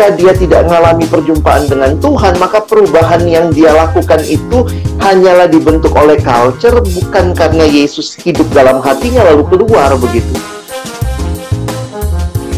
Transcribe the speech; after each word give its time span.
jika 0.00 0.16
dia 0.16 0.32
tidak 0.32 0.64
mengalami 0.64 1.04
perjumpaan 1.12 1.68
dengan 1.68 1.92
Tuhan, 2.00 2.40
maka 2.40 2.64
perubahan 2.64 3.20
yang 3.28 3.52
dia 3.52 3.68
lakukan 3.76 4.24
itu 4.24 4.64
hanyalah 4.96 5.44
dibentuk 5.44 5.92
oleh 5.92 6.16
culture, 6.16 6.80
bukan 6.80 7.36
karena 7.36 7.68
Yesus 7.68 8.16
hidup 8.16 8.48
dalam 8.56 8.80
hatinya 8.80 9.28
lalu 9.28 9.44
keluar 9.52 9.92
begitu. 10.00 10.32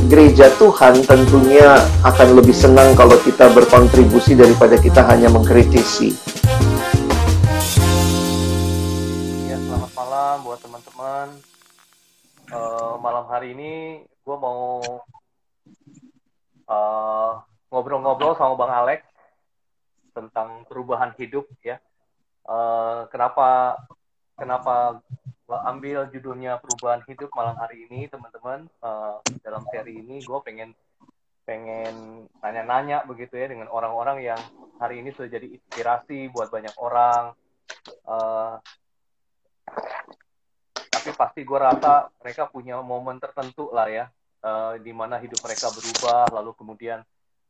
Gereja 0.07 0.54
Tuhan 0.54 1.02
tentunya 1.02 1.82
akan 2.07 2.39
lebih 2.39 2.54
senang 2.54 2.94
kalau 2.94 3.18
kita 3.18 3.50
berkontribusi 3.50 4.38
daripada 4.38 4.79
kita 4.79 5.02
hanya 5.02 5.27
mengkritisi. 5.27 6.14
Ya, 9.50 9.59
selamat 9.59 9.90
malam 9.98 10.34
buat 10.46 10.62
teman-teman. 10.62 11.26
Uh, 12.54 12.95
malam 13.03 13.26
hari 13.26 13.50
ini 13.59 14.06
gue 14.06 14.36
mau 14.39 14.79
eh, 16.72 17.32
ngobrol-ngobrol 17.72 18.36
sama 18.36 18.54
Bang 18.57 18.72
Alex 18.72 19.00
tentang 20.12 20.68
perubahan 20.68 21.17
hidup 21.17 21.48
ya. 21.64 21.81
Uh, 22.43 23.07
kenapa 23.08 23.79
kenapa 24.35 24.98
ambil 25.48 26.11
judulnya 26.11 26.58
perubahan 26.58 27.00
hidup 27.07 27.32
malam 27.32 27.57
hari 27.57 27.89
ini 27.89 28.12
teman-teman? 28.12 28.68
Uh, 28.85 29.22
dalam 29.40 29.64
seri 29.72 30.04
ini 30.04 30.21
gue 30.21 30.39
pengen 30.45 30.76
pengen 31.48 32.27
nanya-nanya 32.45 33.09
begitu 33.09 33.41
ya 33.41 33.48
dengan 33.50 33.73
orang-orang 33.73 34.23
yang 34.23 34.41
hari 34.77 35.00
ini 35.00 35.11
sudah 35.17 35.33
jadi 35.33 35.48
inspirasi 35.48 36.28
buat 36.28 36.53
banyak 36.53 36.77
orang. 36.77 37.33
Uh, 38.05 38.61
tapi 40.93 41.11
pasti 41.17 41.41
gue 41.43 41.59
rasa 41.59 42.12
mereka 42.20 42.47
punya 42.53 42.78
momen 42.84 43.19
tertentu 43.19 43.73
lah 43.73 43.89
ya 43.89 44.06
uh, 44.43 44.75
di 44.79 44.93
mana 44.93 45.19
hidup 45.23 45.41
mereka 45.43 45.71
berubah, 45.73 46.29
lalu 46.35 46.53
kemudian 46.59 47.01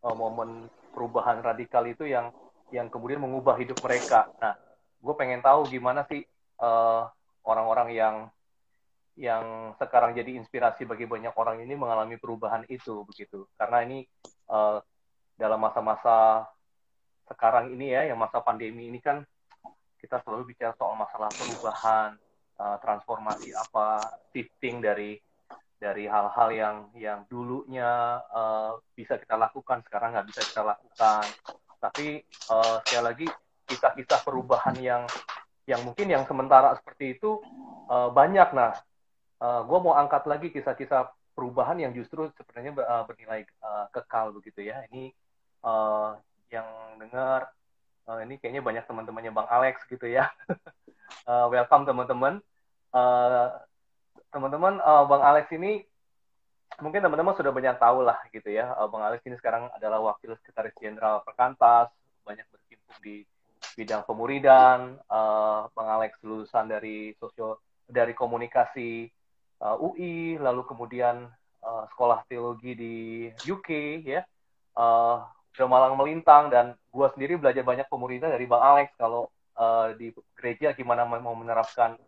uh, 0.04 0.14
momen 0.14 0.68
perubahan 0.92 1.40
radikal 1.40 1.82
itu 1.88 2.04
yang 2.04 2.30
yang 2.72 2.88
kemudian 2.88 3.20
mengubah 3.20 3.56
hidup 3.60 3.80
mereka. 3.84 4.28
Nah, 4.40 4.56
gue 5.02 5.14
pengen 5.18 5.44
tahu 5.44 5.68
gimana 5.68 6.08
sih 6.08 6.24
eh, 6.62 7.02
orang-orang 7.44 7.88
yang 7.92 8.16
yang 9.12 9.76
sekarang 9.76 10.16
jadi 10.16 10.40
inspirasi 10.40 10.88
bagi 10.88 11.04
banyak 11.04 11.36
orang 11.36 11.60
ini 11.60 11.76
mengalami 11.76 12.16
perubahan 12.16 12.64
itu 12.72 13.04
begitu. 13.04 13.44
Karena 13.60 13.84
ini 13.84 14.08
uh, 14.48 14.80
dalam 15.36 15.60
masa-masa 15.60 16.48
sekarang 17.28 17.76
ini 17.76 17.92
ya, 17.92 18.08
yang 18.08 18.16
masa 18.16 18.40
pandemi 18.40 18.88
ini 18.88 19.04
kan 19.04 19.20
kita 20.00 20.16
selalu 20.24 20.56
bicara 20.56 20.72
soal 20.80 20.96
masalah 20.96 21.28
perubahan, 21.28 22.16
uh, 22.56 22.80
transformasi 22.80 23.52
apa, 23.52 24.00
shifting 24.32 24.80
dari 24.80 25.20
dari 25.82 26.06
hal-hal 26.06 26.48
yang 26.54 26.76
yang 26.94 27.20
dulunya 27.26 28.22
uh, 28.30 28.78
bisa 28.94 29.18
kita 29.18 29.34
lakukan 29.34 29.82
sekarang 29.82 30.14
nggak 30.14 30.30
bisa 30.30 30.40
kita 30.46 30.62
lakukan. 30.62 31.26
Tapi 31.82 32.22
uh, 32.54 32.78
sekali 32.86 33.02
lagi 33.02 33.26
kisah-kisah 33.66 34.22
perubahan 34.22 34.78
yang 34.78 35.02
yang 35.66 35.82
mungkin 35.82 36.06
yang 36.06 36.22
sementara 36.22 36.78
seperti 36.78 37.18
itu 37.18 37.42
uh, 37.90 38.14
banyak. 38.14 38.54
Nah 38.54 38.78
uh, 39.42 39.66
gue 39.66 39.78
mau 39.82 39.98
angkat 39.98 40.22
lagi 40.30 40.54
kisah-kisah 40.54 41.10
perubahan 41.34 41.82
yang 41.82 41.90
justru 41.90 42.30
sebenarnya 42.38 43.02
bernilai 43.02 43.42
uh, 43.58 43.90
kekal 43.90 44.30
begitu 44.38 44.62
ya. 44.62 44.86
Ini 44.86 45.10
uh, 45.66 46.14
yang 46.54 46.68
dengar 47.02 47.50
uh, 48.06 48.22
ini 48.22 48.38
kayaknya 48.38 48.62
banyak 48.62 48.86
teman-temannya 48.86 49.34
bang 49.34 49.48
Alex 49.50 49.82
gitu 49.90 50.06
ya. 50.06 50.30
Uh, 51.26 51.50
welcome 51.52 51.82
teman-teman. 51.82 52.38
Uh, 52.94 53.50
teman-teman 54.32 54.80
uh, 54.80 55.04
Bang 55.04 55.22
Alex 55.22 55.52
ini 55.52 55.84
mungkin 56.80 57.04
teman-teman 57.04 57.36
sudah 57.36 57.52
banyak 57.52 57.76
tahu 57.76 58.00
lah 58.00 58.18
gitu 58.32 58.48
ya. 58.48 58.72
Uh, 58.80 58.88
Bang 58.88 59.04
Alex 59.04 59.20
ini 59.28 59.36
sekarang 59.36 59.68
adalah 59.76 60.00
wakil 60.00 60.34
sekretaris 60.40 60.72
jenderal 60.80 61.20
Perkantas 61.22 61.92
banyak 62.24 62.48
berkecimpung 62.48 62.98
di 63.04 63.28
bidang 63.76 64.02
pemuridan. 64.08 64.96
Uh, 65.06 65.68
Bang 65.76 65.88
Alex 65.92 66.16
lulusan 66.24 66.72
dari 66.72 67.12
sosio 67.20 67.60
dari 67.84 68.16
komunikasi 68.16 69.04
uh, 69.60 69.76
UI 69.76 70.40
lalu 70.40 70.64
kemudian 70.64 71.28
uh, 71.60 71.84
sekolah 71.92 72.24
teologi 72.26 72.72
di 72.72 72.96
UK 73.28 73.70
ya. 74.02 74.24
Uh, 74.72 75.20
malang 75.68 76.00
melintang 76.00 76.48
dan 76.48 76.72
gua 76.88 77.12
sendiri 77.12 77.36
belajar 77.36 77.60
banyak 77.60 77.84
pemuridan 77.92 78.32
dari 78.32 78.48
Bang 78.48 78.64
Alex. 78.64 78.96
Kalau 78.96 79.28
uh, 79.60 79.92
di 79.92 80.08
gereja 80.32 80.72
gimana 80.72 81.04
mau 81.04 81.36
menerapkan 81.36 82.00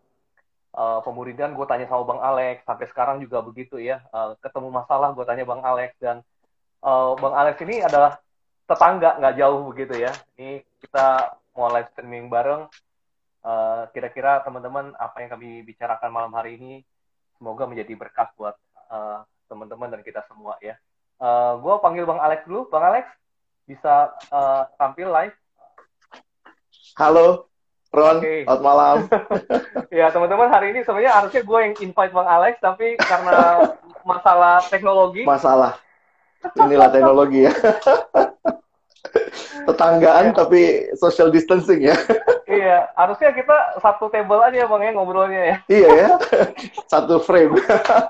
uh, 0.75 1.01
pemuridan 1.07 1.55
gue 1.55 1.67
tanya 1.67 1.87
sama 1.87 2.05
bang 2.05 2.21
Alex. 2.21 2.57
Sampai 2.67 2.87
sekarang 2.91 3.23
juga 3.23 3.41
begitu 3.41 3.79
ya. 3.79 4.03
Uh, 4.11 4.35
ketemu 4.43 4.69
masalah 4.75 5.15
gue 5.15 5.25
tanya 5.25 5.47
bang 5.47 5.63
Alex. 5.63 5.91
Dan 6.03 6.17
uh, 6.83 7.15
bang 7.17 7.35
Alex 7.35 7.57
ini 7.63 7.81
adalah 7.81 8.19
tetangga 8.67 9.17
nggak 9.23 9.37
jauh 9.39 9.61
begitu 9.71 9.95
ya. 9.97 10.13
Ini 10.37 10.61
kita 10.83 11.39
mau 11.55 11.71
live 11.71 11.91
streaming 11.95 12.27
bareng. 12.29 12.67
Kira 13.45 13.93
kira-kira 13.93 14.41
teman-teman 14.41 14.97
apa 14.97 15.21
yang 15.21 15.37
kami 15.37 15.61
bicarakan 15.69 16.09
malam 16.09 16.33
hari 16.33 16.57
ini 16.57 16.81
semoga 17.37 17.69
menjadi 17.69 17.93
berkat 17.93 18.33
buat 18.41 18.57
uh, 18.89 19.21
teman-teman 19.53 19.93
dan 19.93 20.01
kita 20.01 20.25
semua 20.25 20.57
ya. 20.65 20.81
Uh, 21.21 21.61
gue 21.61 21.75
panggil 21.85 22.09
bang 22.09 22.21
Alex 22.25 22.49
dulu. 22.49 22.73
Bang 22.73 22.89
Alex 22.89 23.05
bisa 23.69 24.17
uh, 24.33 24.65
tampil 24.81 25.13
live? 25.13 25.37
Halo 26.97 27.54
Ron, 27.95 28.19
okay. 28.19 28.43
selamat 28.43 28.63
malam. 28.67 28.97
ya 30.03 30.11
teman-teman 30.11 30.51
hari 30.51 30.75
ini 30.75 30.83
sebenarnya 30.83 31.15
harusnya 31.15 31.43
gue 31.47 31.59
yang 31.63 31.75
invite 31.79 32.11
Bang 32.11 32.27
Alex 32.27 32.59
tapi 32.59 32.99
karena 32.99 33.71
masalah 34.03 34.59
teknologi. 34.67 35.23
Masalah. 35.23 35.79
Inilah 36.59 36.91
teknologi 36.91 37.47
ya. 37.47 37.55
Tetanggaan 39.71 40.35
ya. 40.35 40.37
tapi 40.37 40.91
social 40.99 41.31
distancing 41.31 41.87
ya. 41.87 41.95
iya, 42.51 42.91
harusnya 42.99 43.31
kita 43.31 43.79
satu 43.79 44.11
table 44.11 44.43
aja 44.43 44.67
Bang 44.67 44.83
ya 44.83 44.91
ngobrolnya 44.91 45.43
ya. 45.55 45.57
iya 45.71 45.89
ya. 45.95 46.09
Satu 46.93 47.23
frame. 47.23 47.55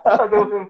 satu 0.01 0.49
frame. 0.49 0.69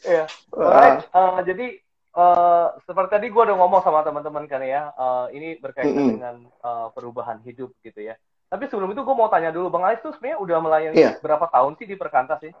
Iya. 0.00 0.24
Alright, 0.56 1.04
uh, 1.12 1.44
jadi 1.44 1.83
uh, 2.14 2.66
seperti 2.86 3.10
tadi 3.18 3.26
gue 3.28 3.42
udah 3.42 3.56
ngomong 3.58 3.82
sama 3.82 4.06
teman-teman 4.06 4.46
kan 4.46 4.62
ya, 4.62 4.90
uh, 4.94 5.26
ini 5.34 5.58
berkaitan 5.58 5.92
mm 5.92 5.98
-hmm. 5.98 6.14
dengan 6.18 6.36
uh, 6.62 6.88
perubahan 6.94 7.42
hidup 7.42 7.74
gitu 7.82 8.00
ya. 8.00 8.14
Tapi 8.48 8.70
sebelum 8.70 8.94
itu 8.94 9.02
gue 9.02 9.16
mau 9.18 9.26
tanya 9.26 9.50
dulu, 9.50 9.66
Bang 9.66 9.82
Alex 9.82 10.06
tuh 10.06 10.14
sebenarnya 10.14 10.38
udah 10.38 10.58
melayani 10.62 10.94
yeah. 10.94 11.18
berapa 11.18 11.50
tahun 11.50 11.74
sih 11.74 11.86
di 11.90 11.96
Perkantas 11.98 12.38
sih? 12.38 12.54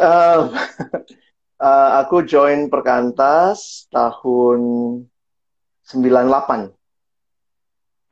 Uh, 0.00 0.48
uh, 1.60 1.90
aku 2.00 2.24
join 2.24 2.72
Perkantas 2.72 3.84
tahun 3.92 4.60
98. 5.84 6.08
Hmm. 6.08 6.72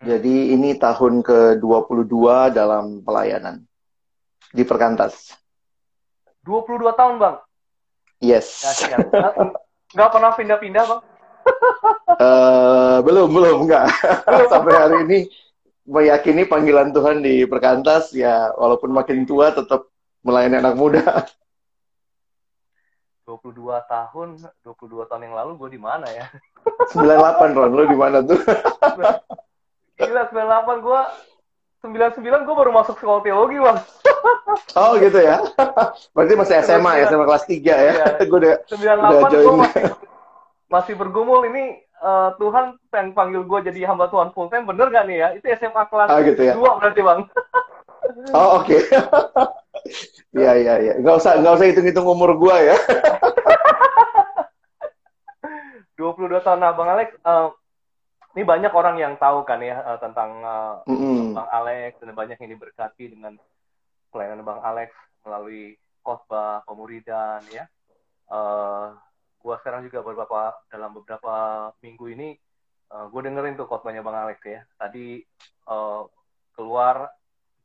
Jadi 0.05 0.53
ini 0.53 0.77
tahun 0.77 1.25
ke-22 1.25 2.17
dalam 2.53 3.01
pelayanan 3.01 3.65
di 4.53 4.61
Perkantas. 4.69 5.33
22 6.45 6.93
tahun, 6.93 7.17
Bang? 7.21 7.37
Yes. 8.21 8.61
Ya, 8.85 9.01
Nggak 9.91 10.11
pernah 10.15 10.31
pindah-pindah, 10.39 10.85
Bang? 10.87 11.03
uh, 12.21 12.97
belum, 13.07 13.29
belum, 13.35 13.57
enggak. 13.67 13.87
Sampai 14.53 14.75
hari 14.79 14.97
ini 15.09 15.19
meyakini 15.89 16.47
panggilan 16.47 16.95
Tuhan 16.95 17.23
di 17.25 17.43
perkantas, 17.51 18.15
ya 18.15 18.55
walaupun 18.55 18.95
makin 18.95 19.27
tua 19.27 19.51
tetap 19.51 19.91
melayani 20.23 20.63
anak 20.63 20.75
muda. 20.79 21.05
22 23.27 23.63
tahun, 23.87 24.29
22 24.67 25.07
tahun 25.07 25.23
yang 25.31 25.39
lalu 25.39 25.55
gue 25.55 25.79
di 25.79 25.81
mana 25.81 26.03
ya? 26.11 26.27
98 26.91 27.55
Ron, 27.55 27.73
lo 27.79 27.87
di 27.87 27.95
mana 27.95 28.19
tuh? 28.27 28.43
Gila 29.95 30.23
98 30.35 30.83
gue 30.83 31.01
99 31.81 32.45
gue 32.45 32.55
baru 32.55 32.71
masuk 32.77 33.01
sekolah 33.01 33.25
teologi 33.25 33.57
bang. 33.57 33.79
oh 34.81 34.93
gitu 35.01 35.17
ya. 35.17 35.41
Berarti 36.15 36.35
masih 36.37 36.55
SMA 36.61 36.93
ya, 37.01 37.05
SMA 37.09 37.25
kelas 37.25 37.45
3 37.49 37.57
ya. 37.57 37.77
Iya. 37.81 38.07
gue 38.29 38.39
udah 38.45 38.55
98 38.69 38.77
udah 38.77 39.31
join. 39.33 39.41
gue 39.41 39.57
masih, 39.57 39.85
masih 40.69 40.95
bergumul 41.01 41.41
ini 41.49 41.81
uh, 42.05 42.37
Tuhan 42.37 42.77
yang 42.93 43.09
panggil 43.17 43.43
gue 43.49 43.59
jadi 43.73 43.89
hamba 43.89 44.13
Tuhan 44.13 44.29
full 44.37 44.53
time 44.53 44.69
bener 44.69 44.93
gak 44.93 45.09
nih 45.09 45.17
ya? 45.25 45.29
Itu 45.33 45.47
SMA 45.57 45.83
kelas 45.89 46.09
oh, 46.13 46.21
gitu 46.21 46.43
ya? 46.45 46.55
2 46.61 46.81
berarti 46.85 47.01
bang. 47.01 47.21
oh 48.37 48.61
oke. 48.61 48.69
Okay. 48.69 48.81
Iya 50.37 50.53
iya 50.61 50.75
iya. 50.85 50.95
Gak 51.01 51.17
usah 51.17 51.41
gak 51.41 51.57
usah 51.57 51.65
hitung-hitung 51.65 52.05
umur 52.05 52.37
gue 52.37 52.57
ya. 52.61 52.77
22 55.97 56.45
tahun 56.45 56.61
nah 56.65 56.73
Bang 56.73 56.89
Alex, 56.89 57.13
uh, 57.29 57.53
ini 58.37 58.43
banyak 58.47 58.71
orang 58.71 58.97
yang 58.99 59.15
tahu 59.19 59.43
kan 59.43 59.59
ya 59.59 59.83
uh, 59.83 59.99
tentang 59.99 60.31
uh, 60.43 60.75
mm-hmm. 60.87 61.35
Bang 61.35 61.51
Alex 61.51 61.99
dan 61.99 62.15
banyak 62.15 62.39
yang 62.39 62.51
diberkati 62.55 63.11
dengan 63.11 63.35
pelayanan 64.15 64.47
Bang 64.47 64.63
Alex 64.63 64.95
melalui 65.27 65.75
khotbah 66.07 66.63
pemuridan 66.63 67.43
ya. 67.51 67.67
Uh, 68.31 68.95
gua 69.43 69.59
sekarang 69.59 69.83
juga 69.91 70.07
beberapa 70.07 70.55
dalam 70.71 70.95
beberapa 70.95 71.35
minggu 71.83 72.07
ini 72.15 72.29
uh, 72.95 73.11
gue 73.11 73.21
dengerin 73.27 73.59
tuh 73.59 73.67
khotbahnya 73.67 74.07
Bang 74.07 74.15
Alex 74.15 74.39
ya. 74.47 74.63
Tadi 74.79 75.19
uh, 75.67 76.07
keluar 76.55 77.11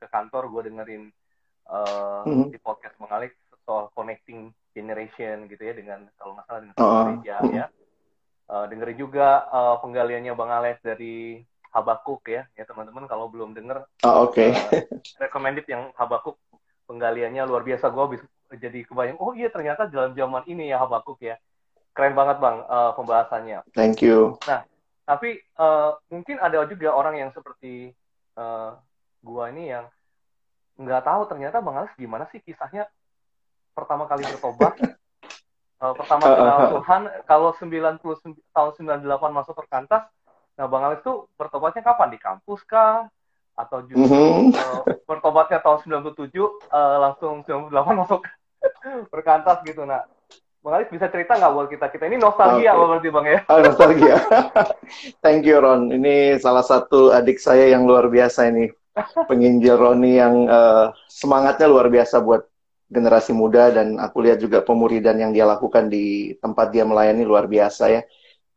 ke 0.02 0.10
kantor 0.10 0.50
gue 0.50 0.62
dengerin 0.74 1.04
uh, 1.70 2.26
mm-hmm. 2.26 2.50
di 2.50 2.58
podcast 2.58 2.98
Bang 2.98 3.14
Alex 3.14 3.38
soal 3.66 3.90
connecting 3.94 4.54
generation 4.74 5.50
gitu 5.50 5.62
ya 5.62 5.74
dengan 5.74 6.06
kalau 6.22 6.38
nggak 6.38 6.46
salah 6.46 6.62
dengan 6.62 6.76
uh-huh. 6.78 7.04
gereja 7.10 7.36
ya 7.50 7.66
uh, 8.50 8.66
dengerin 8.70 8.98
juga 8.98 9.46
uh, 9.50 9.76
penggaliannya 9.82 10.34
Bang 10.38 10.52
Alex 10.54 10.82
dari 10.86 11.42
Habakuk 11.76 12.24
ya, 12.32 12.48
ya 12.56 12.64
teman-teman 12.64 13.04
kalau 13.04 13.28
belum 13.28 13.52
denger, 13.52 13.84
oh, 14.08 14.32
oke, 14.32 14.40
okay. 14.40 14.56
uh, 14.56 14.88
recommended 15.20 15.68
yang 15.68 15.92
Habakuk 16.00 16.40
penggaliannya 16.88 17.44
luar 17.44 17.68
biasa. 17.68 17.92
Gue 17.92 18.16
bisa 18.16 18.26
jadi 18.56 18.88
kebayang, 18.88 19.20
oh 19.20 19.36
iya 19.36 19.52
ternyata 19.52 19.92
dalam 19.92 20.16
zaman 20.16 20.48
ini 20.48 20.72
ya 20.72 20.80
Habakuk 20.80 21.20
ya, 21.20 21.36
keren 21.92 22.16
banget 22.16 22.40
bang 22.40 22.64
uh, 22.72 22.96
pembahasannya. 22.96 23.60
Thank 23.76 24.00
you. 24.00 24.40
Nah, 24.48 24.64
tapi 25.04 25.44
uh, 25.60 26.00
mungkin 26.08 26.40
ada 26.40 26.64
juga 26.64 26.96
orang 26.96 27.20
yang 27.20 27.36
seperti 27.36 27.92
uh, 28.40 28.80
gua 29.20 29.52
ini 29.52 29.76
yang 29.76 29.92
nggak 30.80 31.04
tahu 31.04 31.28
ternyata 31.28 31.60
bang 31.60 31.76
Alex 31.76 31.92
gimana 32.00 32.24
sih 32.32 32.40
kisahnya 32.40 32.88
pertama 33.76 34.08
kali 34.08 34.24
bertobat. 34.24 34.80
uh, 35.82 35.94
pertama 35.96 36.24
kenal 36.24 36.60
Tuhan 36.80 37.02
kalau 37.26 37.50
90 37.58 38.00
tahun 38.54 38.72
98 38.76 39.06
masuk 39.32 39.56
perkantas 39.58 40.08
Nah, 40.56 40.66
Bang 40.72 40.88
Alex 40.88 41.04
tuh 41.04 41.28
bertobatnya 41.36 41.84
kapan? 41.84 42.16
Di 42.16 42.20
kampus 42.20 42.64
kah? 42.64 43.12
Atau 43.56 43.88
justru 43.88 44.04
-hmm. 44.04 44.52
uh, 44.56 44.84
bertobatnya 45.08 45.64
tahun 45.64 46.04
97, 46.04 46.12
uh, 46.12 46.48
eh, 46.52 46.98
langsung 47.00 47.44
98 47.48 47.72
masuk 48.04 48.24
berkantas 49.14 49.64
gitu. 49.68 49.84
Nah, 49.84 50.04
Bang 50.64 50.80
Alex 50.80 50.92
bisa 50.92 51.12
cerita 51.12 51.36
nggak 51.36 51.54
buat 51.56 51.68
kita? 51.72 51.86
Kita 51.92 52.04
ini 52.08 52.18
nostalgia 52.20 52.72
okay. 52.76 52.88
berarti 52.88 53.10
Bang 53.12 53.28
ya? 53.28 53.40
Oh, 53.52 53.60
nostalgia. 53.60 54.16
Thank 55.24 55.48
you 55.48 55.60
Ron. 55.60 55.92
Ini 55.92 56.40
salah 56.40 56.64
satu 56.64 57.12
adik 57.12 57.40
saya 57.40 57.72
yang 57.72 57.84
luar 57.84 58.08
biasa 58.08 58.48
ini. 58.52 58.72
Penginjil 59.30 59.76
Roni 59.76 60.16
yang 60.16 60.48
uh, 60.48 60.96
semangatnya 61.12 61.68
luar 61.68 61.92
biasa 61.92 62.24
buat 62.24 62.48
generasi 62.96 63.36
muda 63.36 63.76
dan 63.76 64.00
aku 64.00 64.24
lihat 64.24 64.40
juga 64.40 64.64
pemuridan 64.64 65.20
yang 65.20 65.32
dia 65.36 65.44
lakukan 65.44 65.92
di 65.92 66.32
tempat 66.40 66.72
dia 66.72 66.88
melayani 66.88 67.28
luar 67.28 67.46
biasa 67.52 67.92
ya 67.92 68.02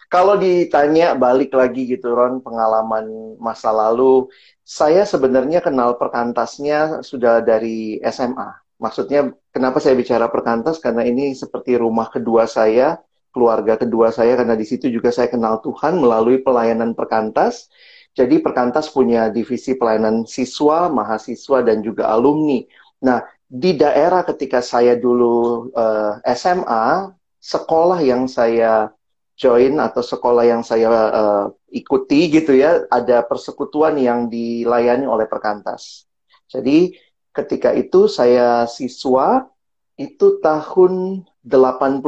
kalau 0.09 0.41
ditanya 0.41 1.13
balik 1.13 1.53
lagi 1.53 1.85
gitu 1.85 2.17
Ron, 2.17 2.41
pengalaman 2.41 3.37
masa 3.37 3.69
lalu, 3.69 4.33
saya 4.65 5.05
sebenarnya 5.05 5.61
kenal 5.61 6.01
perkantasnya 6.01 7.05
sudah 7.05 7.45
dari 7.45 8.01
SMA. 8.01 8.49
Maksudnya 8.81 9.37
kenapa 9.53 9.85
saya 9.85 9.93
bicara 10.01 10.33
perkantas? 10.33 10.81
Karena 10.81 11.05
ini 11.05 11.37
seperti 11.37 11.77
rumah 11.77 12.09
kedua 12.09 12.49
saya, 12.49 12.97
keluarga 13.37 13.77
kedua 13.77 14.09
saya, 14.09 14.33
karena 14.41 14.57
di 14.57 14.65
situ 14.65 14.89
juga 14.89 15.13
saya 15.13 15.29
kenal 15.29 15.61
Tuhan 15.61 16.01
melalui 16.01 16.41
pelayanan 16.41 16.97
perkantas. 16.97 17.69
Jadi 18.17 18.41
perkantas 18.41 18.89
punya 18.89 19.29
divisi 19.29 19.77
pelayanan 19.77 20.25
siswa, 20.25 20.89
mahasiswa, 20.89 21.61
dan 21.61 21.85
juga 21.85 22.09
alumni. 22.09 22.65
Nah, 23.05 23.21
di 23.49 23.73
daerah 23.81 24.29
ketika 24.29 24.61
saya 24.61 24.93
dulu 24.95 25.73
uh, 25.73 26.21
eh, 26.21 26.37
SMA, 26.37 27.17
sekolah 27.41 27.97
yang 28.05 28.29
saya 28.29 28.93
join 29.41 29.81
atau 29.81 30.05
sekolah 30.05 30.45
yang 30.45 30.61
saya 30.61 30.89
uh, 30.93 31.47
ikuti 31.73 32.29
gitu 32.29 32.53
ya, 32.53 32.85
ada 32.93 33.25
persekutuan 33.25 33.97
yang 33.97 34.29
dilayani 34.29 35.09
oleh 35.09 35.25
perkantas. 35.25 36.05
Jadi 36.53 36.93
ketika 37.33 37.73
itu 37.73 38.05
saya 38.05 38.69
siswa 38.69 39.49
itu 39.97 40.39
tahun 40.45 41.25
89 41.43 42.05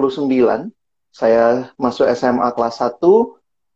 saya 1.10 1.74
masuk 1.74 2.06
SMA 2.14 2.48
kelas 2.54 2.78
1 2.78 3.02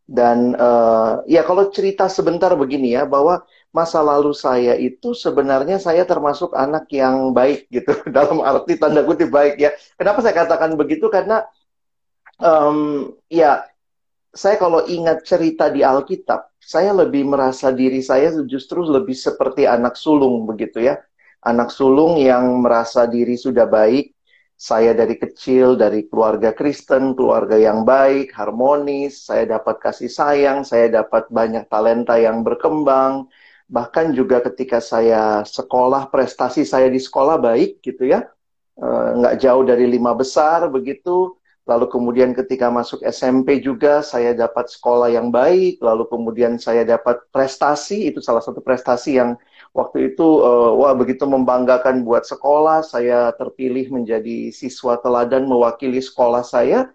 dan 0.05 0.53
uh, 0.55 1.25
ya 1.27 1.43
kalau 1.43 1.67
cerita 1.73 2.07
sebentar 2.07 2.53
begini 2.55 2.95
ya 2.95 3.03
bahwa 3.03 3.43
masa 3.75 3.99
lalu 3.99 4.31
saya 4.31 4.79
itu 4.79 5.11
sebenarnya 5.11 5.75
saya 5.83 6.07
termasuk 6.07 6.55
anak 6.55 6.87
yang 6.95 7.35
baik 7.35 7.67
gitu 7.67 7.91
dalam 8.15 8.39
arti 8.39 8.79
tanda 8.79 9.03
kutip 9.03 9.27
baik 9.27 9.59
ya. 9.59 9.75
Kenapa 9.99 10.23
saya 10.23 10.31
katakan 10.31 10.79
begitu 10.79 11.11
karena 11.11 11.43
um, 12.39 13.11
ya 13.27 13.67
saya 14.35 14.55
kalau 14.55 14.83
ingat 14.87 15.23
cerita 15.27 15.71
di 15.71 15.83
Alkitab, 15.83 16.55
saya 16.59 16.91
lebih 16.91 17.23
merasa 17.23 17.71
diri 17.71 18.03
saya 18.03 18.31
justru 18.43 18.83
lebih 18.83 19.15
seperti 19.15 19.63
anak 19.63 19.95
sulung 19.95 20.43
begitu 20.47 20.83
ya. 20.83 20.99
Anak 21.43 21.71
sulung 21.71 22.19
yang 22.19 22.63
merasa 22.63 23.07
diri 23.07 23.39
sudah 23.39 23.63
baik. 23.63 24.11
Saya 24.55 24.95
dari 24.95 25.19
kecil 25.19 25.75
dari 25.75 26.07
keluarga 26.07 26.55
Kristen, 26.55 27.11
keluarga 27.11 27.59
yang 27.59 27.83
baik, 27.83 28.31
harmonis, 28.31 29.27
saya 29.27 29.59
dapat 29.59 29.83
kasih 29.83 30.07
sayang, 30.07 30.63
saya 30.63 31.03
dapat 31.03 31.27
banyak 31.27 31.67
talenta 31.67 32.15
yang 32.15 32.39
berkembang. 32.39 33.27
Bahkan 33.65 34.13
juga 34.13 34.41
ketika 34.45 34.77
saya 34.77 35.41
sekolah, 35.41 36.07
prestasi 36.13 36.61
saya 36.63 36.87
di 36.89 37.01
sekolah 37.01 37.41
baik 37.41 37.81
gitu 37.81 38.05
ya. 38.05 38.25
Eh, 38.77 39.09
nggak 39.17 39.35
jauh 39.41 39.63
dari 39.65 39.85
lima 39.87 40.11
besar 40.13 40.67
begitu 40.69 41.35
Lalu 41.65 41.89
kemudian 41.89 42.29
ketika 42.37 42.69
masuk 42.69 43.01
SMP 43.01 43.57
juga 43.57 44.05
saya 44.05 44.37
dapat 44.37 44.69
sekolah 44.69 45.09
yang 45.09 45.33
baik, 45.33 45.81
lalu 45.81 46.05
kemudian 46.05 46.61
saya 46.61 46.85
dapat 46.85 47.25
prestasi, 47.33 48.13
itu 48.13 48.21
salah 48.21 48.45
satu 48.45 48.61
prestasi 48.61 49.17
yang 49.17 49.33
waktu 49.73 50.13
itu 50.13 50.45
uh, 50.45 50.77
wah 50.77 50.93
begitu 50.93 51.25
membanggakan 51.25 52.05
buat 52.05 52.21
sekolah. 52.21 52.85
Saya 52.85 53.33
terpilih 53.33 53.89
menjadi 53.89 54.53
siswa 54.53 55.01
teladan 55.01 55.49
mewakili 55.49 55.97
sekolah 56.05 56.45
saya 56.45 56.93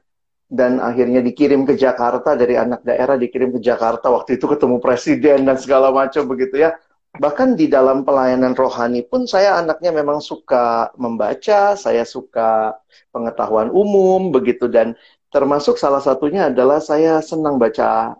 dan 0.51 0.83
akhirnya 0.83 1.23
dikirim 1.23 1.63
ke 1.63 1.79
Jakarta 1.79 2.35
dari 2.35 2.59
anak 2.59 2.83
daerah 2.83 3.15
dikirim 3.15 3.55
ke 3.55 3.61
Jakarta 3.63 4.11
waktu 4.11 4.37
itu 4.37 4.51
ketemu 4.51 4.83
presiden 4.83 5.47
dan 5.47 5.55
segala 5.55 5.95
macam 5.95 6.27
begitu 6.27 6.59
ya 6.67 6.75
bahkan 7.19 7.59
di 7.59 7.67
dalam 7.67 8.07
pelayanan 8.07 8.55
rohani 8.55 9.03
pun 9.03 9.27
saya 9.27 9.59
anaknya 9.59 9.91
memang 9.91 10.23
suka 10.23 10.95
membaca, 10.95 11.75
saya 11.75 12.07
suka 12.07 12.79
pengetahuan 13.11 13.73
umum 13.75 14.31
begitu 14.31 14.71
dan 14.71 14.95
termasuk 15.35 15.75
salah 15.75 15.99
satunya 15.99 16.51
adalah 16.51 16.79
saya 16.79 17.19
senang 17.19 17.59
baca 17.59 18.15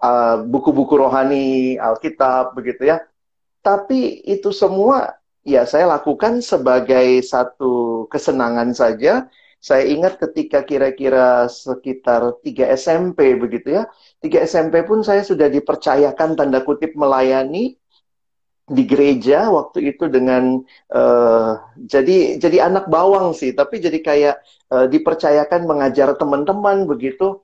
uh, 0.00 0.36
buku-buku 0.44 0.92
uh, 0.96 1.08
rohani 1.08 1.76
Alkitab 1.80 2.52
begitu 2.52 2.92
ya. 2.92 3.00
Tapi 3.62 4.20
itu 4.26 4.50
semua 4.50 5.16
ya 5.46 5.64
saya 5.64 5.88
lakukan 5.96 6.44
sebagai 6.44 7.22
satu 7.24 8.04
kesenangan 8.12 8.76
saja. 8.76 9.30
Saya 9.62 9.86
ingat 9.86 10.18
ketika 10.18 10.66
kira-kira 10.66 11.46
sekitar 11.46 12.42
3 12.42 12.74
SMP 12.74 13.38
begitu 13.38 13.78
ya. 13.78 13.86
3 14.18 14.42
SMP 14.42 14.82
pun 14.82 15.06
saya 15.06 15.22
sudah 15.22 15.46
dipercayakan 15.46 16.34
tanda 16.34 16.66
kutip 16.66 16.98
melayani 16.98 17.78
di 18.66 18.82
gereja 18.82 19.54
waktu 19.54 19.94
itu 19.94 20.10
dengan 20.10 20.66
uh, 20.90 21.62
jadi 21.78 22.42
jadi 22.42 22.58
anak 22.66 22.90
bawang 22.90 23.38
sih. 23.38 23.54
Tapi 23.54 23.78
jadi 23.78 23.98
kayak 24.02 24.36
uh, 24.74 24.86
dipercayakan 24.90 25.62
mengajar 25.70 26.10
teman-teman 26.18 26.82
begitu. 26.90 27.38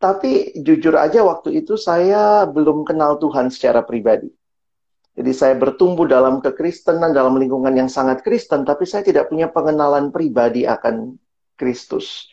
Tapi 0.00 0.56
jujur 0.64 0.96
aja 0.96 1.20
waktu 1.28 1.60
itu 1.60 1.76
saya 1.76 2.48
belum 2.48 2.88
kenal 2.88 3.20
Tuhan 3.20 3.52
secara 3.52 3.84
pribadi 3.84 4.37
jadi 5.18 5.32
saya 5.34 5.54
bertumbuh 5.58 6.06
dalam 6.06 6.38
kekristenan 6.38 7.10
dalam 7.10 7.34
lingkungan 7.34 7.74
yang 7.74 7.90
sangat 7.90 8.22
Kristen 8.22 8.62
tapi 8.62 8.86
saya 8.86 9.02
tidak 9.02 9.26
punya 9.26 9.50
pengenalan 9.50 10.14
pribadi 10.14 10.62
akan 10.64 11.18
Kristus 11.58 12.30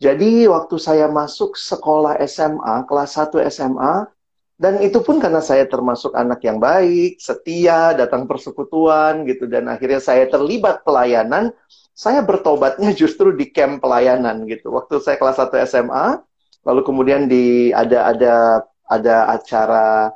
jadi 0.00 0.48
waktu 0.48 0.80
saya 0.80 1.06
masuk 1.06 1.54
sekolah 1.54 2.18
SMA 2.24 2.88
kelas 2.88 3.20
1 3.20 3.44
SMA 3.52 4.08
dan 4.54 4.78
itu 4.78 5.02
pun 5.02 5.18
karena 5.18 5.42
saya 5.42 5.66
termasuk 5.66 6.14
anak 6.14 6.38
yang 6.46 6.62
baik, 6.62 7.18
setia, 7.18 7.90
datang 7.98 8.30
persekutuan 8.30 9.26
gitu. 9.26 9.50
Dan 9.50 9.66
akhirnya 9.66 9.98
saya 9.98 10.30
terlibat 10.30 10.86
pelayanan. 10.86 11.50
Saya 11.94 12.22
bertobatnya 12.22 12.94
justru 13.00 13.34
di 13.34 13.50
camp 13.50 13.82
pelayanan 13.82 14.46
gitu. 14.46 14.70
Waktu 14.70 15.02
saya 15.02 15.18
kelas 15.18 15.42
1 15.42 15.58
SMA, 15.66 16.22
lalu 16.62 16.80
kemudian 16.86 17.26
di 17.26 17.74
ada 17.74 18.14
ada 18.14 18.34
ada 18.86 19.16
acara 19.34 20.14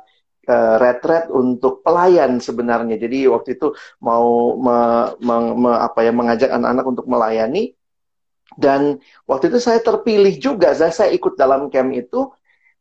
retret 0.53 1.29
untuk 1.29 1.85
pelayan 1.85 2.41
sebenarnya. 2.41 2.97
Jadi 2.97 3.29
waktu 3.29 3.55
itu 3.59 3.73
mau 4.01 4.57
me, 4.57 4.77
me, 5.21 5.35
me, 5.53 5.71
apa 5.77 5.99
ya 6.01 6.11
mengajak 6.15 6.49
anak-anak 6.49 6.85
untuk 6.85 7.05
melayani. 7.05 7.73
Dan 8.57 8.97
waktu 9.29 9.53
itu 9.53 9.61
saya 9.61 9.79
terpilih 9.79 10.35
juga, 10.41 10.73
saya, 10.73 10.89
saya 10.89 11.09
ikut 11.13 11.37
dalam 11.37 11.69
camp 11.69 11.93
itu 11.93 12.33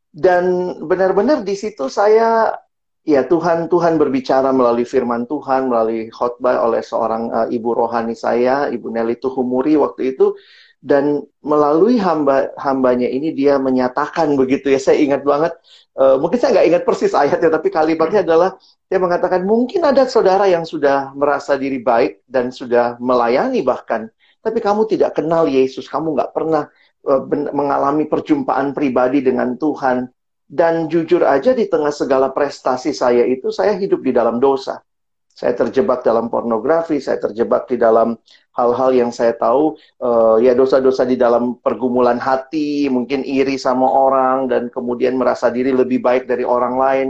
dan 0.08 0.74
benar-benar 0.82 1.44
di 1.44 1.52
situ 1.52 1.86
saya 1.92 2.56
ya 3.04 3.24
Tuhan 3.24 3.72
Tuhan 3.72 4.00
berbicara 4.00 4.52
melalui 4.52 4.88
firman 4.88 5.28
Tuhan 5.28 5.68
melalui 5.68 6.08
khotbah 6.12 6.64
oleh 6.64 6.80
seorang 6.80 7.22
uh, 7.32 7.46
ibu 7.48 7.72
rohani 7.72 8.12
saya 8.12 8.68
Ibu 8.72 8.88
Nelly 8.92 9.16
Tuhumuri 9.20 9.76
waktu 9.80 10.16
itu 10.16 10.36
dan 10.78 11.26
melalui 11.42 11.98
hamba 11.98 12.54
hambanya 12.54 13.10
ini 13.10 13.34
dia 13.34 13.58
menyatakan 13.58 14.38
begitu 14.38 14.70
ya 14.70 14.78
saya 14.78 15.02
ingat 15.02 15.26
banget 15.26 15.52
uh, 15.98 16.14
mungkin 16.22 16.38
saya 16.38 16.54
nggak 16.54 16.68
ingat 16.70 16.82
persis 16.86 17.12
ayatnya 17.18 17.50
tapi 17.50 17.68
kalimatnya 17.68 18.22
adalah 18.22 18.54
dia 18.86 18.98
mengatakan 19.02 19.42
mungkin 19.42 19.82
ada 19.82 20.06
saudara 20.06 20.46
yang 20.46 20.62
sudah 20.62 21.10
merasa 21.18 21.58
diri 21.58 21.82
baik 21.82 22.22
dan 22.30 22.54
sudah 22.54 22.94
melayani 23.02 23.66
bahkan 23.66 24.06
tapi 24.38 24.62
kamu 24.62 24.86
tidak 24.86 25.18
kenal 25.18 25.50
Yesus 25.50 25.90
kamu 25.90 26.14
nggak 26.14 26.30
pernah 26.30 26.70
Eh, 27.08 27.22
mengalami 27.56 28.04
perjumpaan 28.04 28.76
pribadi 28.76 29.24
dengan 29.24 29.56
Tuhan. 29.56 30.12
Dan 30.48 30.88
jujur 30.88 31.24
aja 31.28 31.52
di 31.52 31.68
tengah 31.68 31.92
segala 31.92 32.32
prestasi 32.32 32.96
saya 32.96 33.24
itu, 33.28 33.52
saya 33.52 33.76
hidup 33.76 34.00
di 34.00 34.16
dalam 34.16 34.40
dosa. 34.40 34.80
Saya 35.28 35.52
terjebak 35.52 36.04
dalam 36.04 36.32
pornografi, 36.32 37.00
saya 37.00 37.20
terjebak 37.20 37.68
di 37.68 37.76
dalam 37.76 38.16
hal-hal 38.58 38.90
yang 38.90 39.10
saya 39.14 39.38
tahu 39.38 39.78
uh, 40.02 40.42
ya 40.42 40.50
dosa-dosa 40.58 41.06
di 41.06 41.14
dalam 41.14 41.62
pergumulan 41.62 42.18
hati, 42.18 42.90
mungkin 42.90 43.22
iri 43.22 43.54
sama 43.54 43.86
orang 43.86 44.50
dan 44.50 44.66
kemudian 44.74 45.14
merasa 45.14 45.46
diri 45.54 45.70
lebih 45.70 46.02
baik 46.02 46.26
dari 46.26 46.42
orang 46.42 46.74
lain. 46.74 47.08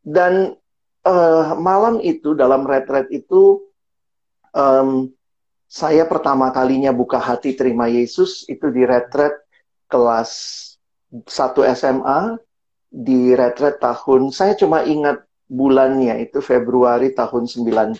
Dan 0.00 0.56
uh, 1.04 1.52
malam 1.60 2.00
itu 2.00 2.32
dalam 2.32 2.64
retret 2.64 3.12
itu 3.12 3.60
um, 4.56 5.12
saya 5.68 6.08
pertama 6.08 6.48
kalinya 6.52 6.92
buka 6.92 7.20
hati 7.20 7.52
terima 7.52 7.88
Yesus 7.92 8.48
itu 8.48 8.72
di 8.72 8.88
retret 8.88 9.36
kelas 9.92 10.32
1 11.12 11.28
SMA 11.76 12.40
di 12.92 13.32
retret 13.36 13.80
tahun 13.80 14.32
saya 14.32 14.56
cuma 14.56 14.84
ingat 14.84 15.24
bulannya 15.48 16.24
itu 16.24 16.40
Februari 16.40 17.12
tahun 17.12 17.44
90. 17.44 17.96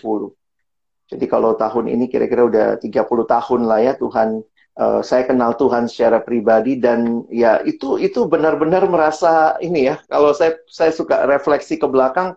Jadi 1.13 1.25
kalau 1.29 1.53
tahun 1.53 1.85
ini 1.93 2.09
kira-kira 2.09 2.43
udah 2.49 2.67
30 2.81 3.25
tahun 3.29 3.61
lah 3.69 3.79
ya 3.85 3.93
Tuhan 3.95 4.41
uh, 4.77 5.01
saya 5.05 5.23
kenal 5.29 5.53
Tuhan 5.53 5.85
secara 5.85 6.21
pribadi 6.25 6.81
dan 6.81 7.25
ya 7.29 7.61
itu 7.61 8.01
itu 8.01 8.25
benar-benar 8.25 8.85
merasa 8.89 9.57
ini 9.61 9.93
ya 9.93 9.95
kalau 10.09 10.33
saya 10.33 10.57
saya 10.65 10.89
suka 10.89 11.29
refleksi 11.29 11.77
ke 11.77 11.85
belakang 11.85 12.33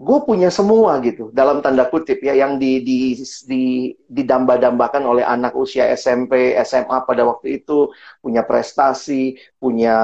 gue 0.00 0.18
punya 0.24 0.48
semua 0.48 0.96
gitu 1.04 1.28
dalam 1.36 1.60
tanda 1.60 1.84
kutip 1.84 2.24
ya 2.24 2.32
yang 2.32 2.56
di 2.56 2.80
di 2.80 3.12
di 3.44 3.92
didamba-dambakan 4.08 5.04
oleh 5.04 5.20
anak 5.20 5.52
usia 5.52 5.92
SMP 5.92 6.56
SMA 6.64 7.04
pada 7.04 7.28
waktu 7.28 7.60
itu 7.60 7.92
punya 8.24 8.40
prestasi 8.48 9.36
punya 9.60 9.96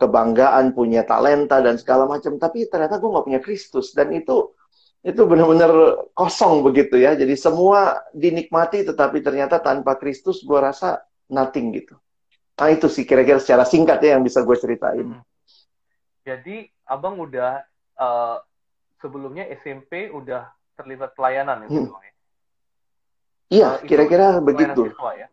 kebanggaan 0.00 0.72
punya 0.72 1.04
talenta 1.04 1.60
dan 1.60 1.76
segala 1.76 2.08
macam. 2.08 2.40
Tapi 2.40 2.64
ternyata 2.64 2.96
gue 2.96 3.12
nggak 3.12 3.26
punya 3.28 3.40
Kristus 3.44 3.92
dan 3.92 4.08
itu 4.16 4.56
itu 5.02 5.22
benar-benar 5.26 5.70
kosong 6.14 6.62
begitu 6.62 6.98
ya 6.98 7.18
jadi 7.18 7.34
semua 7.34 8.02
dinikmati 8.14 8.86
tetapi 8.86 9.18
ternyata 9.18 9.58
tanpa 9.58 9.98
Kristus 9.98 10.46
gue 10.46 10.58
rasa 10.58 11.02
nothing 11.26 11.74
gitu 11.74 11.98
nah 12.54 12.70
itu 12.70 12.86
sih 12.86 13.02
kira-kira 13.02 13.42
secara 13.42 13.66
singkat 13.66 13.98
ya 13.98 14.14
yang 14.14 14.22
bisa 14.22 14.46
gue 14.46 14.54
ceritain 14.54 15.18
hmm. 15.18 15.22
jadi 16.22 16.70
abang 16.86 17.18
udah 17.18 17.66
uh 17.98 18.38
sebelumnya 19.02 19.50
SMP 19.50 20.14
udah 20.14 20.46
terlibat 20.78 21.10
pelayanan 21.18 21.66
ya, 21.66 21.68
hmm. 21.68 21.86
ya? 21.90 22.12
Iya, 23.52 23.68
uh, 23.68 23.84
kira-kira 23.84 24.38
begitu. 24.38 24.94
Siswa, 24.94 25.12
ya? 25.18 25.28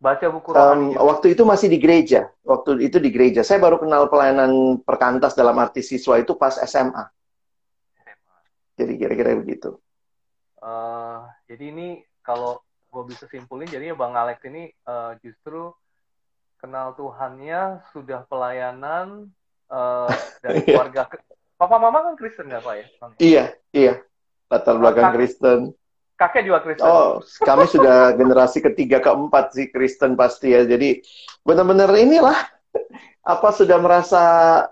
Baca 0.00 0.26
buku 0.28 0.48
rohani. 0.52 0.92
Um, 0.94 1.08
waktu 1.08 1.32
itu 1.32 1.42
masih 1.48 1.72
di 1.72 1.80
gereja. 1.80 2.28
Waktu 2.44 2.84
itu 2.84 3.00
di 3.00 3.10
gereja. 3.10 3.40
Saya 3.40 3.58
baru 3.58 3.80
kenal 3.80 4.12
pelayanan 4.12 4.78
perkantas 4.84 5.32
dalam 5.32 5.56
arti 5.56 5.80
siswa 5.80 6.20
itu 6.20 6.36
pas 6.36 6.60
SMA. 6.60 7.08
Jadi 8.80 8.92
kira-kira 8.96 9.36
begitu. 9.36 9.76
Uh, 10.60 11.28
jadi 11.44 11.68
ini 11.68 11.88
kalau 12.24 12.64
gue 12.88 13.02
bisa 13.12 13.28
simpulin, 13.28 13.68
jadi 13.68 13.92
Bang 13.92 14.16
Alex 14.16 14.40
ini 14.48 14.72
uh, 14.88 15.16
justru 15.20 15.72
kenal 16.60 16.92
Tuhannya 16.96 17.84
sudah 17.92 18.24
pelayanan 18.28 19.28
uh, 19.72 20.08
dari 20.44 20.60
iya. 20.68 20.76
keluarga 20.76 21.02
Papa 21.60 21.76
mama 21.76 22.00
kan 22.00 22.14
Kristen 22.16 22.48
nggak 22.48 22.64
Pak 22.64 22.74
ya? 22.74 22.86
Iya, 23.20 23.44
iya. 23.76 23.94
Latar 24.48 24.80
belakang 24.80 25.12
Kristen. 25.12 25.76
Kakek 26.16 26.48
juga 26.48 26.64
Kristen. 26.64 26.88
Oh, 26.88 27.20
kami 27.44 27.68
sudah 27.68 28.10
generasi 28.20 28.64
ketiga 28.64 28.96
keempat 29.04 29.52
sih 29.52 29.68
Kristen 29.68 30.16
pasti 30.16 30.56
ya. 30.56 30.64
Jadi 30.64 31.04
benar-benar 31.44 31.92
inilah 32.00 32.36
apa 33.36 33.48
sudah 33.52 33.76
merasa 33.76 34.22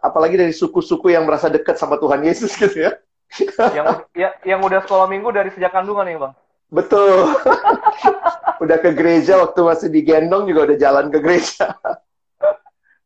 apalagi 0.01 0.41
dari 0.41 0.57
suku-suku 0.57 1.13
yang 1.13 1.29
merasa 1.29 1.53
dekat 1.53 1.77
sama 1.77 2.01
Tuhan 2.01 2.25
Yesus 2.25 2.57
gitu 2.57 2.89
ya. 2.89 2.97
Yang 3.77 3.87
ya, 4.17 4.29
yang 4.45 4.61
udah 4.65 4.81
sekolah 4.85 5.07
minggu 5.07 5.29
dari 5.33 5.53
sejak 5.53 5.73
kandungan 5.73 6.09
ya, 6.09 6.19
Bang. 6.19 6.35
Betul. 6.69 7.33
udah 8.65 8.79
ke 8.83 8.91
gereja 8.91 9.39
waktu 9.39 9.61
masih 9.63 9.89
digendong 9.89 10.51
juga 10.51 10.67
udah 10.67 10.79
jalan 10.83 11.07
ke 11.15 11.19
gereja 11.23 11.79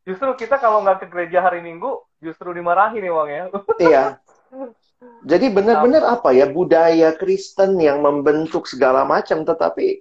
justru 0.03 0.29
kita 0.35 0.59
kalau 0.59 0.83
nggak 0.83 1.03
ke 1.03 1.07
gereja 1.07 1.39
hari 1.43 1.63
Minggu 1.63 2.03
justru 2.19 2.51
dimarahi 2.51 2.99
nih 2.99 3.11
Bang 3.11 3.29
ya. 3.29 3.43
Iya. 3.79 4.03
Jadi 5.27 5.51
benar-benar 5.51 6.03
apa 6.07 6.31
ya 6.31 6.47
budaya 6.47 7.11
Kristen 7.15 7.75
yang 7.75 7.99
membentuk 7.99 8.63
segala 8.71 9.03
macam, 9.03 9.43
tetapi 9.43 9.99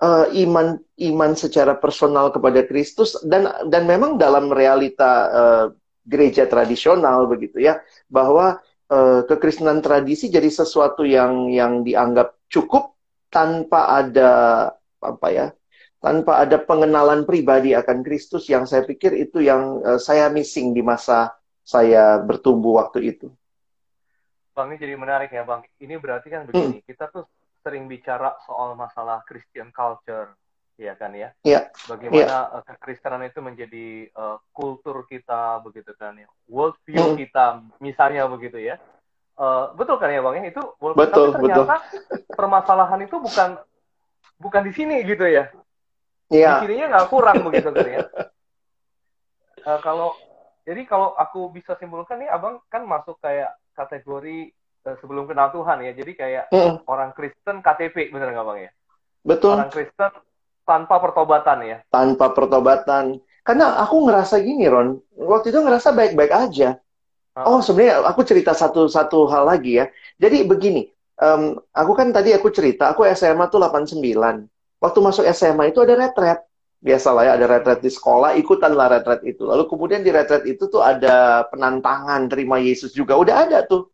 uh, 0.00 0.24
iman 0.32 0.80
iman 0.96 1.32
secara 1.36 1.76
personal 1.76 2.32
kepada 2.32 2.64
Kristus 2.64 3.12
dan 3.28 3.48
dan 3.68 3.84
memang 3.84 4.16
dalam 4.16 4.48
realita 4.48 5.10
uh, 5.28 5.66
gereja 6.08 6.48
tradisional 6.48 7.28
begitu 7.28 7.60
ya 7.60 7.84
bahwa 8.08 8.56
uh, 8.92 9.20
kekristenan 9.24 9.80
tradisi 9.84 10.28
jadi 10.28 10.48
sesuatu 10.48 11.04
yang 11.04 11.48
yang 11.52 11.84
dianggap 11.84 12.36
cukup 12.48 12.96
tanpa 13.28 14.00
ada 14.00 14.30
apa 14.98 15.28
ya 15.30 15.46
tanpa 15.98 16.42
ada 16.42 16.62
pengenalan 16.62 17.26
pribadi 17.26 17.74
akan 17.74 18.06
Kristus 18.06 18.46
yang 18.46 18.64
saya 18.64 18.86
pikir 18.86 19.14
itu 19.18 19.42
yang 19.42 19.82
uh, 19.82 19.98
saya 19.98 20.30
missing 20.30 20.72
di 20.72 20.82
masa 20.82 21.34
saya 21.66 22.16
bertumbuh 22.22 22.80
waktu 22.80 23.12
itu. 23.12 23.28
Bang, 24.56 24.72
ini 24.72 24.80
jadi 24.80 24.94
menarik 24.96 25.30
ya 25.30 25.44
Bang. 25.44 25.62
Ini 25.78 26.00
berarti 26.00 26.32
kan 26.32 26.48
begini, 26.48 26.80
hmm. 26.82 26.86
kita 26.88 27.12
tuh 27.12 27.28
sering 27.62 27.86
bicara 27.86 28.34
soal 28.48 28.74
masalah 28.74 29.20
Christian 29.28 29.70
culture, 29.70 30.34
ya 30.78 30.94
kan 30.94 31.10
ya? 31.10 31.34
Iya. 31.42 31.74
Bagaimana 31.90 32.22
ya. 32.22 32.62
Kekristenan 32.62 33.26
itu 33.26 33.42
menjadi 33.42 34.08
uh, 34.14 34.38
kultur 34.54 35.02
kita 35.10 35.58
begitu 35.66 35.90
kan 35.98 36.14
ya. 36.14 36.30
World 36.46 36.78
view 36.86 37.02
hmm. 37.02 37.18
kita 37.18 37.66
misalnya 37.82 38.30
begitu 38.30 38.62
ya. 38.62 38.78
Uh, 39.34 39.74
betul 39.74 39.98
kan 39.98 40.14
ya 40.14 40.22
Bang 40.22 40.38
ya? 40.38 40.46
Itu 40.46 40.78
world 40.78 40.94
betul, 40.94 41.34
tapi 41.34 41.50
ternyata 41.50 41.76
betul. 41.82 42.34
permasalahan 42.38 43.00
itu 43.02 43.16
bukan 43.18 43.58
bukan 44.38 44.62
di 44.62 44.72
sini 44.72 45.02
gitu 45.02 45.26
ya. 45.26 45.50
Iya. 46.30 46.62
Di 46.62 46.70
sininya 46.70 46.86
nggak 46.94 47.08
kurang 47.10 47.42
begitu 47.42 47.74
kan 47.74 47.88
ya. 47.90 48.06
Uh, 49.66 49.78
kalau 49.82 50.14
jadi 50.62 50.84
kalau 50.84 51.16
aku 51.18 51.48
bisa 51.50 51.74
simpulkan 51.80 52.22
nih, 52.22 52.30
abang 52.30 52.60
kan 52.68 52.84
masuk 52.84 53.16
kayak 53.24 53.56
kategori 53.72 54.52
uh, 54.84 54.96
sebelum 55.00 55.24
kenal 55.26 55.48
Tuhan 55.50 55.80
ya. 55.80 55.92
Jadi 55.96 56.12
kayak 56.12 56.44
mm. 56.54 56.84
orang 56.86 57.16
Kristen 57.16 57.64
KTP, 57.64 58.12
bener 58.12 58.30
nggak 58.36 58.46
bang 58.46 58.58
ya? 58.68 58.70
Betul. 59.24 59.56
Orang 59.56 59.72
Kristen 59.72 60.12
tanpa 60.68 61.00
pertobatan 61.00 61.58
ya. 61.64 61.78
Tanpa 61.88 62.36
pertobatan. 62.36 63.16
Karena 63.40 63.80
aku 63.80 64.04
ngerasa 64.04 64.44
gini, 64.44 64.68
Ron. 64.68 65.00
Waktu 65.16 65.48
itu 65.48 65.64
ngerasa 65.64 65.96
baik-baik 65.96 66.32
aja. 66.36 66.76
Uh. 67.32 67.56
Oh, 67.56 67.60
sebenarnya 67.64 68.04
aku 68.04 68.20
cerita 68.28 68.52
satu 68.52 68.84
satu 68.92 69.24
hal 69.32 69.48
lagi 69.48 69.80
ya. 69.80 69.88
Jadi 70.20 70.44
begini, 70.44 70.84
um, 71.16 71.56
aku 71.72 71.96
kan 71.96 72.12
tadi 72.12 72.36
aku 72.36 72.52
cerita, 72.52 72.92
aku 72.92 73.08
SMA 73.16 73.48
tuh 73.48 73.56
89 73.64 74.04
waktu 74.78 74.98
masuk 75.02 75.24
SMA 75.34 75.74
itu 75.74 75.82
ada 75.82 75.94
retret. 75.98 76.40
Biasalah 76.78 77.26
ya, 77.26 77.32
ada 77.34 77.46
retret 77.50 77.82
di 77.82 77.90
sekolah, 77.90 78.38
ikutanlah 78.38 78.86
retret 78.86 79.26
itu. 79.26 79.42
Lalu 79.42 79.66
kemudian 79.66 80.06
di 80.06 80.14
retret 80.14 80.46
itu 80.46 80.70
tuh 80.70 80.78
ada 80.78 81.42
penantangan 81.50 82.30
terima 82.30 82.62
Yesus 82.62 82.94
juga. 82.94 83.18
Udah 83.18 83.50
ada 83.50 83.66
tuh. 83.66 83.90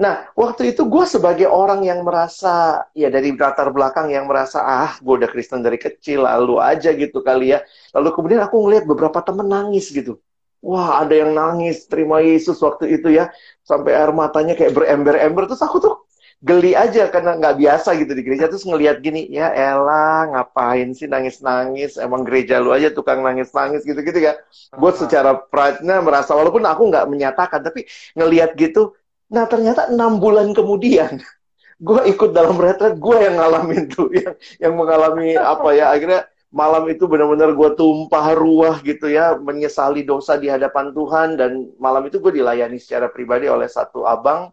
Nah, 0.00 0.32
waktu 0.32 0.72
itu 0.72 0.88
gue 0.88 1.04
sebagai 1.04 1.44
orang 1.44 1.84
yang 1.84 2.00
merasa, 2.00 2.88
ya 2.96 3.12
dari 3.12 3.36
latar 3.36 3.68
belakang 3.68 4.08
yang 4.08 4.24
merasa, 4.24 4.64
ah 4.64 4.96
gue 4.96 5.14
udah 5.20 5.28
Kristen 5.28 5.60
dari 5.60 5.76
kecil, 5.76 6.24
lalu 6.24 6.56
aja 6.56 6.88
gitu 6.96 7.20
kali 7.20 7.52
ya. 7.52 7.60
Lalu 7.92 8.08
kemudian 8.16 8.40
aku 8.40 8.56
ngeliat 8.64 8.88
beberapa 8.88 9.20
temen 9.20 9.44
nangis 9.44 9.92
gitu. 9.92 10.16
Wah, 10.64 11.04
ada 11.04 11.12
yang 11.12 11.36
nangis 11.36 11.84
terima 11.84 12.24
Yesus 12.24 12.56
waktu 12.64 12.96
itu 12.96 13.12
ya. 13.12 13.28
Sampai 13.60 13.92
air 13.92 14.08
matanya 14.16 14.56
kayak 14.56 14.72
berember-ember. 14.72 15.44
Terus 15.52 15.60
aku 15.60 15.76
tuh 15.84 15.94
geli 16.40 16.72
aja 16.72 17.04
karena 17.12 17.36
nggak 17.36 17.60
biasa 17.60 17.92
gitu 18.00 18.16
di 18.16 18.24
gereja 18.24 18.48
terus 18.48 18.64
ngelihat 18.64 19.04
gini 19.04 19.28
ya 19.28 19.52
Ella 19.52 20.24
ngapain 20.32 20.88
sih 20.96 21.04
nangis 21.04 21.44
nangis 21.44 22.00
emang 22.00 22.24
gereja 22.24 22.56
lu 22.56 22.72
aja 22.72 22.88
tukang 22.88 23.20
nangis 23.20 23.52
nangis 23.52 23.84
gitu 23.84 24.00
gitu 24.00 24.16
ya 24.16 24.40
gue 24.72 24.92
secara 24.96 25.36
pride-nya 25.36 26.00
merasa 26.00 26.32
walaupun 26.32 26.64
aku 26.64 26.88
nggak 26.88 27.12
menyatakan 27.12 27.60
tapi 27.60 27.84
ngelihat 28.16 28.56
gitu 28.56 28.96
nah 29.30 29.46
ternyata 29.46 29.88
enam 29.88 30.18
bulan 30.18 30.50
kemudian 30.52 31.22
gue 31.86 32.00
ikut 32.12 32.34
dalam 32.34 32.58
retret 32.60 32.98
gue 32.98 33.16
yang 33.16 33.38
ngalamin 33.38 33.88
tuh 33.88 34.10
yang 34.20 34.34
yang 34.58 34.74
mengalami 34.76 35.38
apa 35.38 35.68
ya 35.72 35.94
akhirnya 35.94 36.26
malam 36.50 36.90
itu 36.90 37.06
benar-benar 37.06 37.54
gue 37.54 37.70
tumpah 37.78 38.34
ruah 38.34 38.82
gitu 38.82 39.06
ya 39.06 39.38
menyesali 39.38 40.02
dosa 40.02 40.34
di 40.34 40.50
hadapan 40.50 40.90
Tuhan 40.90 41.38
dan 41.38 41.70
malam 41.78 42.02
itu 42.10 42.18
gue 42.18 42.42
dilayani 42.42 42.74
secara 42.74 43.06
pribadi 43.06 43.46
oleh 43.46 43.70
satu 43.70 44.02
abang 44.02 44.50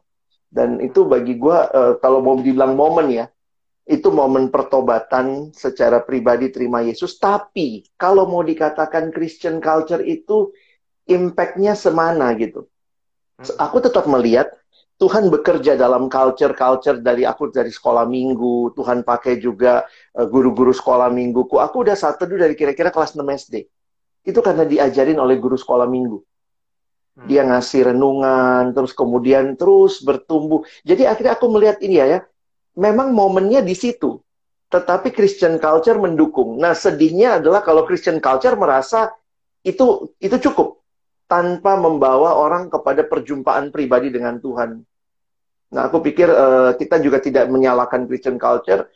dan 0.47 0.79
itu 0.79 1.03
bagi 1.03 1.35
gue, 1.35 1.57
uh, 1.57 1.93
kalau 1.99 2.23
mau 2.23 2.39
dibilang 2.39 2.75
momen 2.75 3.11
ya, 3.11 3.25
itu 3.87 4.11
momen 4.11 4.51
pertobatan 4.51 5.51
secara 5.51 6.03
pribadi 6.03 6.51
terima 6.51 6.83
Yesus. 6.83 7.19
Tapi 7.19 7.83
kalau 7.99 8.27
mau 8.27 8.43
dikatakan 8.43 9.11
Christian 9.11 9.59
culture 9.59 10.03
itu 10.03 10.51
impact-nya 11.07 11.75
semana 11.75 12.31
gitu. 12.39 12.67
Hmm. 13.39 13.55
Aku 13.59 13.83
tetap 13.83 14.07
melihat 14.07 14.55
Tuhan 14.97 15.29
bekerja 15.29 15.77
dalam 15.77 16.09
culture-culture 16.09 17.05
dari 17.05 17.21
aku 17.21 17.53
dari 17.53 17.69
sekolah 17.69 18.09
minggu. 18.09 18.73
Tuhan 18.73 19.05
pakai 19.05 19.37
juga 19.37 19.85
eh, 20.17 20.25
guru-guru 20.25 20.73
sekolah 20.73 21.13
mingguku. 21.13 21.61
Aku 21.61 21.85
udah 21.85 21.93
satu 21.93 22.25
dulu 22.25 22.41
dari 22.41 22.57
kira-kira 22.57 22.89
kelas 22.89 23.13
6 23.13 23.21
SD. 23.21 23.69
Itu 24.25 24.41
karena 24.41 24.65
diajarin 24.65 25.21
oleh 25.21 25.37
guru 25.37 25.53
sekolah 25.53 25.85
minggu. 25.85 26.17
Hmm. 26.17 27.27
Dia 27.29 27.45
ngasih 27.45 27.93
renungan, 27.93 28.73
terus 28.73 28.97
kemudian 28.97 29.53
terus 29.53 30.01
bertumbuh. 30.01 30.65
Jadi 30.81 31.05
akhirnya 31.05 31.37
aku 31.37 31.45
melihat 31.45 31.77
ini 31.85 32.01
ya, 32.01 32.05
ya 32.17 32.19
memang 32.73 33.13
momennya 33.13 33.61
di 33.61 33.77
situ. 33.77 34.17
Tetapi 34.73 35.13
Christian 35.13 35.61
culture 35.61 35.95
mendukung. 36.01 36.57
Nah, 36.57 36.73
sedihnya 36.73 37.37
adalah 37.37 37.61
kalau 37.61 37.85
Christian 37.85 38.17
culture 38.17 38.57
merasa 38.57 39.13
itu 39.61 40.09
itu 40.17 40.35
cukup 40.49 40.81
tanpa 41.27 41.75
membawa 41.75 42.39
orang 42.39 42.71
kepada 42.71 43.03
perjumpaan 43.03 43.69
pribadi 43.69 44.09
dengan 44.09 44.39
Tuhan. 44.39 44.79
Nah, 45.67 45.81
aku 45.91 45.99
pikir 45.99 46.31
uh, 46.31 46.71
kita 46.79 47.03
juga 47.03 47.19
tidak 47.19 47.51
menyalahkan 47.51 48.07
Christian 48.07 48.39
culture. 48.39 48.87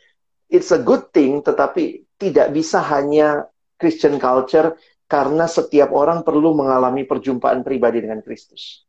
It's 0.48 0.72
a 0.72 0.80
good 0.80 1.12
thing, 1.12 1.44
tetapi 1.44 2.08
tidak 2.16 2.56
bisa 2.56 2.80
hanya 2.80 3.52
Christian 3.76 4.16
culture 4.16 4.80
karena 5.04 5.44
setiap 5.44 5.92
orang 5.92 6.24
perlu 6.24 6.56
mengalami 6.56 7.04
perjumpaan 7.04 7.60
pribadi 7.60 8.00
dengan 8.00 8.24
Kristus. 8.24 8.88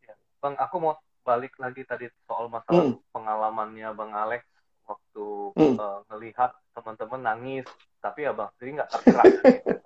Ya, 0.00 0.16
bang, 0.40 0.56
aku 0.56 0.76
mau 0.80 0.96
balik 1.20 1.60
lagi 1.60 1.84
tadi 1.84 2.08
soal 2.24 2.48
masalah 2.48 2.96
mm. 2.96 3.12
pengalamannya 3.12 3.88
Bang 3.92 4.16
Alex 4.16 4.48
waktu 4.88 5.26
mm. 5.52 5.76
uh, 5.76 6.00
ngelihat 6.08 6.56
teman-teman 6.72 7.20
nangis, 7.20 7.68
tapi 8.00 8.24
ya 8.24 8.32
Bang 8.32 8.48
jadi 8.56 8.80
nggak 8.80 8.88
tergerak. 8.88 9.24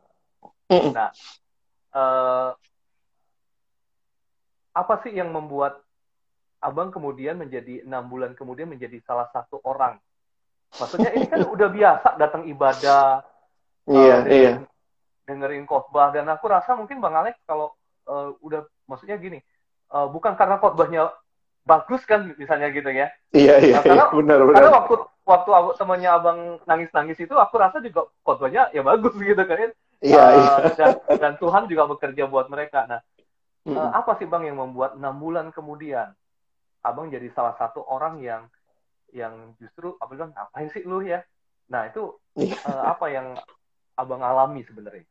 mm. 0.78 0.90
Nah, 0.94 1.10
uh, 1.94 2.50
apa 4.70 4.94
sih 5.02 5.12
yang 5.14 5.30
membuat 5.34 5.82
Abang 6.60 6.92
kemudian 6.92 7.40
menjadi 7.40 7.88
enam 7.88 8.04
bulan 8.04 8.36
kemudian 8.36 8.68
menjadi 8.68 9.00
salah 9.08 9.32
satu 9.32 9.64
orang? 9.64 9.96
Maksudnya 10.76 11.08
ini 11.16 11.24
kan 11.24 11.40
udah 11.48 11.72
biasa 11.72 12.20
datang 12.20 12.44
ibadah, 12.44 13.24
Iya, 13.88 14.16
uh, 14.22 14.28
iya. 14.28 14.52
dengerin 15.24 15.64
khotbah 15.64 16.12
dan 16.12 16.28
aku 16.28 16.52
rasa 16.52 16.76
mungkin 16.76 17.00
Bang 17.00 17.16
Alex 17.16 17.40
kalau 17.48 17.72
uh, 18.06 18.36
udah 18.44 18.66
maksudnya 18.84 19.16
gini 19.16 19.40
uh, 19.94 20.06
bukan 20.10 20.36
karena 20.36 20.60
khotbahnya 20.60 21.10
bagus 21.64 22.02
kan 22.04 22.34
misalnya 22.36 22.68
gitu 22.70 22.92
ya? 22.92 23.08
Iya 23.32 23.54
iya, 23.62 23.76
nah, 23.78 23.82
karena, 23.82 24.04
iya 24.04 24.14
benar 24.20 24.38
benar. 24.44 24.56
karena 24.60 24.70
waktu 24.76 24.94
waktu 25.24 25.50
aku, 25.54 25.70
temannya 25.78 26.10
abang 26.10 26.38
nangis 26.66 26.90
nangis 26.92 27.18
itu 27.18 27.34
aku 27.34 27.54
rasa 27.56 27.80
juga 27.80 28.06
khotbahnya 28.26 28.68
ya 28.74 28.82
bagus 28.84 29.14
gitu 29.16 29.42
kan 29.42 29.70
iya, 30.00 30.24
uh, 30.24 30.32
iya. 30.36 30.52
dan 30.76 30.90
dan 31.16 31.32
Tuhan 31.36 31.68
juga 31.68 31.84
bekerja 31.88 32.24
buat 32.26 32.48
mereka 32.52 32.84
nah 32.88 33.00
hmm. 33.68 33.76
uh, 33.76 33.90
apa 33.96 34.16
sih 34.20 34.26
bang 34.26 34.52
yang 34.52 34.58
membuat 34.60 34.96
enam 34.96 35.16
bulan 35.16 35.52
kemudian 35.54 36.12
abang 36.80 37.12
jadi 37.12 37.28
salah 37.36 37.56
satu 37.60 37.84
orang 37.84 38.20
yang 38.24 38.42
yang 39.12 39.52
justru 39.60 39.94
abang 40.00 40.16
bilang 40.16 40.30
ngapain 40.32 40.68
sih 40.72 40.82
lu 40.84 41.04
ya 41.04 41.20
nah 41.70 41.86
itu 41.86 42.16
uh, 42.40 42.82
apa 42.88 43.06
yang 43.12 43.38
abang 44.00 44.24
alami 44.24 44.64
sebenarnya? 44.64 45.04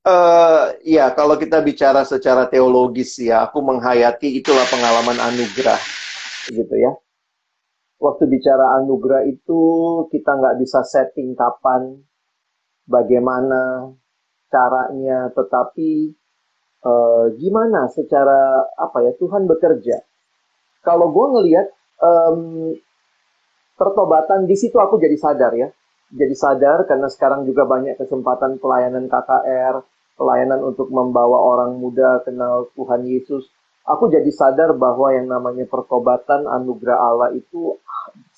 Uh, 0.00 0.76
ya, 0.80 1.12
kalau 1.12 1.36
kita 1.36 1.60
bicara 1.60 2.04
secara 2.04 2.48
teologis 2.48 3.20
ya, 3.20 3.44
aku 3.48 3.60
menghayati 3.60 4.40
itulah 4.40 4.64
pengalaman 4.68 5.16
anugerah, 5.16 5.76
gitu 6.48 6.72
ya. 6.76 6.92
Waktu 8.00 8.24
bicara 8.32 8.80
anugerah 8.80 9.28
itu 9.28 9.60
kita 10.08 10.40
nggak 10.40 10.56
bisa 10.64 10.80
setting 10.88 11.36
kapan, 11.36 12.00
bagaimana 12.90 13.94
caranya, 14.50 15.30
tetapi 15.30 16.10
uh, 16.82 17.30
gimana 17.38 17.86
secara 17.94 18.66
apa 18.74 19.06
ya 19.06 19.14
Tuhan 19.14 19.46
bekerja. 19.46 20.02
Kalau 20.82 21.14
gue 21.14 21.26
ngelihat 21.38 21.66
um, 22.02 22.74
pertobatan 23.78 24.50
di 24.50 24.58
situ 24.58 24.74
aku 24.76 24.98
jadi 24.98 25.14
sadar 25.14 25.54
ya, 25.54 25.70
jadi 26.10 26.34
sadar 26.34 26.90
karena 26.90 27.06
sekarang 27.06 27.46
juga 27.46 27.62
banyak 27.70 27.94
kesempatan 27.94 28.58
pelayanan 28.58 29.06
KKR, 29.06 29.86
pelayanan 30.18 30.60
untuk 30.66 30.90
membawa 30.90 31.38
orang 31.38 31.78
muda 31.78 32.20
kenal 32.26 32.66
Tuhan 32.74 33.06
Yesus. 33.06 33.46
Aku 33.86 34.10
jadi 34.10 34.28
sadar 34.28 34.74
bahwa 34.76 35.14
yang 35.14 35.30
namanya 35.30 35.64
pertobatan 35.70 36.44
anugerah 36.44 36.98
Allah 36.98 37.28
itu 37.32 37.78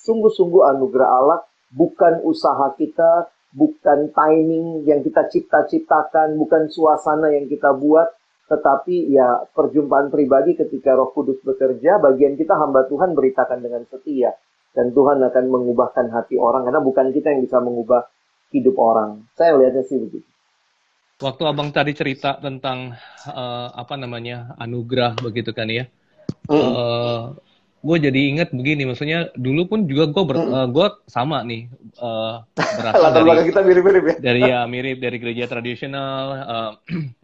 sungguh-sungguh 0.05 0.63
anugerah 0.77 1.09
Allah, 1.09 1.39
bukan 1.73 2.23
usaha 2.29 2.71
kita, 2.77 3.33
bukan 3.53 4.11
timing 4.17 4.89
yang 4.89 5.05
kita 5.05 5.29
cipta-ciptakan, 5.29 6.41
bukan 6.41 6.73
suasana 6.73 7.31
yang 7.33 7.47
kita 7.47 7.77
buat, 7.77 8.09
tetapi 8.49 9.13
ya 9.13 9.45
perjumpaan 9.53 10.09
pribadi 10.09 10.57
ketika 10.57 10.97
Roh 10.97 11.13
Kudus 11.13 11.41
bekerja, 11.45 12.01
bagian 12.01 12.37
kita 12.37 12.57
hamba 12.57 12.89
Tuhan 12.89 13.13
beritakan 13.13 13.61
dengan 13.61 13.85
setia 13.89 14.33
dan 14.73 14.93
Tuhan 14.97 15.21
akan 15.21 15.45
mengubahkan 15.53 16.09
hati 16.09 16.41
orang 16.41 16.65
karena 16.65 16.81
bukan 16.81 17.13
kita 17.13 17.29
yang 17.33 17.45
bisa 17.45 17.61
mengubah 17.61 18.09
hidup 18.53 18.77
orang. 18.81 19.29
Saya 19.37 19.57
lihatnya 19.61 19.85
sih 19.85 20.01
begitu. 20.01 20.29
Waktu 21.23 21.43
abang 21.47 21.71
tadi 21.71 21.95
cerita 21.95 22.41
tentang 22.43 22.99
uh, 23.31 23.69
apa 23.73 23.95
namanya 23.95 24.59
anugerah 24.59 25.15
begitu 25.23 25.55
kan 25.55 25.71
ya, 25.71 25.87
mm. 26.51 26.51
uh, 26.51 27.31
gue 27.83 27.97
jadi 27.99 28.21
inget 28.31 28.55
begini, 28.55 28.87
maksudnya 28.87 29.35
dulu 29.35 29.67
pun 29.67 29.91
juga 29.91 30.07
gue 30.07 30.23
ber, 30.23 30.39
mm. 30.39 30.55
uh, 30.55 30.67
gue 30.71 30.87
sama 31.11 31.43
nih 31.43 31.67
uh, 31.99 32.47
berasal 32.55 33.11
dari 33.11 33.51
kita 33.51 33.61
mirip-mirip 33.67 34.05
ya. 34.07 34.15
Dari 34.23 34.41
ya 34.47 34.61
mirip 34.71 35.03
dari 35.03 35.19
gereja 35.19 35.51
tradisional, 35.51 36.25
uh, 36.31 36.71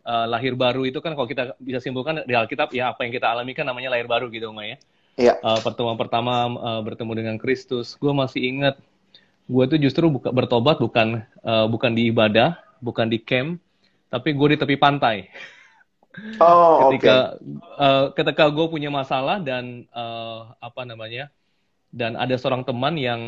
uh, 0.03 0.27
lahir 0.35 0.59
baru 0.59 0.83
itu 0.83 0.99
kan 0.99 1.14
kalau 1.14 1.31
kita 1.31 1.55
bisa 1.62 1.79
simpulkan 1.79 2.27
di 2.27 2.35
Alkitab 2.35 2.75
ya 2.75 2.90
apa 2.90 3.07
yang 3.07 3.14
kita 3.14 3.31
alami 3.31 3.55
kan 3.55 3.71
namanya 3.71 3.94
lahir 3.94 4.11
baru 4.11 4.27
gitu, 4.35 4.51
Mbak 4.51 4.66
ya. 4.66 4.77
Iya. 5.18 5.35
Uh, 5.38 5.59
pertemuan 5.62 5.94
pertama 5.94 6.51
uh, 6.59 6.83
bertemu 6.83 7.12
dengan 7.14 7.37
Kristus, 7.38 7.94
gue 7.94 8.11
masih 8.11 8.42
ingat, 8.42 8.83
gue 9.47 9.64
tuh 9.71 9.79
justru 9.79 10.11
buka, 10.11 10.35
bertobat 10.35 10.83
bukan 10.83 11.23
uh, 11.47 11.71
bukan 11.71 11.94
di 11.94 12.11
ibadah, 12.11 12.59
bukan 12.83 13.07
di 13.07 13.23
camp, 13.23 13.62
tapi 14.11 14.35
gue 14.35 14.55
di 14.55 14.57
tepi 14.59 14.75
pantai. 14.75 15.16
Oh, 16.42 16.88
ketika 16.88 17.38
okay. 17.38 17.79
uh, 17.79 18.07
ketika 18.16 18.44
gue 18.51 18.66
punya 18.66 18.90
masalah 18.90 19.38
dan 19.38 19.87
uh, 19.94 20.51
apa 20.59 20.83
namanya, 20.83 21.31
dan 21.94 22.18
ada 22.18 22.35
seorang 22.35 22.66
teman 22.66 22.99
yang 22.99 23.21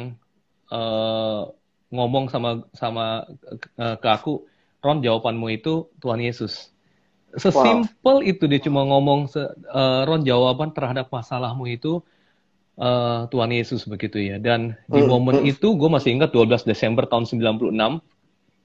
uh, 0.72 1.48
ngomong 1.90 2.26
sama 2.32 2.66
sama 2.74 3.30
uh, 3.78 3.96
ke 4.00 4.08
aku, 4.10 4.42
Ron 4.80 5.04
jawabanmu 5.04 5.46
itu 5.54 5.86
Tuhan 6.00 6.24
Yesus. 6.24 6.72
Sesimpel 7.30 8.16
wow. 8.18 8.26
itu 8.26 8.50
dia 8.50 8.58
cuma 8.58 8.82
ngomong 8.82 9.30
uh, 9.30 10.02
Ron 10.02 10.26
jawaban 10.26 10.74
terhadap 10.74 11.14
masalahmu 11.14 11.70
itu 11.70 12.02
uh, 12.80 13.30
Tuhan 13.30 13.54
Yesus 13.54 13.86
begitu 13.86 14.18
ya. 14.18 14.42
Dan 14.42 14.74
di 14.90 14.98
hmm, 15.04 15.10
momen 15.10 15.36
hmm. 15.44 15.52
itu 15.52 15.78
gue 15.78 15.88
masih 15.92 16.16
ingat 16.16 16.34
12 16.34 16.66
Desember 16.66 17.06
tahun 17.06 17.28
96. 17.28 17.70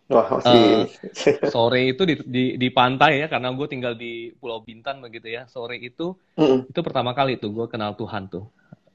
Wah. 0.05 0.37
Uh, 0.45 0.85
sore 1.53 1.95
itu 1.95 2.05
di, 2.05 2.15
di, 2.21 2.43
di 2.61 2.67
pantai 2.69 3.25
ya 3.25 3.27
karena 3.29 3.49
gue 3.53 3.67
tinggal 3.69 3.97
di 3.97 4.29
Pulau 4.37 4.61
Bintan 4.61 5.01
begitu 5.01 5.33
ya. 5.33 5.49
Sore 5.49 5.81
itu 5.81 6.13
hmm. 6.37 6.69
itu 6.69 6.79
pertama 6.85 7.17
kali 7.17 7.41
tuh 7.41 7.49
gue 7.53 7.65
kenal 7.65 7.97
Tuhan 7.97 8.29
tuh. 8.29 8.45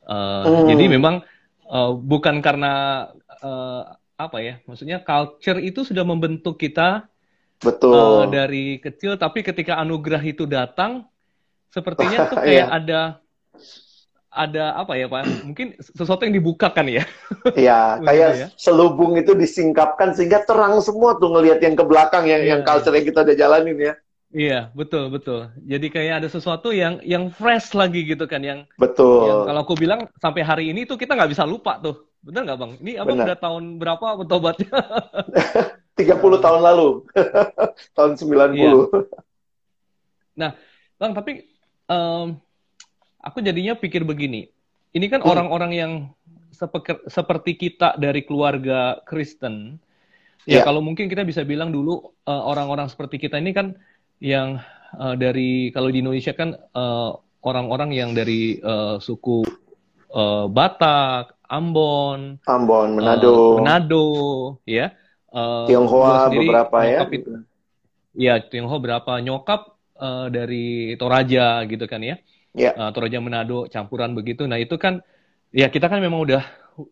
Uh, 0.06 0.46
hmm. 0.46 0.66
Jadi 0.70 0.84
memang 0.86 1.22
uh, 1.66 1.92
bukan 1.94 2.38
karena 2.38 3.06
uh, 3.42 3.82
apa 4.20 4.38
ya, 4.44 4.54
maksudnya 4.68 5.00
culture 5.00 5.58
itu 5.58 5.82
sudah 5.82 6.04
membentuk 6.04 6.60
kita 6.60 7.10
Betul. 7.60 7.92
Uh, 7.92 8.24
dari 8.24 8.80
kecil, 8.80 9.20
tapi 9.20 9.44
ketika 9.44 9.76
anugerah 9.76 10.24
itu 10.24 10.48
datang, 10.48 11.04
sepertinya 11.68 12.32
tuh 12.32 12.40
kayak 12.48 12.68
yeah. 12.68 12.72
ada 12.72 13.00
ada 14.30 14.78
apa 14.78 14.94
ya 14.94 15.10
pak? 15.10 15.26
Mungkin 15.42 15.74
sesuatu 15.82 16.22
yang 16.22 16.38
dibukakan 16.38 16.86
ya. 16.86 17.04
Iya, 17.58 17.80
kayak 18.06 18.30
ya. 18.38 18.46
selubung 18.54 19.18
itu 19.18 19.34
disingkapkan 19.34 20.14
sehingga 20.14 20.46
terang 20.46 20.78
semua 20.78 21.18
tuh 21.18 21.34
ngelihat 21.34 21.58
yang 21.60 21.74
ke 21.74 21.84
belakang 21.84 22.30
yang 22.30 22.42
yeah. 22.46 22.50
yang 22.54 22.60
culture 22.62 22.94
yang 22.94 23.06
kita 23.06 23.26
udah 23.26 23.36
jalanin 23.36 23.78
ya. 23.78 23.94
Iya, 24.30 24.60
betul 24.78 25.10
betul. 25.10 25.50
Jadi 25.66 25.90
kayak 25.90 26.22
ada 26.22 26.28
sesuatu 26.30 26.70
yang 26.70 27.02
yang 27.02 27.34
fresh 27.34 27.74
lagi 27.74 28.06
gitu 28.06 28.30
kan 28.30 28.38
yang. 28.38 28.62
Betul. 28.78 29.26
Yang 29.26 29.40
kalau 29.50 29.60
aku 29.66 29.74
bilang 29.74 30.00
sampai 30.22 30.42
hari 30.46 30.64
ini 30.70 30.86
tuh 30.86 30.94
kita 30.94 31.18
nggak 31.18 31.34
bisa 31.34 31.42
lupa 31.42 31.82
tuh. 31.82 32.06
Bener 32.22 32.46
nggak 32.46 32.58
bang? 32.62 32.72
Ini 32.78 32.92
abang 33.02 33.18
udah 33.18 33.38
tahun 33.42 33.64
berapa 33.82 34.06
bertobatnya? 34.22 34.70
30 35.98 36.06
tahun 36.46 36.60
lalu. 36.62 37.02
tahun 37.98 38.12
90. 38.14 38.54
Iya. 38.54 38.72
Nah, 40.38 40.50
Bang, 41.00 41.16
tapi 41.16 41.48
um, 41.88 42.36
aku 43.20 43.44
jadinya 43.44 43.76
pikir 43.76 44.02
begini. 44.02 44.48
Ini 44.90 45.06
kan 45.06 45.22
hmm. 45.22 45.30
orang-orang 45.30 45.72
yang 45.76 45.92
seperti 47.06 47.56
kita 47.56 47.96
dari 47.96 48.26
keluarga 48.26 49.00
Kristen. 49.06 49.78
Ya, 50.48 50.60
yeah. 50.60 50.64
kalau 50.64 50.80
mungkin 50.80 51.06
kita 51.06 51.22
bisa 51.22 51.44
bilang 51.44 51.70
dulu 51.70 52.16
uh, 52.26 52.42
orang-orang 52.48 52.88
seperti 52.88 53.20
kita 53.20 53.38
ini 53.38 53.52
kan 53.52 53.76
yang 54.18 54.60
uh, 54.96 55.14
dari 55.14 55.68
kalau 55.70 55.92
di 55.92 56.00
Indonesia 56.00 56.32
kan 56.32 56.56
uh, 56.74 57.16
orang-orang 57.44 57.92
yang 57.92 58.10
dari 58.16 58.58
uh, 58.60 58.96
suku 58.98 59.44
uh, 60.10 60.48
Batak, 60.48 61.36
Ambon, 61.46 62.40
Ambon, 62.48 62.98
Manado, 62.98 63.30
uh, 63.30 63.56
Manado, 63.60 64.06
ya 64.64 64.96
Uh, 65.30 65.66
Tionghoa 65.70 66.26
beberapa 66.26 66.78
ya. 66.82 67.06
Itu, 67.06 67.30
ya 68.18 68.34
Tionghoa 68.42 68.82
berapa 68.82 69.12
nyokap 69.22 69.78
uh, 69.94 70.26
dari 70.26 70.98
Toraja 70.98 71.62
gitu 71.70 71.86
kan 71.86 72.02
ya. 72.02 72.18
Yeah. 72.56 72.74
Uh, 72.74 72.90
Toraja 72.90 73.22
Manado 73.22 73.70
campuran 73.70 74.14
begitu. 74.14 74.46
Nah 74.46 74.58
itu 74.58 74.74
kan 74.74 75.02
ya 75.54 75.70
kita 75.70 75.86
kan 75.86 76.02
memang 76.02 76.26
udah 76.26 76.42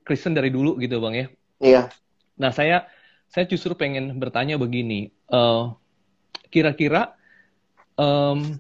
Kristen 0.07 0.35
dari 0.35 0.55
dulu 0.55 0.79
gitu 0.79 1.03
bang 1.03 1.15
ya. 1.15 1.27
Iya. 1.27 1.27
Yeah. 1.63 1.85
Nah 2.39 2.51
saya 2.55 2.87
saya 3.29 3.45
justru 3.45 3.77
pengen 3.77 4.17
bertanya 4.17 4.57
begini. 4.57 5.13
kira 6.49 6.73
kira-kira 6.73 7.13
um, 8.01 8.57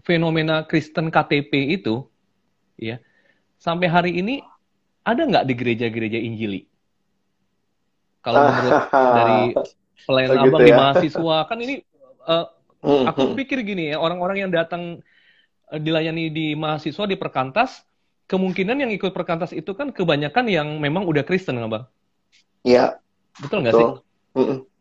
fenomena 0.00 0.64
Kristen 0.64 1.12
KTP 1.12 1.76
itu, 1.76 2.08
ya, 2.80 3.02
sampai 3.60 3.90
hari 3.90 4.12
ini 4.16 4.40
ada 5.04 5.28
nggak 5.28 5.44
di 5.44 5.54
gereja-gereja 5.58 6.16
Injili? 6.16 6.64
Kalau 8.24 8.48
menurut 8.48 8.80
dari 9.18 9.40
pelayanan 10.08 10.38
abang 10.46 10.60
ya? 10.62 10.66
di 10.66 10.72
mahasiswa, 10.72 11.36
kan 11.44 11.58
ini 11.60 11.74
uh, 12.24 12.46
aku 12.86 13.34
pikir 13.34 13.66
gini 13.66 13.90
ya, 13.90 13.96
orang-orang 13.98 14.46
yang 14.46 14.50
datang 14.54 15.02
uh, 15.72 15.78
dilayani 15.80 16.30
di 16.30 16.54
mahasiswa 16.54 17.04
di 17.06 17.18
perkantas, 17.18 17.82
kemungkinan 18.30 18.86
yang 18.86 18.90
ikut 18.94 19.10
perkantas 19.10 19.50
itu 19.50 19.74
kan 19.74 19.90
kebanyakan 19.90 20.46
yang 20.46 20.68
memang 20.78 21.06
udah 21.06 21.26
Kristen, 21.26 21.58
nggak 21.58 21.70
bang? 21.70 21.84
Iya. 22.66 22.86
Betul 23.42 23.66
nggak 23.66 23.74
sih? 23.74 23.88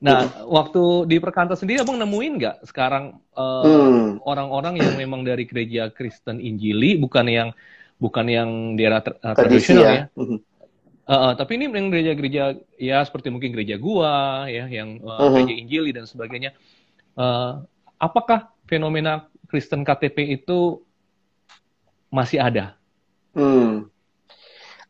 Nah, 0.04 0.28
waktu 0.52 1.08
di 1.08 1.18
perkantas 1.24 1.64
sendiri 1.64 1.80
abang 1.80 1.96
nemuin 1.96 2.34
nggak 2.38 2.56
sekarang 2.68 3.24
orang-orang 3.34 4.20
uh, 4.20 4.28
orang 4.28 4.48
-orang 4.52 4.74
yang 4.84 4.94
memang 5.00 5.24
dari 5.24 5.48
gereja 5.48 5.88
Kristen 5.96 6.44
Injili, 6.44 7.00
bukan 7.00 7.26
yang 7.32 7.50
bukan 7.96 8.26
yang 8.28 8.50
di 8.76 8.84
era 8.84 9.00
tra 9.00 9.16
uh, 9.24 9.36
tradisional 9.36 9.84
ya. 9.84 9.94
ya. 9.96 10.06
Uh, 10.12 10.40
uh, 11.08 11.32
tapi 11.40 11.56
ini 11.56 11.72
yang 11.72 11.88
gereja-gereja 11.88 12.44
ya 12.76 12.98
seperti 13.08 13.32
mungkin 13.32 13.56
gereja 13.56 13.80
gua 13.80 14.46
ya, 14.52 14.68
yang 14.68 15.00
uh, 15.02 15.16
uh-huh. 15.16 15.40
gereja 15.40 15.54
Injili 15.56 15.92
dan 15.96 16.04
sebagainya. 16.04 16.52
Uh, 17.16 17.64
apakah 18.02 18.52
fenomena 18.66 19.30
Kristen 19.48 19.86
KTP 19.86 20.42
itu 20.42 20.82
masih 22.10 22.42
ada? 22.42 22.76
Hmm. 23.36 23.88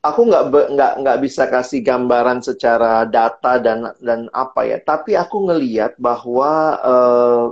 Aku 0.05 0.29
nggak 0.29 0.53
nggak 0.77 0.93
nggak 1.01 1.17
bisa 1.25 1.49
kasih 1.49 1.81
gambaran 1.81 2.45
secara 2.45 3.09
data 3.09 3.57
dan 3.57 3.89
dan 3.97 4.29
apa 4.29 4.61
ya. 4.69 4.77
Tapi 4.77 5.17
aku 5.17 5.49
ngeliat 5.49 5.97
bahwa 5.97 6.51
uh, 6.85 7.45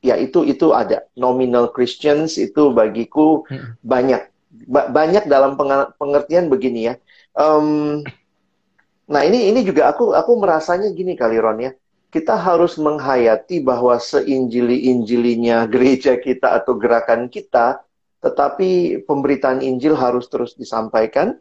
ya 0.00 0.16
itu 0.16 0.44
itu 0.48 0.72
ada 0.72 1.04
nominal 1.16 1.72
Christians 1.72 2.40
itu 2.40 2.72
bagiku 2.72 3.44
hmm. 3.48 3.80
banyak 3.84 4.22
ba 4.50 4.90
banyak 4.90 5.30
dalam 5.30 5.54
pengertian 5.94 6.50
begini 6.50 6.90
ya 6.90 6.94
um, 7.38 8.00
nah 9.06 9.22
ini 9.22 9.52
ini 9.52 9.60
juga 9.62 9.92
aku 9.92 10.16
aku 10.16 10.32
merasanya 10.40 10.90
gini 10.90 11.14
kali 11.14 11.38
Ron 11.38 11.60
ya 11.62 11.72
kita 12.10 12.34
harus 12.34 12.74
menghayati 12.76 13.62
bahwa 13.62 13.96
seinjili 14.02 14.90
injilinya 14.90 15.64
gereja 15.70 16.18
kita 16.18 16.58
atau 16.58 16.74
gerakan 16.74 17.30
kita 17.30 17.86
tetapi 18.20 19.00
pemberitaan 19.08 19.64
Injil 19.64 19.96
harus 19.96 20.28
terus 20.28 20.54
disampaikan. 20.54 21.40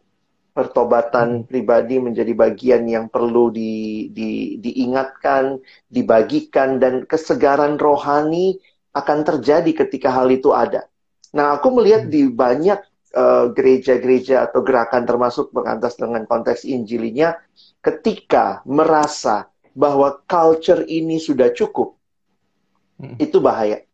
Pertobatan 0.50 1.46
pribadi 1.46 2.02
menjadi 2.02 2.34
bagian 2.36 2.84
yang 2.90 3.06
perlu 3.08 3.54
di, 3.54 4.10
di, 4.12 4.58
diingatkan, 4.60 5.62
dibagikan, 5.88 6.82
dan 6.82 7.06
kesegaran 7.06 7.78
rohani 7.80 8.60
akan 8.92 9.24
terjadi 9.24 9.86
ketika 9.86 10.10
hal 10.10 10.28
itu 10.34 10.52
ada. 10.52 10.90
Nah, 11.32 11.62
aku 11.62 11.70
melihat 11.70 12.10
di 12.10 12.28
banyak 12.28 12.82
eh, 13.14 13.46
gereja-gereja 13.54 14.36
uh, 14.42 14.46
atau 14.50 14.60
gerakan 14.66 15.06
termasuk 15.06 15.54
pengantas 15.54 15.96
dengan 15.96 16.26
konteks 16.26 16.66
Injilinya, 16.66 17.38
ketika 17.80 18.66
merasa 18.66 19.48
bahwa 19.80 20.20
culture 20.28 20.84
ini 20.92 21.24
sudah 21.24 21.56
cukup, 21.56 21.96
hmm. 23.00 23.16
itu 23.16 23.40
bahaya. 23.40 23.88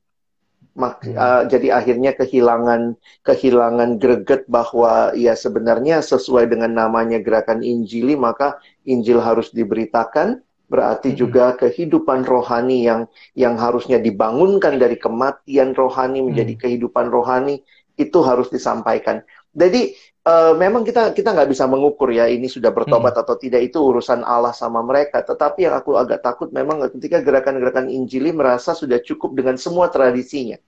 Mak, 0.76 1.08
uh, 1.08 1.48
jadi 1.48 1.72
akhirnya 1.72 2.12
kehilangan 2.20 3.00
kehilangan 3.24 3.96
greget 3.96 4.44
bahwa 4.52 5.16
ya 5.16 5.32
sebenarnya 5.32 6.04
sesuai 6.04 6.52
dengan 6.52 6.76
namanya 6.76 7.16
gerakan 7.24 7.64
Injili 7.64 8.20
maka 8.20 8.60
Injil 8.84 9.24
harus 9.24 9.56
diberitakan 9.56 10.44
berarti 10.68 11.16
hmm. 11.16 11.18
juga 11.22 11.56
kehidupan 11.56 12.28
rohani 12.28 12.84
yang 12.84 13.08
yang 13.40 13.56
harusnya 13.56 14.04
dibangunkan 14.04 14.76
dari 14.76 15.00
kematian 15.00 15.72
rohani 15.72 16.20
menjadi 16.28 16.60
hmm. 16.60 16.62
kehidupan 16.68 17.08
rohani 17.08 17.64
itu 17.96 18.20
harus 18.20 18.52
disampaikan. 18.52 19.24
Jadi 19.56 19.96
uh, 20.28 20.54
memang 20.60 20.84
kita 20.84 21.16
kita 21.16 21.32
nggak 21.32 21.50
bisa 21.50 21.64
mengukur 21.64 22.12
ya 22.12 22.28
ini 22.28 22.52
sudah 22.52 22.76
bertobat 22.76 23.16
hmm. 23.16 23.24
atau 23.24 23.36
tidak 23.40 23.72
itu 23.72 23.80
urusan 23.80 24.22
Allah 24.28 24.52
sama 24.52 24.84
mereka. 24.84 25.24
Tetapi 25.24 25.72
yang 25.72 25.76
aku 25.80 25.96
agak 25.96 26.20
takut 26.20 26.52
memang 26.52 26.84
ketika 27.00 27.24
gerakan-gerakan 27.24 27.88
Injili 27.88 28.36
merasa 28.36 28.76
sudah 28.76 29.00
cukup 29.00 29.34
dengan 29.40 29.56
semua 29.56 29.88
tradisinya. 29.88 30.60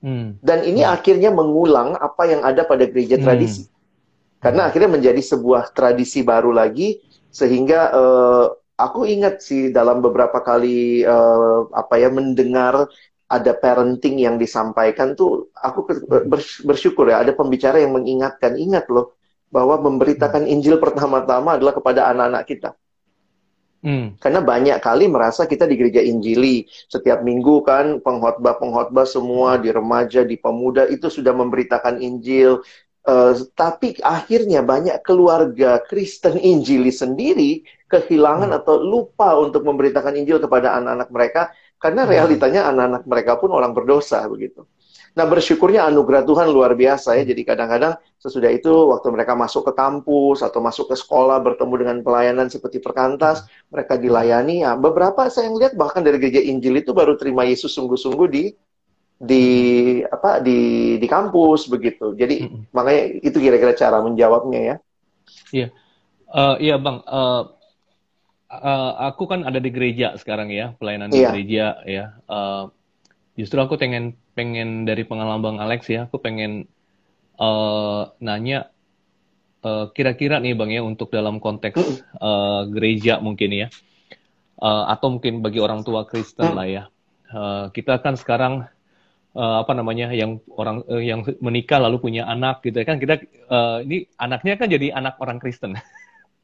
Hmm. 0.00 0.40
Dan 0.40 0.64
ini 0.64 0.80
hmm. 0.80 0.94
akhirnya 0.96 1.30
mengulang 1.30 1.92
apa 2.00 2.24
yang 2.24 2.40
ada 2.40 2.64
pada 2.64 2.88
gereja 2.88 3.20
hmm. 3.20 3.24
tradisi. 3.28 3.68
Karena 4.40 4.64
hmm. 4.64 4.68
akhirnya 4.72 4.90
menjadi 4.96 5.20
sebuah 5.20 5.76
tradisi 5.76 6.24
baru 6.24 6.56
lagi 6.56 6.96
sehingga 7.30 7.92
uh, 7.92 8.46
aku 8.80 9.04
ingat 9.04 9.44
sih 9.44 9.68
dalam 9.68 10.00
beberapa 10.00 10.40
kali 10.40 11.04
uh, 11.04 11.68
apa 11.76 12.00
ya 12.00 12.08
mendengar 12.08 12.88
ada 13.30 13.54
parenting 13.54 14.18
yang 14.18 14.34
disampaikan 14.34 15.14
tuh 15.14 15.54
aku 15.54 15.86
bersyukur 16.66 17.06
ya 17.06 17.22
ada 17.22 17.30
pembicara 17.30 17.78
yang 17.78 17.94
mengingatkan 17.94 18.58
ingat 18.58 18.90
loh 18.90 19.14
bahwa 19.50 19.78
memberitakan 19.82 20.46
hmm. 20.46 20.52
Injil 20.58 20.76
pertama-tama 20.82 21.58
adalah 21.58 21.74
kepada 21.74 22.10
anak-anak 22.10 22.44
kita. 22.46 22.70
Hmm. 23.80 24.12
Karena 24.20 24.44
banyak 24.44 24.78
kali 24.78 25.08
merasa 25.08 25.48
kita 25.48 25.64
di 25.64 25.74
gereja 25.74 26.04
Injili 26.04 26.68
setiap 26.86 27.24
minggu 27.24 27.64
kan 27.64 27.98
pengkhotbah-pengkhotbah 28.04 29.06
semua 29.08 29.56
di 29.56 29.72
remaja, 29.72 30.22
di 30.22 30.36
pemuda 30.38 30.86
itu 30.86 31.10
sudah 31.10 31.34
memberitakan 31.34 31.98
Injil. 31.98 32.62
Uh, 33.00 33.32
tapi 33.56 33.96
akhirnya 34.04 34.60
banyak 34.60 35.00
keluarga 35.00 35.80
Kristen 35.88 36.36
Injili 36.36 36.92
sendiri 36.92 37.64
kehilangan 37.88 38.52
hmm. 38.52 38.58
atau 38.60 38.76
lupa 38.78 39.34
untuk 39.40 39.64
memberitakan 39.64 40.14
Injil 40.14 40.38
kepada 40.38 40.76
anak-anak 40.76 41.08
mereka 41.10 41.42
karena 41.80 42.04
hmm. 42.04 42.10
realitanya 42.12 42.68
anak-anak 42.68 43.02
mereka 43.08 43.32
pun 43.40 43.50
orang 43.56 43.72
berdosa 43.72 44.20
begitu. 44.28 44.68
Nah 45.10 45.26
bersyukurnya 45.26 45.90
anugerah 45.90 46.22
Tuhan 46.22 46.46
luar 46.52 46.78
biasa 46.78 47.18
ya. 47.18 47.26
Jadi 47.26 47.42
kadang-kadang 47.42 47.98
sesudah 48.20 48.52
itu 48.52 48.70
waktu 48.70 49.10
mereka 49.10 49.34
masuk 49.34 49.66
ke 49.66 49.72
kampus 49.74 50.44
atau 50.46 50.62
masuk 50.62 50.92
ke 50.92 50.96
sekolah 51.00 51.42
bertemu 51.42 51.74
dengan 51.82 51.96
pelayanan 52.06 52.46
seperti 52.46 52.78
perkantas, 52.78 53.42
mereka 53.72 53.98
dilayani. 53.98 54.62
Ya, 54.62 54.78
beberapa 54.78 55.26
saya 55.26 55.50
lihat 55.50 55.74
bahkan 55.74 56.06
dari 56.06 56.22
gereja 56.22 56.38
Injil 56.38 56.78
itu 56.78 56.94
baru 56.94 57.18
terima 57.18 57.42
Yesus 57.42 57.74
sungguh-sungguh 57.74 58.28
di 58.30 58.44
di 59.20 59.44
apa 60.06 60.38
di 60.38 60.94
di 61.02 61.06
kampus 61.10 61.66
begitu. 61.66 62.14
Jadi 62.14 62.46
mm 62.46 62.46
-hmm. 62.46 62.62
makanya 62.70 63.02
itu 63.20 63.38
kira-kira 63.42 63.74
cara 63.74 63.98
menjawabnya 64.04 64.60
ya. 64.62 64.76
Iya, 65.50 65.68
uh, 66.30 66.56
iya 66.62 66.76
bang. 66.78 67.02
Uh, 67.02 67.59
uh, 68.50 68.92
aku 69.10 69.30
kan 69.30 69.46
ada 69.46 69.62
di 69.62 69.70
gereja 69.70 70.18
sekarang 70.18 70.50
ya, 70.50 70.74
pelayanan 70.76 71.08
di 71.08 71.22
yeah. 71.22 71.30
gereja 71.32 71.66
ya. 71.86 72.04
Uh, 72.26 72.68
justru 73.38 73.62
aku 73.62 73.78
pengen 73.78 74.18
pengen 74.34 74.84
dari 74.84 75.06
pengalaman 75.06 75.40
Bang 75.40 75.58
Alex 75.62 75.86
ya, 75.86 76.10
aku 76.10 76.18
pengen 76.18 76.66
uh, 77.38 78.10
nanya 78.18 78.74
uh, 79.62 79.88
kira-kira 79.94 80.42
nih 80.42 80.58
Bang 80.58 80.74
ya 80.74 80.82
untuk 80.82 81.14
dalam 81.14 81.38
konteks 81.38 82.02
uh, 82.18 82.66
gereja 82.66 83.22
mungkin 83.22 83.54
ya, 83.54 83.66
uh, 84.58 84.90
atau 84.90 85.14
mungkin 85.16 85.40
bagi 85.40 85.62
orang 85.62 85.86
tua 85.86 86.04
Kristen 86.04 86.58
lah 86.58 86.66
ya. 86.66 86.84
Uh, 87.30 87.70
kita 87.70 88.02
kan 88.02 88.18
sekarang 88.18 88.66
uh, 89.38 89.56
apa 89.62 89.72
namanya 89.78 90.10
yang 90.10 90.42
orang 90.58 90.82
uh, 90.90 90.98
yang 90.98 91.22
menikah 91.38 91.78
lalu 91.78 92.02
punya 92.02 92.26
anak 92.26 92.58
gitu 92.66 92.82
ya 92.82 92.86
kan 92.86 92.98
kita 92.98 93.22
uh, 93.46 93.78
ini 93.86 94.10
anaknya 94.18 94.58
kan 94.58 94.66
jadi 94.66 94.86
anak 94.98 95.14
orang 95.22 95.38
Kristen. 95.38 95.78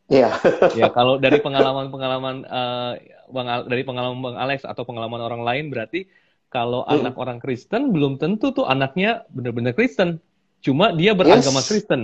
Iya. 0.07 0.39
ya 0.79 0.87
kalau 0.95 1.19
dari 1.19 1.43
pengalaman-pengalaman 1.43 2.47
uh, 2.47 2.95
bang 3.27 3.49
dari 3.67 3.83
pengalaman 3.83 4.23
Bang 4.23 4.39
Alex 4.39 4.63
atau 4.63 4.87
pengalaman 4.87 5.19
orang 5.19 5.43
lain 5.43 5.67
berarti 5.67 6.07
kalau 6.47 6.87
hmm. 6.87 6.95
anak 7.03 7.15
orang 7.19 7.39
Kristen 7.43 7.91
belum 7.91 8.23
tentu 8.23 8.55
tuh 8.55 8.67
anaknya 8.71 9.27
benar-benar 9.35 9.75
Kristen. 9.75 10.23
Cuma 10.63 10.95
dia 10.95 11.13
beragama 11.13 11.61
yes. 11.63 11.69
Kristen. 11.69 12.03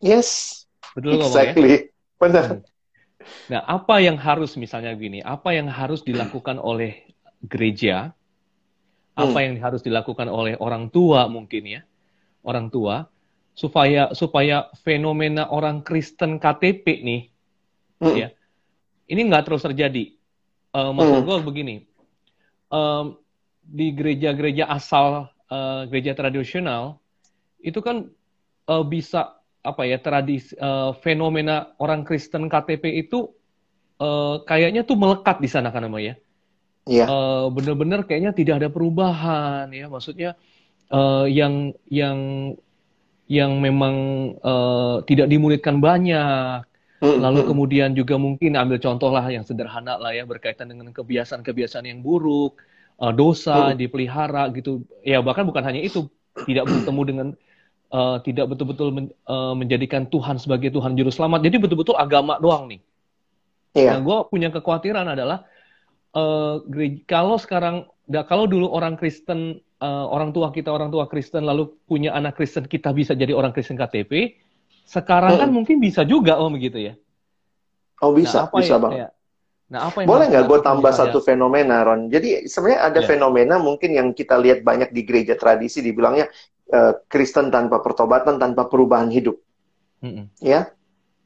Yes. 0.00 0.28
Betul 0.96 1.20
exactly. 1.20 1.68
ya? 1.68 1.78
Benar. 2.16 2.44
Hmm. 2.48 2.60
Nah, 3.48 3.60
apa 3.64 4.04
yang 4.04 4.20
harus 4.20 4.52
misalnya 4.60 4.92
gini, 4.96 5.20
apa 5.24 5.56
yang 5.56 5.68
harus 5.68 6.04
dilakukan 6.04 6.60
oleh 6.70 7.04
gereja? 7.44 8.12
Apa 9.14 9.38
hmm. 9.38 9.46
yang 9.46 9.54
harus 9.62 9.80
dilakukan 9.84 10.26
oleh 10.26 10.56
orang 10.58 10.88
tua 10.88 11.28
mungkin 11.28 11.62
ya? 11.68 11.80
Orang 12.44 12.68
tua 12.72 13.08
supaya 13.54 14.10
supaya 14.10 14.66
fenomena 14.82 15.46
orang 15.46 15.86
Kristen 15.86 16.42
KTP 16.42 17.06
nih 17.06 17.33
hmm. 18.00 18.16
ya. 18.16 18.28
Ini 19.10 19.20
nggak 19.28 19.44
terus 19.46 19.62
terjadi. 19.62 20.16
Uh, 20.74 20.90
maksud 20.90 21.22
hmm. 21.22 21.26
gue 21.26 21.36
begini. 21.44 21.74
Um, 22.72 23.20
di 23.64 23.94
gereja-gereja 23.94 24.68
asal 24.68 25.30
uh, 25.48 25.82
gereja 25.88 26.12
tradisional 26.12 27.00
itu 27.64 27.80
kan 27.80 28.10
uh, 28.68 28.84
bisa 28.84 29.40
apa 29.64 29.88
ya 29.88 29.96
tradisi 29.96 30.52
uh, 30.60 30.92
fenomena 31.00 31.72
orang 31.80 32.04
Kristen 32.04 32.52
KTP 32.52 33.08
itu 33.08 33.32
uh, 34.00 34.44
kayaknya 34.44 34.84
tuh 34.84 35.00
melekat 35.00 35.40
di 35.40 35.48
sana 35.48 35.72
kan 35.72 35.88
namanya. 35.88 36.20
Iya. 36.84 37.08
Uh, 37.08 37.46
bener-bener 37.48 38.04
kayaknya 38.04 38.36
tidak 38.36 38.54
ada 38.60 38.68
perubahan 38.68 39.72
ya 39.72 39.88
maksudnya 39.88 40.36
uh, 40.92 41.24
yang 41.24 41.72
yang 41.88 42.18
yang 43.24 43.56
memang 43.56 43.96
uh, 44.44 45.00
tidak 45.08 45.32
dimuridkan 45.32 45.80
banyak 45.80 46.60
Lalu 47.04 47.40
hmm. 47.44 47.48
kemudian 47.52 47.90
juga 47.92 48.16
mungkin 48.16 48.56
ambil 48.56 48.80
contoh 48.80 49.12
lah 49.12 49.28
yang 49.28 49.44
sederhana 49.44 50.00
lah 50.00 50.16
ya 50.16 50.24
berkaitan 50.24 50.72
dengan 50.72 50.88
kebiasaan-kebiasaan 50.90 51.84
yang 51.84 52.00
buruk, 52.00 52.56
uh, 53.02 53.12
dosa 53.12 53.72
hmm. 53.72 53.78
dipelihara 53.78 54.48
gitu. 54.56 54.80
Ya 55.04 55.20
bahkan 55.20 55.44
bukan 55.44 55.60
hanya 55.66 55.84
itu, 55.84 56.08
tidak 56.48 56.64
bertemu 56.70 57.02
dengan 57.04 57.28
uh, 57.92 58.16
tidak 58.24 58.50
betul-betul 58.50 58.88
men, 58.90 59.06
uh, 59.28 59.52
menjadikan 59.52 60.08
Tuhan 60.08 60.40
sebagai 60.40 60.72
Tuhan 60.72 60.96
juru 60.96 61.12
selamat. 61.12 61.44
Jadi 61.44 61.56
betul-betul 61.60 61.96
agama 62.00 62.40
doang 62.40 62.66
nih. 62.72 62.80
Iya. 63.74 63.98
Nah, 63.98 64.00
gue 64.06 64.18
punya 64.30 64.48
kekhawatiran 64.54 65.06
adalah 65.10 65.44
uh, 66.14 66.62
kalau 67.10 67.36
sekarang, 67.36 67.90
kalau 68.30 68.46
dulu 68.46 68.70
orang 68.70 68.94
Kristen, 68.94 69.58
uh, 69.82 70.06
orang 70.08 70.30
tua 70.30 70.54
kita 70.54 70.70
orang 70.70 70.94
tua 70.94 71.10
Kristen 71.10 71.44
lalu 71.44 71.74
punya 71.84 72.14
anak 72.14 72.38
Kristen 72.38 72.70
kita 72.70 72.94
bisa 72.94 73.12
jadi 73.18 73.34
orang 73.34 73.50
Kristen 73.50 73.74
KTP 73.74 74.43
sekarang 74.84 75.40
kan 75.40 75.50
mungkin 75.50 75.80
bisa 75.80 76.04
juga 76.04 76.36
om 76.38 76.52
begitu 76.52 76.78
ya. 76.78 76.94
Oh 78.04 78.12
bisa, 78.12 78.46
nah, 78.46 78.52
bisa 78.52 78.76
ya, 78.76 78.82
bang. 78.82 78.92
Ya, 78.92 79.08
nah 79.72 79.80
apa 79.88 80.04
yang 80.04 80.08
Boleh 80.12 80.26
nggak 80.28 80.44
gue 80.44 80.60
tambah 80.60 80.92
satu 80.92 81.18
ya? 81.24 81.24
fenomena 81.24 81.80
Ron? 81.82 82.12
Jadi 82.12 82.44
sebenarnya 82.44 82.80
ada 82.92 83.00
ya. 83.00 83.08
fenomena 83.08 83.54
mungkin 83.56 83.96
yang 83.96 84.12
kita 84.12 84.36
lihat 84.36 84.60
banyak 84.60 84.92
di 84.92 85.02
gereja 85.08 85.34
tradisi 85.40 85.80
dibilangnya 85.80 86.28
uh, 86.74 86.92
Kristen 87.08 87.48
tanpa 87.48 87.80
pertobatan, 87.80 88.36
tanpa 88.36 88.68
perubahan 88.68 89.08
hidup. 89.08 89.40
Mm 90.04 90.12
-mm. 90.12 90.24
Ya. 90.44 90.68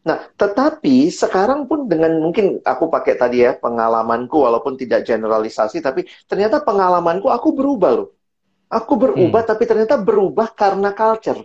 Nah, 0.07 0.25
tetapi 0.38 1.11
sekarang 1.12 1.68
pun 1.68 1.85
dengan 1.85 2.16
mungkin 2.23 2.62
aku 2.64 2.88
pakai 2.88 3.18
tadi 3.18 3.44
ya 3.44 3.53
pengalamanku 3.59 4.40
walaupun 4.40 4.79
tidak 4.79 5.05
generalisasi, 5.05 5.85
tapi 5.85 6.07
ternyata 6.25 6.62
pengalamanku 6.64 7.29
aku 7.29 7.53
berubah 7.53 7.92
loh. 7.92 8.09
Aku 8.68 9.01
berubah, 9.01 9.44
hmm. 9.44 9.49
tapi 9.49 9.64
ternyata 9.64 9.97
berubah 9.97 10.53
karena 10.53 10.92
culture. 10.92 11.40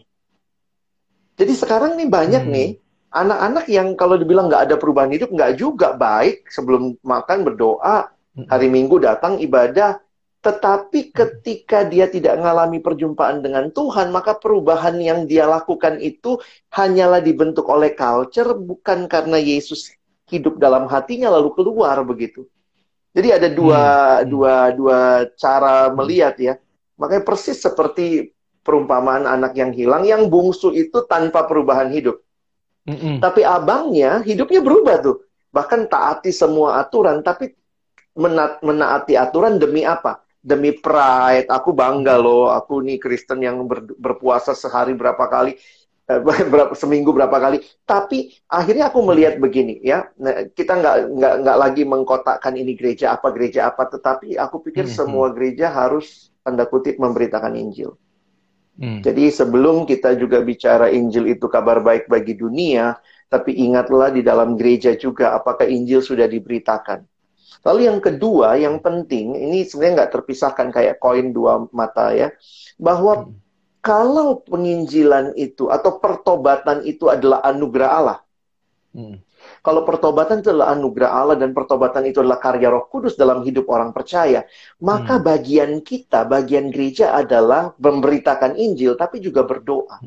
Jadi 1.33 1.53
sekarang 1.57 1.97
nih 1.97 2.09
banyak 2.09 2.43
hmm. 2.45 2.53
nih 2.53 2.69
anak-anak 3.13 3.65
yang 3.69 3.93
kalau 3.93 4.17
dibilang 4.17 4.49
nggak 4.49 4.69
ada 4.69 4.75
perubahan 4.75 5.13
hidup 5.13 5.29
nggak 5.29 5.61
juga 5.61 5.93
baik 5.93 6.49
sebelum 6.49 6.97
makan 7.05 7.45
berdoa 7.45 8.09
hmm. 8.33 8.49
hari 8.49 8.67
Minggu 8.73 8.97
datang 8.97 9.37
ibadah 9.37 10.01
tetapi 10.43 11.09
hmm. 11.09 11.11
ketika 11.13 11.85
dia 11.87 12.09
tidak 12.09 12.41
mengalami 12.41 12.81
perjumpaan 12.81 13.45
dengan 13.45 13.69
Tuhan 13.69 14.09
maka 14.09 14.35
perubahan 14.35 14.97
yang 14.97 15.29
dia 15.29 15.45
lakukan 15.45 16.01
itu 16.01 16.41
hanyalah 16.73 17.21
dibentuk 17.21 17.69
oleh 17.69 17.93
culture 17.93 18.57
bukan 18.57 19.05
karena 19.05 19.37
Yesus 19.37 19.93
hidup 20.27 20.57
dalam 20.57 20.89
hatinya 20.89 21.29
lalu 21.29 21.53
keluar 21.53 22.01
begitu 22.01 22.49
jadi 23.13 23.37
ada 23.37 23.47
dua 23.53 23.81
hmm. 23.85 24.25
dua 24.25 24.55
dua 24.73 24.99
cara 25.37 25.93
melihat 25.93 26.33
ya 26.41 26.53
makanya 26.97 27.23
persis 27.23 27.61
seperti 27.61 28.33
perumpamaan 28.63 29.27
anak 29.27 29.53
yang 29.59 29.75
hilang, 29.75 30.07
yang 30.07 30.31
bungsu 30.31 30.71
itu 30.71 31.03
tanpa 31.05 31.43
perubahan 31.43 31.91
hidup. 31.91 32.23
Mm 32.87 32.95
-mm. 32.95 33.15
Tapi 33.19 33.43
abangnya 33.43 34.23
hidupnya 34.23 34.63
berubah 34.63 34.99
tuh. 35.03 35.23
Bahkan 35.53 35.87
taati 35.91 36.33
semua 36.33 36.81
aturan, 36.81 37.21
tapi 37.21 37.53
mena 38.17 38.57
menaati 38.63 39.13
aturan 39.19 39.61
demi 39.61 39.85
apa? 39.85 40.23
Demi 40.43 40.75
pride. 40.75 41.47
Aku 41.47 41.71
bangga 41.71 42.19
loh, 42.19 42.49
aku 42.51 42.81
nih 42.83 42.97
Kristen 42.99 43.43
yang 43.43 43.63
ber 43.67 43.85
berpuasa 43.95 44.51
sehari 44.57 44.97
berapa 44.97 45.21
kali, 45.29 45.55
eh, 46.09 46.19
berapa 46.51 46.73
seminggu 46.75 47.13
berapa 47.15 47.37
kali. 47.37 47.63
Tapi 47.87 48.33
akhirnya 48.49 48.89
aku 48.91 48.99
melihat 49.05 49.39
begini 49.39 49.79
ya, 49.79 50.09
nah, 50.19 50.43
kita 50.51 50.73
nggak 50.79 50.95
nggak 51.13 51.33
nggak 51.45 51.57
lagi 51.59 51.83
mengkotakkan 51.87 52.53
ini 52.57 52.75
gereja 52.75 53.15
apa 53.15 53.31
gereja 53.31 53.71
apa, 53.71 53.87
tetapi 53.87 54.35
aku 54.35 54.59
pikir 54.65 54.89
semua 54.89 55.31
gereja 55.31 55.71
harus 55.71 56.33
tanda 56.43 56.67
kutip 56.67 56.99
memberitakan 56.99 57.55
Injil. 57.55 57.95
Hmm. 58.73 59.05
Jadi 59.05 59.29
sebelum 59.29 59.85
kita 59.85 60.17
juga 60.17 60.41
bicara 60.41 60.89
Injil 60.89 61.29
itu 61.37 61.45
kabar 61.45 61.77
baik 61.85 62.09
bagi 62.09 62.33
dunia, 62.33 62.97
tapi 63.29 63.53
ingatlah 63.53 64.09
di 64.09 64.25
dalam 64.25 64.57
gereja 64.57 64.97
juga 64.97 65.37
apakah 65.37 65.69
Injil 65.69 66.01
sudah 66.01 66.25
diberitakan. 66.25 67.05
Lalu 67.63 67.81
yang 67.87 67.99
kedua, 68.01 68.59
yang 68.59 68.81
penting, 68.81 69.37
ini 69.37 69.63
sebenarnya 69.63 70.03
nggak 70.03 70.11
terpisahkan 70.19 70.67
kayak 70.73 70.97
koin 70.99 71.31
dua 71.31 71.63
mata 71.69 72.11
ya, 72.11 72.33
bahwa 72.81 73.29
hmm. 73.29 73.33
kalau 73.79 74.41
penginjilan 74.43 75.37
itu 75.37 75.69
atau 75.69 76.01
pertobatan 76.01 76.83
itu 76.83 77.07
adalah 77.07 77.45
anugerah 77.45 77.89
Allah, 77.93 78.19
hmm. 78.91 79.15
Kalau 79.63 79.87
pertobatan 79.87 80.43
itu 80.43 80.51
adalah 80.51 80.75
anugerah 80.75 81.11
Allah 81.23 81.37
dan 81.39 81.55
pertobatan 81.55 82.03
itu 82.03 82.19
adalah 82.19 82.35
karya 82.43 82.67
Roh 82.67 82.83
Kudus 82.91 83.15
dalam 83.15 83.47
hidup 83.47 83.71
orang 83.71 83.95
percaya, 83.95 84.43
maka 84.83 85.15
hmm. 85.15 85.23
bagian 85.23 85.71
kita, 85.79 86.27
bagian 86.27 86.67
gereja 86.67 87.15
adalah 87.15 87.71
memberitakan 87.79 88.59
Injil 88.59 88.99
tapi 88.99 89.23
juga 89.23 89.47
berdoa. 89.47 90.03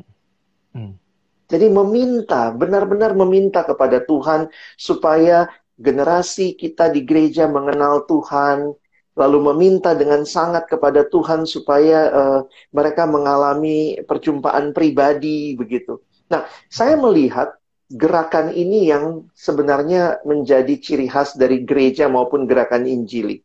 Hmm. 0.76 1.00
Jadi 1.48 1.72
meminta, 1.72 2.52
benar-benar 2.52 3.16
meminta 3.16 3.64
kepada 3.64 4.04
Tuhan 4.04 4.52
supaya 4.76 5.48
generasi 5.80 6.52
kita 6.52 6.92
di 6.92 7.08
gereja 7.08 7.48
mengenal 7.48 8.04
Tuhan, 8.04 8.76
lalu 9.16 9.38
meminta 9.56 9.96
dengan 9.96 10.28
sangat 10.28 10.68
kepada 10.68 11.08
Tuhan 11.08 11.48
supaya 11.48 12.12
uh, 12.12 12.40
mereka 12.76 13.08
mengalami 13.08 13.96
perjumpaan 14.04 14.76
pribadi 14.76 15.56
begitu. 15.56 16.04
Nah, 16.28 16.44
saya 16.68 17.00
melihat 17.00 17.55
gerakan 17.86 18.50
ini 18.50 18.90
yang 18.90 19.30
sebenarnya 19.30 20.18
menjadi 20.26 20.74
ciri 20.78 21.06
khas 21.06 21.38
dari 21.38 21.62
gereja 21.62 22.10
maupun 22.10 22.44
gerakan 22.50 22.86
Injili. 22.86 23.42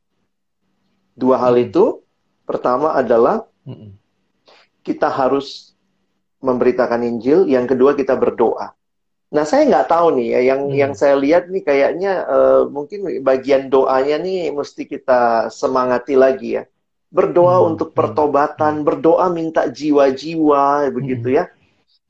Dua 1.14 1.38
hal 1.38 1.62
hmm. 1.62 1.66
itu, 1.70 1.86
pertama 2.50 2.98
adalah 2.98 3.46
hmm. 3.70 3.94
kita 4.82 5.14
harus 5.14 5.78
memberitakan 6.42 7.06
Injil, 7.06 7.46
yang 7.46 7.70
kedua 7.70 7.94
kita 7.94 8.18
berdoa. 8.18 8.74
Nah, 9.32 9.46
saya 9.48 9.64
nggak 9.70 9.88
tahu 9.88 10.18
nih 10.18 10.28
ya, 10.34 10.40
yang 10.54 10.62
hmm. 10.68 10.76
yang 10.76 10.94
saya 10.98 11.16
lihat 11.22 11.48
nih 11.48 11.62
kayaknya 11.62 12.26
uh, 12.26 12.62
mungkin 12.66 13.22
bagian 13.22 13.70
doanya 13.70 14.18
nih 14.18 14.50
mesti 14.50 14.90
kita 14.90 15.54
semangati 15.54 16.18
lagi 16.18 16.58
ya. 16.58 16.64
Berdoa 17.14 17.62
hmm. 17.62 17.70
untuk 17.76 17.94
pertobatan, 17.94 18.82
berdoa 18.82 19.30
minta 19.30 19.70
jiwa-jiwa 19.70 20.90
begitu 20.90 21.38
ya 21.38 21.46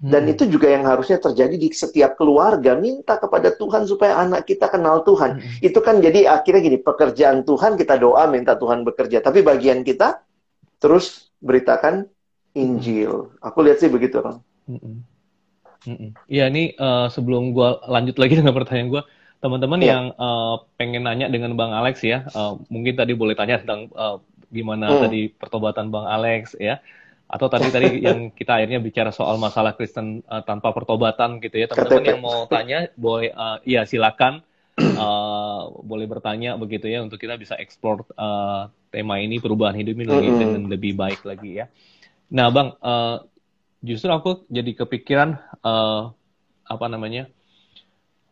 dan 0.01 0.25
hmm. 0.25 0.33
itu 0.33 0.43
juga 0.49 0.65
yang 0.73 0.81
harusnya 0.89 1.21
terjadi 1.21 1.61
di 1.61 1.69
setiap 1.69 2.17
keluarga. 2.17 2.73
Minta 2.73 3.21
kepada 3.21 3.53
Tuhan 3.53 3.85
supaya 3.85 4.17
anak 4.17 4.49
kita 4.49 4.65
kenal 4.65 5.05
Tuhan. 5.05 5.37
Hmm. 5.37 5.61
Itu 5.61 5.77
kan 5.85 6.01
jadi 6.01 6.25
akhirnya 6.25 6.65
gini, 6.65 6.77
pekerjaan 6.81 7.45
Tuhan 7.45 7.77
kita 7.77 8.01
doa 8.01 8.25
minta 8.25 8.57
Tuhan 8.57 8.81
bekerja. 8.81 9.21
Tapi 9.21 9.45
bagian 9.45 9.85
kita 9.85 10.25
terus 10.81 11.29
beritakan 11.37 12.09
Injil. 12.57 13.29
Aku 13.45 13.61
lihat 13.61 13.77
sih 13.77 13.93
begitu, 13.93 14.25
Ron. 14.25 14.41
Hmm. 14.65 15.05
Iya, 16.25 16.49
ini 16.49 16.73
uh, 16.81 17.05
sebelum 17.13 17.53
gue 17.53 17.69
lanjut 17.85 18.17
lagi 18.17 18.33
dengan 18.41 18.57
pertanyaan 18.57 18.89
gue, 18.89 19.03
teman-teman 19.37 19.79
yeah. 19.85 19.89
yang 19.93 20.05
uh, 20.17 20.65
pengen 20.81 21.05
nanya 21.05 21.29
dengan 21.29 21.53
Bang 21.53 21.77
Alex 21.77 22.01
ya, 22.01 22.25
uh, 22.33 22.57
mungkin 22.73 22.97
tadi 22.97 23.13
boleh 23.13 23.37
tanya 23.37 23.61
tentang 23.61 23.85
uh, 23.93 24.17
gimana 24.49 24.97
hmm. 24.97 25.01
tadi 25.05 25.21
pertobatan 25.29 25.93
Bang 25.93 26.09
Alex 26.09 26.57
ya 26.57 26.81
atau 27.31 27.47
tadi 27.47 27.71
tadi 27.71 27.87
yang 28.07 28.29
kita 28.35 28.59
akhirnya 28.59 28.83
bicara 28.83 29.15
soal 29.15 29.39
masalah 29.39 29.71
Kristen 29.79 30.19
uh, 30.27 30.43
tanpa 30.43 30.75
pertobatan 30.75 31.39
gitu 31.39 31.55
ya 31.55 31.71
teman-teman 31.71 32.03
yang 32.03 32.19
mau 32.19 32.43
tanya 32.51 32.91
boleh 32.99 33.31
uh, 33.31 33.63
iya 33.63 33.87
silakan 33.87 34.43
uh, 34.77 35.71
boleh 35.79 36.05
bertanya 36.11 36.59
begitu 36.59 36.91
ya 36.91 36.99
untuk 36.99 37.17
kita 37.17 37.39
bisa 37.39 37.55
explore 37.55 38.03
uh, 38.19 38.67
tema 38.91 39.23
ini 39.23 39.39
perubahan 39.39 39.79
hidup 39.79 39.95
ini 39.95 40.11
mm-hmm. 40.11 40.39
dengan 40.39 40.61
lebih 40.67 40.93
baik 40.99 41.23
lagi 41.23 41.63
ya 41.63 41.65
nah 42.27 42.51
bang 42.51 42.75
uh, 42.83 43.23
justru 43.79 44.11
aku 44.11 44.43
jadi 44.51 44.71
kepikiran 44.75 45.39
uh, 45.63 46.11
apa 46.67 46.85
namanya 46.91 47.31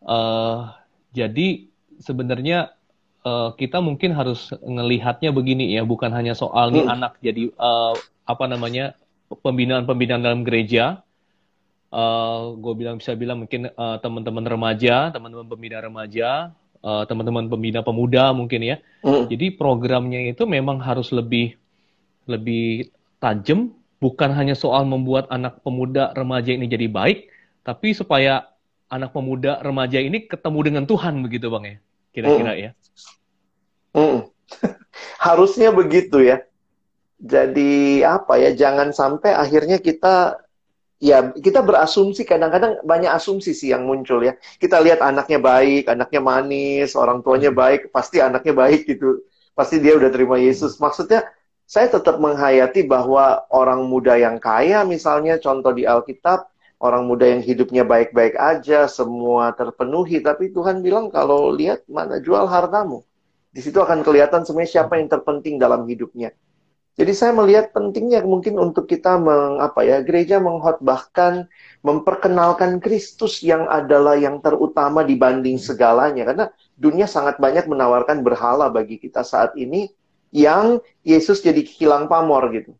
uh, 0.04 0.72
jadi 1.12 1.68
sebenarnya 2.00 2.72
uh, 3.26 3.52
kita 3.56 3.82
mungkin 3.84 4.16
harus 4.16 4.52
ngelihatnya 4.64 5.34
begini 5.34 5.76
ya 5.76 5.84
bukan 5.84 6.12
hanya 6.14 6.32
soal 6.32 6.72
nih 6.72 6.86
mm. 6.86 6.94
anak 6.94 7.12
jadi 7.20 7.52
uh, 7.60 7.92
apa 8.30 8.46
namanya 8.46 8.94
pembinaan-pembinaan 9.30 10.22
dalam 10.22 10.42
gereja. 10.42 11.02
Uh, 11.90 12.54
gue 12.62 12.74
bilang 12.78 13.02
bisa 13.02 13.18
bilang 13.18 13.42
mungkin 13.42 13.66
uh, 13.74 13.98
teman-teman 13.98 14.46
remaja, 14.46 15.10
teman-teman 15.10 15.46
pembina 15.50 15.82
remaja, 15.82 16.54
uh, 16.86 17.02
teman-teman 17.02 17.50
pembina 17.50 17.82
pemuda 17.82 18.30
mungkin 18.30 18.62
ya. 18.62 18.76
Mm. 19.02 19.26
Jadi 19.26 19.46
programnya 19.58 20.30
itu 20.30 20.46
memang 20.46 20.78
harus 20.78 21.10
lebih 21.10 21.58
lebih 22.30 22.94
tajam, 23.18 23.74
bukan 23.98 24.30
hanya 24.30 24.54
soal 24.54 24.86
membuat 24.86 25.26
anak 25.34 25.58
pemuda 25.66 26.14
remaja 26.14 26.54
ini 26.54 26.70
jadi 26.70 26.86
baik, 26.86 27.26
tapi 27.66 27.90
supaya 27.90 28.46
anak 28.86 29.10
pemuda 29.10 29.58
remaja 29.58 29.98
ini 29.98 30.30
ketemu 30.30 30.58
dengan 30.70 30.84
Tuhan 30.86 31.18
begitu 31.26 31.50
bang 31.50 31.64
ya, 31.74 31.76
kira-kira 32.14 32.52
mm. 32.54 32.60
ya. 32.62 32.70
Mm. 33.98 34.18
Harusnya 35.26 35.74
begitu 35.74 36.22
ya 36.22 36.38
jadi 37.20 38.04
apa 38.08 38.40
ya 38.40 38.50
jangan 38.56 38.96
sampai 38.96 39.36
akhirnya 39.36 39.76
kita 39.76 40.40
ya 41.00 41.32
kita 41.36 41.60
berasumsi 41.60 42.24
kadang-kadang 42.24 42.80
banyak 42.84 43.12
asumsi 43.12 43.52
sih 43.52 43.72
yang 43.72 43.84
muncul 43.84 44.20
ya 44.24 44.36
kita 44.60 44.80
lihat 44.80 45.04
anaknya 45.04 45.40
baik 45.40 45.88
anaknya 45.88 46.20
manis 46.20 46.96
orang 46.96 47.20
tuanya 47.20 47.52
hmm. 47.52 47.60
baik 47.60 47.80
pasti 47.92 48.20
anaknya 48.24 48.52
baik 48.56 48.88
gitu 48.88 49.24
pasti 49.52 49.80
dia 49.80 49.96
udah 49.96 50.08
terima 50.08 50.40
Yesus 50.40 50.80
maksudnya 50.80 51.24
saya 51.68 51.86
tetap 51.92 52.18
menghayati 52.18 52.84
bahwa 52.88 53.44
orang 53.52 53.84
muda 53.86 54.16
yang 54.16 54.40
kaya 54.40 54.82
misalnya 54.84 55.36
contoh 55.38 55.70
di 55.70 55.84
Alkitab 55.84 56.50
orang 56.80 57.04
muda 57.04 57.28
yang 57.28 57.44
hidupnya 57.44 57.84
baik-baik 57.84 58.34
aja, 58.40 58.88
semua 58.88 59.52
terpenuhi, 59.52 60.24
tapi 60.24 60.48
Tuhan 60.50 60.80
bilang 60.80 61.12
kalau 61.12 61.52
lihat 61.52 61.84
mana 61.86 62.18
jual 62.18 62.48
hartamu. 62.48 63.04
Di 63.52 63.60
situ 63.60 63.76
akan 63.78 64.00
kelihatan 64.00 64.48
sebenarnya 64.48 64.80
siapa 64.80 64.96
yang 64.96 65.12
terpenting 65.12 65.60
dalam 65.60 65.84
hidupnya. 65.84 66.32
Jadi 67.00 67.16
saya 67.16 67.32
melihat 67.32 67.72
pentingnya 67.72 68.20
mungkin 68.28 68.60
untuk 68.60 68.84
kita 68.84 69.16
mengapa 69.16 69.80
ya 69.80 70.04
gereja 70.04 70.36
menghotbahkan 70.36 71.48
memperkenalkan 71.80 72.76
Kristus 72.76 73.40
yang 73.40 73.64
adalah 73.72 74.20
yang 74.20 74.44
terutama 74.44 75.00
dibanding 75.00 75.56
segalanya 75.56 76.28
karena 76.28 76.46
dunia 76.76 77.08
sangat 77.08 77.40
banyak 77.40 77.64
menawarkan 77.64 78.20
berhala 78.20 78.68
bagi 78.68 79.00
kita 79.00 79.24
saat 79.24 79.56
ini 79.56 79.88
yang 80.28 80.84
Yesus 81.00 81.40
jadi 81.40 81.64
hilang 81.64 82.04
pamor 82.04 82.52
gitu. 82.52 82.76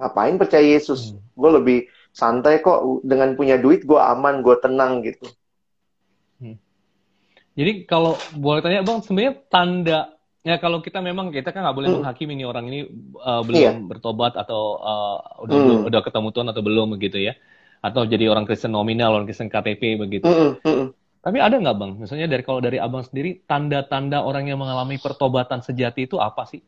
Ngapain 0.00 0.40
percaya 0.40 0.64
Yesus? 0.64 1.12
Hmm. 1.12 1.20
Gue 1.36 1.50
lebih 1.60 1.78
santai 2.16 2.64
kok 2.64 3.04
dengan 3.04 3.36
punya 3.36 3.60
duit 3.60 3.84
gue 3.84 4.00
aman, 4.00 4.40
gue 4.40 4.56
tenang 4.56 5.04
gitu. 5.04 5.28
Hmm. 6.40 6.56
Jadi 7.52 7.84
kalau 7.84 8.16
boleh 8.32 8.64
tanya 8.64 8.80
bang, 8.80 9.04
sebenarnya 9.04 9.34
tanda 9.52 10.00
Ya 10.40 10.56
kalau 10.56 10.80
kita 10.80 11.04
memang 11.04 11.28
kita 11.28 11.52
kan 11.52 11.60
nggak 11.60 11.76
boleh 11.76 11.88
hmm. 11.92 11.96
menghakimi 12.00 12.32
nih 12.32 12.48
orang 12.48 12.64
ini 12.72 12.88
uh, 13.20 13.44
belum 13.44 13.60
yeah. 13.60 13.76
bertobat 13.76 14.40
atau 14.40 14.80
uh, 14.80 15.44
udah 15.44 15.56
hmm. 15.84 15.88
udah 15.92 16.00
ketemu 16.00 16.28
Tuhan 16.32 16.48
atau 16.48 16.62
belum 16.64 16.96
begitu 16.96 17.20
ya, 17.20 17.36
atau 17.84 18.08
jadi 18.08 18.32
orang 18.32 18.48
Kristen 18.48 18.72
nominal, 18.72 19.12
orang 19.12 19.28
Kristen 19.28 19.52
KTP 19.52 20.00
begitu. 20.00 20.24
Hmm. 20.24 20.56
Hmm. 20.64 20.96
Tapi 21.20 21.36
ada 21.44 21.60
nggak 21.60 21.76
bang, 21.76 21.92
misalnya 22.00 22.32
dari 22.32 22.40
kalau 22.40 22.64
dari 22.64 22.80
abang 22.80 23.04
sendiri 23.04 23.44
tanda-tanda 23.44 24.24
orang 24.24 24.48
yang 24.48 24.56
mengalami 24.56 24.96
pertobatan 24.96 25.60
sejati 25.60 26.08
itu 26.08 26.16
apa 26.16 26.48
sih? 26.48 26.64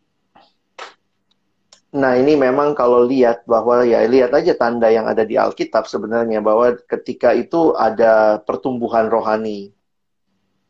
Nah 1.97 2.17
ini 2.17 2.37
memang 2.37 2.77
kalau 2.77 3.05
lihat 3.09 3.49
bahwa 3.49 3.85
ya 3.89 4.05
lihat 4.05 4.37
aja 4.37 4.53
tanda 4.53 4.93
yang 4.93 5.09
ada 5.09 5.25
di 5.25 5.41
Alkitab 5.41 5.89
sebenarnya 5.89 6.45
bahwa 6.45 6.77
ketika 6.89 7.33
itu 7.33 7.73
ada 7.73 8.41
pertumbuhan 8.45 9.09
rohani 9.09 9.73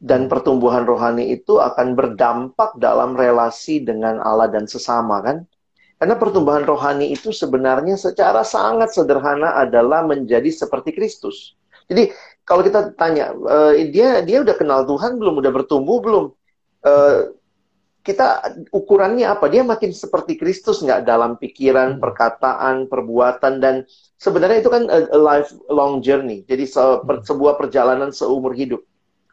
dan 0.03 0.27
pertumbuhan 0.27 0.83
rohani 0.83 1.31
itu 1.31 1.63
akan 1.63 1.95
berdampak 1.95 2.75
dalam 2.83 3.15
relasi 3.15 3.87
dengan 3.87 4.19
Allah 4.19 4.51
dan 4.51 4.67
sesama 4.67 5.23
kan? 5.23 5.47
Karena 6.03 6.19
pertumbuhan 6.19 6.67
rohani 6.67 7.15
itu 7.15 7.31
sebenarnya 7.31 7.95
secara 7.95 8.43
sangat 8.43 8.91
sederhana 8.91 9.55
adalah 9.55 10.03
menjadi 10.03 10.51
seperti 10.51 10.91
Kristus. 10.91 11.55
Jadi 11.87 12.11
kalau 12.43 12.67
kita 12.67 12.99
tanya 12.99 13.31
uh, 13.31 13.71
dia 13.95 14.27
dia 14.27 14.43
udah 14.43 14.59
kenal 14.59 14.83
Tuhan 14.83 15.23
belum, 15.23 15.39
udah 15.39 15.53
bertumbuh 15.55 16.03
belum? 16.03 16.25
Uh, 16.83 17.39
kita 18.03 18.59
ukurannya 18.75 19.31
apa? 19.31 19.47
Dia 19.47 19.63
makin 19.63 19.95
seperti 19.95 20.35
Kristus 20.35 20.83
nggak 20.83 21.07
dalam 21.07 21.39
pikiran, 21.39 21.95
hmm. 21.95 22.03
perkataan, 22.03 22.91
perbuatan 22.91 23.63
dan 23.63 23.87
sebenarnya 24.19 24.67
itu 24.67 24.71
kan 24.75 24.91
a, 24.91 25.07
a 25.07 25.19
lifelong 25.23 26.03
journey. 26.03 26.43
Jadi 26.43 26.67
se, 26.67 26.83
per, 27.07 27.23
hmm. 27.23 27.31
sebuah 27.31 27.55
perjalanan 27.55 28.11
seumur 28.11 28.59
hidup. 28.59 28.83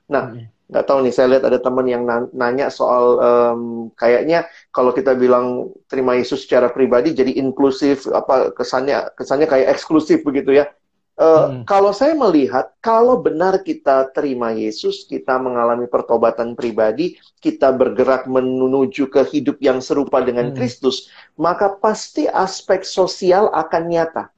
Nah, 0.05 0.37
hmm 0.37 0.58
nggak 0.69 0.85
tahu 0.85 1.01
nih 1.01 1.13
saya 1.13 1.27
lihat 1.33 1.49
ada 1.49 1.57
teman 1.57 1.89
yang 1.89 2.05
nanya 2.29 2.69
soal 2.69 3.17
um, 3.17 3.61
kayaknya 3.97 4.45
kalau 4.69 4.93
kita 4.93 5.17
bilang 5.17 5.73
terima 5.89 6.13
Yesus 6.13 6.45
secara 6.45 6.69
pribadi 6.69 7.17
jadi 7.17 7.41
inklusif 7.41 8.05
apa 8.05 8.53
kesannya 8.53 9.09
kesannya 9.17 9.49
kayak 9.49 9.73
eksklusif 9.73 10.21
begitu 10.21 10.61
ya 10.61 10.69
uh, 11.17 11.49
hmm. 11.49 11.65
kalau 11.65 11.89
saya 11.89 12.13
melihat 12.13 12.69
kalau 12.85 13.17
benar 13.17 13.65
kita 13.65 14.13
terima 14.13 14.53
Yesus 14.53 15.09
kita 15.09 15.41
mengalami 15.41 15.89
pertobatan 15.89 16.53
pribadi 16.53 17.17
kita 17.41 17.73
bergerak 17.73 18.29
menuju 18.29 19.09
ke 19.09 19.25
hidup 19.25 19.57
yang 19.65 19.81
serupa 19.81 20.21
dengan 20.21 20.53
hmm. 20.53 20.55
Kristus 20.55 21.09
maka 21.33 21.73
pasti 21.81 22.29
aspek 22.29 22.85
sosial 22.85 23.49
akan 23.57 23.83
nyata 23.89 24.29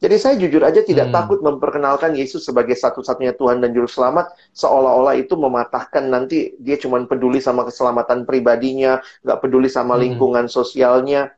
jadi 0.00 0.16
saya 0.16 0.34
jujur 0.40 0.64
aja 0.64 0.80
tidak 0.80 1.12
hmm. 1.12 1.14
takut 1.14 1.44
memperkenalkan 1.44 2.16
Yesus 2.16 2.48
sebagai 2.48 2.72
satu-satunya 2.72 3.36
Tuhan 3.36 3.60
dan 3.60 3.76
Juru 3.76 3.84
Selamat, 3.84 4.32
seolah-olah 4.56 5.12
itu 5.20 5.36
mematahkan 5.36 6.08
nanti 6.08 6.56
dia 6.56 6.80
cuma 6.80 7.04
peduli 7.04 7.36
sama 7.36 7.68
keselamatan 7.68 8.24
pribadinya, 8.24 9.04
nggak 9.20 9.38
peduli 9.44 9.68
sama 9.68 10.00
hmm. 10.00 10.02
lingkungan 10.08 10.48
sosialnya. 10.48 11.36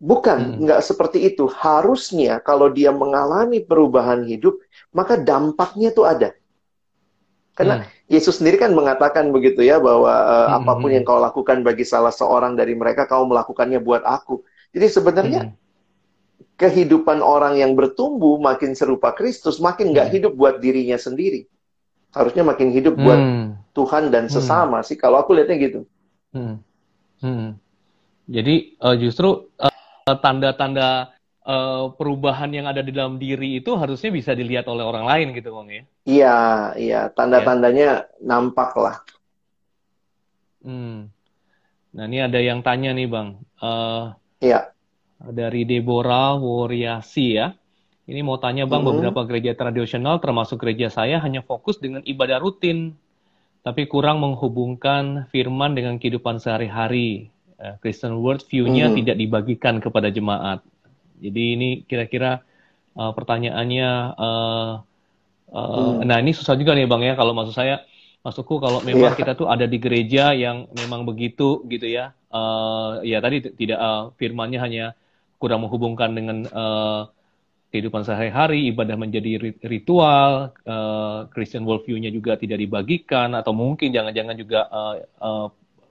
Bukan, 0.00 0.56
hmm. 0.56 0.60
nggak 0.64 0.80
seperti 0.80 1.28
itu. 1.28 1.52
Harusnya 1.52 2.40
kalau 2.40 2.72
dia 2.72 2.96
mengalami 2.96 3.60
perubahan 3.60 4.24
hidup, 4.24 4.56
maka 4.96 5.20
dampaknya 5.20 5.92
tuh 5.92 6.08
ada. 6.08 6.32
Karena 7.52 7.84
hmm. 7.84 8.08
Yesus 8.08 8.40
sendiri 8.40 8.56
kan 8.56 8.72
mengatakan 8.72 9.28
begitu 9.28 9.60
ya, 9.60 9.76
bahwa 9.76 10.16
uh, 10.16 10.48
hmm. 10.48 10.58
apa 10.64 10.72
pun 10.80 10.90
yang 10.96 11.04
kau 11.04 11.20
lakukan 11.20 11.60
bagi 11.60 11.84
salah 11.84 12.12
seorang 12.12 12.56
dari 12.56 12.72
mereka, 12.72 13.04
kau 13.04 13.28
melakukannya 13.28 13.84
buat 13.84 14.00
aku. 14.00 14.40
Jadi 14.72 14.86
sebenarnya 14.88 15.42
hmm 15.52 15.65
kehidupan 16.56 17.20
orang 17.20 17.60
yang 17.60 17.76
bertumbuh 17.76 18.40
makin 18.40 18.72
serupa 18.72 19.12
Kristus, 19.12 19.60
makin 19.60 19.92
nggak 19.92 20.08
hmm. 20.08 20.16
hidup 20.16 20.32
buat 20.34 20.56
dirinya 20.58 20.96
sendiri. 20.96 21.44
Harusnya 22.16 22.48
makin 22.48 22.72
hidup 22.72 22.96
buat 22.96 23.20
hmm. 23.20 23.76
Tuhan 23.76 24.08
dan 24.08 24.26
hmm. 24.26 24.32
sesama 24.32 24.80
hmm. 24.80 24.86
sih. 24.88 24.96
Kalau 24.96 25.20
aku 25.20 25.36
lihatnya 25.36 25.56
gitu. 25.60 25.80
Hmm. 26.32 26.64
Hmm. 27.20 27.60
Jadi 28.24 28.80
uh, 28.80 28.96
justru 28.96 29.52
uh, 29.60 30.16
tanda-tanda 30.24 31.12
uh, 31.44 31.92
perubahan 31.92 32.48
yang 32.48 32.66
ada 32.72 32.80
di 32.80 32.90
dalam 32.90 33.20
diri 33.20 33.60
itu 33.60 33.76
harusnya 33.76 34.08
bisa 34.08 34.32
dilihat 34.32 34.64
oleh 34.72 34.82
orang 34.82 35.04
lain 35.04 35.36
gitu, 35.36 35.52
bang 35.60 35.68
ya? 35.68 35.82
Iya, 36.08 36.38
iya. 36.80 37.00
Tanda-tandanya 37.12 38.08
ya. 38.08 38.24
nampak 38.24 38.72
lah. 38.80 38.96
Hmm. 40.64 41.12
Nah 41.92 42.04
ini 42.08 42.24
ada 42.24 42.40
yang 42.40 42.64
tanya 42.64 42.96
nih, 42.96 43.08
bang. 43.12 43.28
Uh, 43.60 44.16
iya 44.40 44.75
dari 45.20 45.64
Deborah 45.64 46.36
Woriasi 46.36 47.26
ya. 47.36 47.52
Ini 48.06 48.22
mau 48.22 48.38
tanya 48.38 48.70
Bang, 48.70 48.86
hmm. 48.86 48.90
beberapa 48.94 49.26
gereja 49.26 49.58
tradisional 49.58 50.22
termasuk 50.22 50.62
gereja 50.62 50.86
saya 50.94 51.18
hanya 51.18 51.42
fokus 51.42 51.82
dengan 51.82 52.06
ibadah 52.06 52.38
rutin, 52.38 52.94
tapi 53.66 53.90
kurang 53.90 54.22
menghubungkan 54.22 55.26
firman 55.34 55.74
dengan 55.74 55.98
kehidupan 55.98 56.38
sehari-hari. 56.38 57.34
Uh, 57.58 57.74
Christian 57.82 58.22
World 58.22 58.46
view-nya 58.46 58.92
hmm. 58.92 58.96
tidak 59.02 59.16
dibagikan 59.18 59.82
kepada 59.82 60.12
jemaat. 60.12 60.62
Jadi 61.18 61.42
ini 61.58 61.68
kira-kira 61.82 62.46
uh, 62.94 63.10
pertanyaannya, 63.10 63.90
uh, 64.14 64.72
uh, 65.50 65.64
hmm. 65.98 66.06
nah 66.06 66.20
ini 66.22 66.30
susah 66.30 66.54
juga 66.54 66.78
nih 66.78 66.86
Bang 66.86 67.02
ya, 67.02 67.18
kalau 67.18 67.34
maksud 67.34 67.58
saya, 67.58 67.82
maksudku 68.22 68.62
kalau 68.62 68.86
memang 68.86 69.16
yeah. 69.16 69.18
kita 69.18 69.34
tuh 69.34 69.50
ada 69.50 69.66
di 69.66 69.82
gereja 69.82 70.30
yang 70.30 70.70
memang 70.78 71.02
begitu 71.02 71.64
gitu 71.66 71.90
ya, 71.90 72.14
uh, 72.30 73.02
ya 73.02 73.18
tadi 73.18 73.50
tidak 73.50 73.82
uh, 73.82 74.14
firmannya 74.14 74.62
hanya 74.62 74.86
kurang 75.36 75.64
menghubungkan 75.64 76.12
dengan 76.16 76.48
uh, 76.50 77.08
kehidupan 77.76 78.06
sehari-hari, 78.06 78.72
ibadah 78.72 78.96
menjadi 78.96 79.52
ritual, 79.66 80.54
uh, 80.64 81.28
Christian 81.34 81.66
worldview-nya 81.68 82.08
juga 82.08 82.38
tidak 82.38 82.62
dibagikan, 82.62 83.34
atau 83.36 83.52
mungkin 83.52 83.92
jangan-jangan 83.92 84.36
juga 84.38 84.60
uh, 84.70 84.94
uh, 85.20 85.46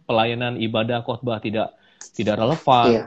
pelayanan 0.09 0.57
ibadah 0.57 1.05
khotbah 1.05 1.37
tidak 1.43 1.75
tidak 2.15 2.41
relevan. 2.41 2.89
Iya. 2.89 3.03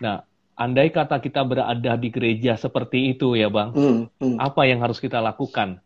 Nah, 0.00 0.16
andai 0.56 0.88
kata 0.88 1.18
kita 1.18 1.42
berada 1.44 1.92
di 1.98 2.08
gereja 2.08 2.56
seperti 2.56 3.12
itu 3.12 3.34
ya, 3.36 3.52
bang, 3.52 3.74
mm, 3.74 3.96
mm. 4.22 4.36
apa 4.38 4.62
yang 4.64 4.80
harus 4.80 5.02
kita 5.02 5.20
lakukan? 5.20 5.82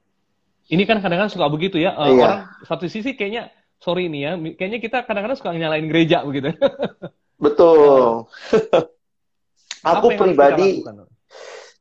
Ini 0.66 0.82
kan 0.86 0.98
kadang-kadang 1.02 1.32
suka 1.34 1.46
begitu 1.50 1.82
ya, 1.82 1.94
uh, 1.98 2.10
iya. 2.10 2.22
orang 2.22 2.40
satu 2.66 2.86
sisi 2.86 3.18
kayaknya 3.18 3.50
sorry 3.82 4.06
nih 4.06 4.20
ya, 4.22 4.32
kayaknya 4.54 4.78
kita 4.82 4.98
kadang-kadang 5.02 5.38
suka 5.38 5.56
nyalain 5.56 5.88
gereja 5.88 6.22
begitu. 6.22 6.52
Betul. 7.44 8.26
aku 9.84 10.14
pribadi 10.16 10.80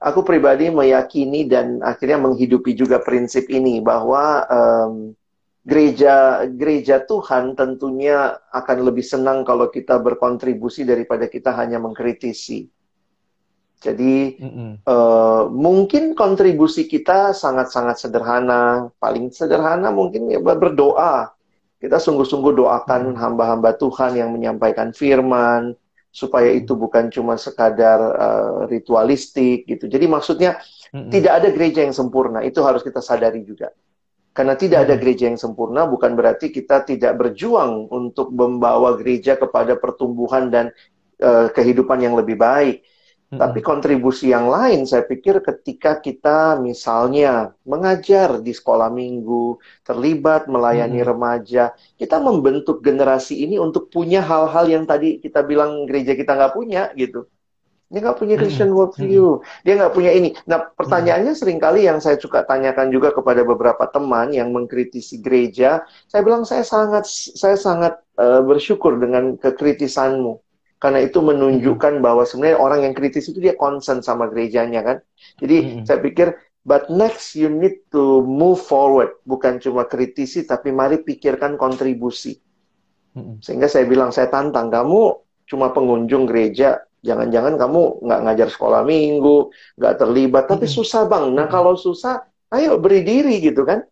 aku 0.02 0.20
pribadi 0.22 0.70
meyakini 0.70 1.48
dan 1.48 1.80
akhirnya 1.80 2.20
menghidupi 2.22 2.76
juga 2.76 3.00
prinsip 3.00 3.48
ini 3.48 3.80
bahwa 3.80 4.44
um, 4.46 4.94
gereja 5.66 6.46
gereja 6.46 7.02
Tuhan 7.02 7.58
tentunya 7.58 8.38
akan 8.54 8.78
lebih 8.86 9.02
senang 9.02 9.42
kalau 9.42 9.74
kita 9.74 9.98
berkontribusi 9.98 10.86
daripada 10.86 11.26
kita 11.26 11.58
hanya 11.58 11.82
mengkritisi. 11.82 12.70
Jadi 13.82 14.40
mm 14.40 14.50
-hmm. 14.50 14.72
uh, 14.88 15.44
mungkin 15.52 16.16
kontribusi 16.16 16.88
kita 16.88 17.36
sangat-sangat 17.36 18.02
sederhana, 18.02 18.90
paling 19.02 19.30
sederhana 19.34 19.92
mungkin 19.92 20.32
ya 20.32 20.40
berdoa. 20.40 21.34
Kita 21.76 22.02
sungguh-sungguh 22.02 22.56
doakan 22.56 23.14
hamba-hamba 23.14 23.78
Tuhan 23.78 24.18
yang 24.18 24.34
menyampaikan 24.34 24.90
firman, 24.96 25.78
supaya 26.16 26.48
itu 26.56 26.80
bukan 26.80 27.12
cuma 27.12 27.36
sekadar 27.36 28.00
uh, 28.00 28.60
ritualistik 28.72 29.68
gitu. 29.68 29.92
Jadi 29.92 30.08
maksudnya 30.08 30.64
mm-hmm. 30.96 31.12
tidak 31.12 31.44
ada 31.44 31.50
gereja 31.52 31.84
yang 31.84 31.92
sempurna, 31.92 32.40
itu 32.48 32.64
harus 32.64 32.80
kita 32.80 33.04
sadari 33.04 33.44
juga. 33.44 33.76
Karena 34.32 34.56
tidak 34.56 34.88
ada 34.88 34.96
gereja 34.96 35.28
yang 35.28 35.36
sempurna 35.36 35.84
bukan 35.84 36.16
berarti 36.16 36.56
kita 36.56 36.88
tidak 36.88 37.20
berjuang 37.20 37.92
untuk 37.92 38.32
membawa 38.32 38.96
gereja 38.96 39.36
kepada 39.36 39.76
pertumbuhan 39.76 40.48
dan 40.48 40.72
uh, 41.20 41.52
kehidupan 41.52 42.00
yang 42.00 42.16
lebih 42.16 42.40
baik. 42.40 42.80
Tapi 43.38 43.60
kontribusi 43.62 44.32
yang 44.32 44.48
lain 44.48 44.88
saya 44.88 45.04
pikir 45.04 45.44
ketika 45.44 46.00
kita 46.00 46.60
misalnya 46.60 47.54
mengajar 47.68 48.40
di 48.40 48.52
sekolah 48.52 48.90
minggu, 48.90 49.60
terlibat 49.86 50.48
melayani 50.48 51.00
hmm. 51.02 51.10
remaja, 51.10 51.64
kita 51.96 52.18
membentuk 52.20 52.82
generasi 52.82 53.44
ini 53.46 53.60
untuk 53.60 53.92
punya 53.92 54.24
hal-hal 54.24 54.66
yang 54.68 54.84
tadi 54.84 55.20
kita 55.20 55.44
bilang 55.44 55.88
gereja 55.90 56.14
kita 56.14 56.34
nggak 56.34 56.54
punya 56.56 56.92
gitu. 56.96 57.28
Dia 57.86 58.02
nggak 58.02 58.18
punya 58.18 58.36
Christian 58.36 58.74
worldview. 58.74 59.46
Dia 59.62 59.74
nggak 59.78 59.94
punya 59.94 60.12
ini. 60.12 60.34
Nah, 60.50 60.74
pertanyaannya 60.74 61.38
sering 61.38 61.62
kali 61.62 61.86
yang 61.86 62.02
saya 62.02 62.18
suka 62.18 62.42
tanyakan 62.42 62.90
juga 62.90 63.14
kepada 63.14 63.46
beberapa 63.46 63.86
teman 63.86 64.34
yang 64.34 64.50
mengkritisi 64.50 65.22
gereja, 65.22 65.86
saya 66.10 66.26
bilang 66.26 66.44
saya 66.50 66.66
sangat 66.66 67.06
saya 67.38 67.54
sangat 67.54 68.02
uh, 68.18 68.42
bersyukur 68.42 68.98
dengan 68.98 69.38
kekritisanmu. 69.38 70.45
Karena 70.86 71.02
itu 71.02 71.18
menunjukkan 71.18 71.98
bahwa 71.98 72.30
sebenarnya 72.30 72.62
orang 72.62 72.86
yang 72.86 72.94
kritis 72.94 73.26
itu 73.26 73.42
dia 73.42 73.58
concern 73.58 74.06
sama 74.06 74.30
gerejanya 74.30 74.86
kan. 74.86 74.98
Jadi 75.42 75.82
saya 75.82 75.98
pikir 75.98 76.38
But 76.66 76.90
next 76.90 77.38
you 77.38 77.46
need 77.46 77.86
to 77.94 78.26
move 78.26 78.58
forward, 78.58 79.22
bukan 79.22 79.62
cuma 79.62 79.86
kritisi, 79.86 80.50
tapi 80.50 80.74
mari 80.74 80.98
pikirkan 81.06 81.62
kontribusi. 81.62 82.42
Sehingga 83.38 83.70
saya 83.70 83.86
bilang, 83.86 84.10
saya 84.10 84.34
tantang 84.34 84.74
kamu 84.74 85.14
cuma 85.46 85.70
pengunjung 85.70 86.26
gereja, 86.26 86.82
jangan-jangan 87.06 87.62
kamu 87.62 88.02
nggak 88.02 88.22
ngajar 88.26 88.50
sekolah 88.50 88.82
minggu, 88.82 89.54
nggak 89.78 89.94
terlibat, 90.02 90.50
tapi 90.50 90.66
susah 90.66 91.06
bang. 91.06 91.38
Nah 91.38 91.46
kalau 91.46 91.78
susah, 91.78 92.26
ayo 92.50 92.82
beri 92.82 93.06
diri 93.06 93.46
gitu 93.46 93.62
kan. 93.62 93.86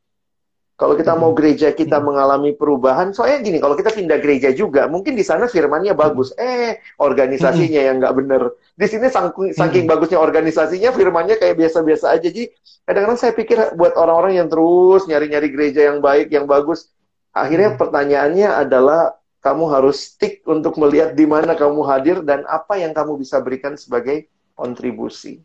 Kalau 0.83 0.99
kita 0.99 1.15
mau 1.15 1.31
gereja 1.31 1.71
kita 1.71 2.03
mengalami 2.03 2.51
perubahan, 2.51 3.15
soalnya 3.15 3.39
gini, 3.39 3.63
kalau 3.63 3.79
kita 3.79 3.95
pindah 3.95 4.19
gereja 4.19 4.51
juga, 4.51 4.91
mungkin 4.91 5.15
di 5.15 5.23
sana 5.23 5.47
firmannya 5.47 5.95
bagus, 5.95 6.35
eh 6.35 6.83
organisasinya 6.99 7.87
yang 7.87 8.03
nggak 8.03 8.11
bener. 8.11 8.51
Di 8.75 8.91
sini 8.91 9.07
saking, 9.07 9.55
saking 9.55 9.87
bagusnya 9.87 10.19
organisasinya, 10.19 10.91
firmannya 10.91 11.39
kayak 11.39 11.55
biasa-biasa 11.55 12.11
aja. 12.11 12.27
Jadi 12.27 12.51
kadang-kadang 12.83 13.15
saya 13.15 13.31
pikir 13.31 13.79
buat 13.79 13.95
orang-orang 13.95 14.43
yang 14.43 14.51
terus 14.51 15.07
nyari-nyari 15.07 15.55
gereja 15.55 15.87
yang 15.87 16.03
baik, 16.03 16.27
yang 16.35 16.51
bagus, 16.51 16.91
akhirnya 17.31 17.79
pertanyaannya 17.79 18.51
adalah 18.51 19.15
kamu 19.39 19.71
harus 19.71 20.03
stick 20.03 20.43
untuk 20.43 20.75
melihat 20.75 21.15
di 21.15 21.23
mana 21.23 21.55
kamu 21.55 21.79
hadir 21.87 22.19
dan 22.27 22.43
apa 22.43 22.75
yang 22.75 22.91
kamu 22.91 23.23
bisa 23.23 23.39
berikan 23.39 23.79
sebagai 23.79 24.27
kontribusi. 24.51 25.39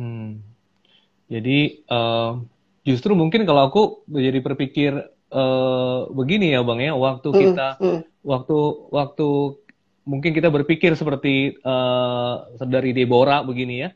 Hmm. 0.00 0.40
Jadi 1.28 1.84
uh, 1.92 2.40
justru 2.86 3.18
mungkin 3.18 3.42
kalau 3.42 3.66
aku 3.66 3.82
jadi 4.06 4.38
berpikir 4.38 4.94
uh, 5.34 6.06
begini 6.14 6.54
ya 6.54 6.62
bang 6.62 6.80
ya 6.86 6.92
waktu 6.94 7.28
hmm, 7.28 7.38
kita 7.42 7.68
hmm. 7.82 8.00
waktu 8.22 8.56
waktu 8.94 9.28
mungkin 10.06 10.30
kita 10.30 10.48
berpikir 10.54 10.94
seperti 10.94 11.58
uh, 11.66 12.46
dari 12.62 12.94
Deborah 12.94 13.42
begini 13.42 13.82
ya 13.82 13.90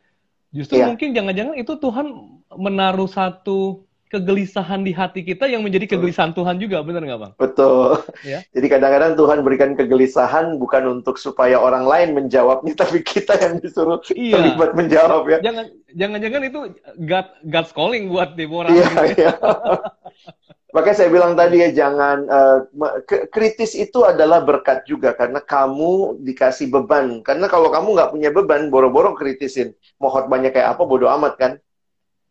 justru 0.51 0.83
yeah. 0.83 0.91
mungkin 0.91 1.15
jangan-jangan 1.15 1.55
itu 1.55 1.73
Tuhan 1.79 2.07
menaruh 2.51 3.07
satu 3.07 3.87
kegelisahan 4.11 4.83
di 4.83 4.91
hati 4.91 5.23
kita 5.23 5.47
yang 5.47 5.63
menjadi 5.63 5.95
kegelisahan 5.95 6.35
Tuhan 6.35 6.59
juga, 6.59 6.83
benar 6.83 7.07
nggak 7.07 7.21
bang? 7.23 7.33
Betul. 7.39 8.03
Ya? 8.27 8.43
Jadi 8.51 8.67
kadang-kadang 8.67 9.15
Tuhan 9.15 9.39
berikan 9.47 9.73
kegelisahan 9.79 10.59
bukan 10.59 11.01
untuk 11.01 11.17
supaya 11.17 11.63
orang 11.63 11.87
lain 11.87 12.19
menjawabnya, 12.19 12.75
tapi 12.83 13.07
kita 13.07 13.39
yang 13.39 13.63
disuruh 13.63 14.03
iya. 14.19 14.35
terlibat 14.37 14.75
menjawab 14.75 15.23
ya. 15.31 15.39
Jangan, 15.39 15.67
jangan-jangan 15.95 16.43
itu 16.43 16.61
God, 17.07 17.27
God's 17.47 17.73
calling 17.73 18.11
buat 18.11 18.35
Deborah. 18.35 18.75
Iya, 18.75 18.87
gitu 18.91 19.07
ya. 19.07 19.15
iya. 19.15 19.33
Makanya 20.71 20.97
saya 21.03 21.11
bilang 21.11 21.35
tadi 21.35 21.67
ya 21.67 21.71
jangan 21.75 22.31
uh, 22.31 22.59
kritis 23.35 23.75
itu 23.75 24.07
adalah 24.07 24.39
berkat 24.47 24.87
juga 24.87 25.19
karena 25.19 25.43
kamu 25.43 26.23
dikasih 26.23 26.71
beban. 26.71 27.27
Karena 27.27 27.51
kalau 27.51 27.75
kamu 27.75 27.99
nggak 27.99 28.11
punya 28.15 28.31
beban, 28.31 28.71
boro-boro 28.71 29.19
kritisin. 29.19 29.75
Mau 29.99 30.15
banyak 30.15 30.55
kayak 30.55 30.79
apa, 30.79 30.83
bodoh 30.87 31.11
amat 31.11 31.35
kan. 31.39 31.53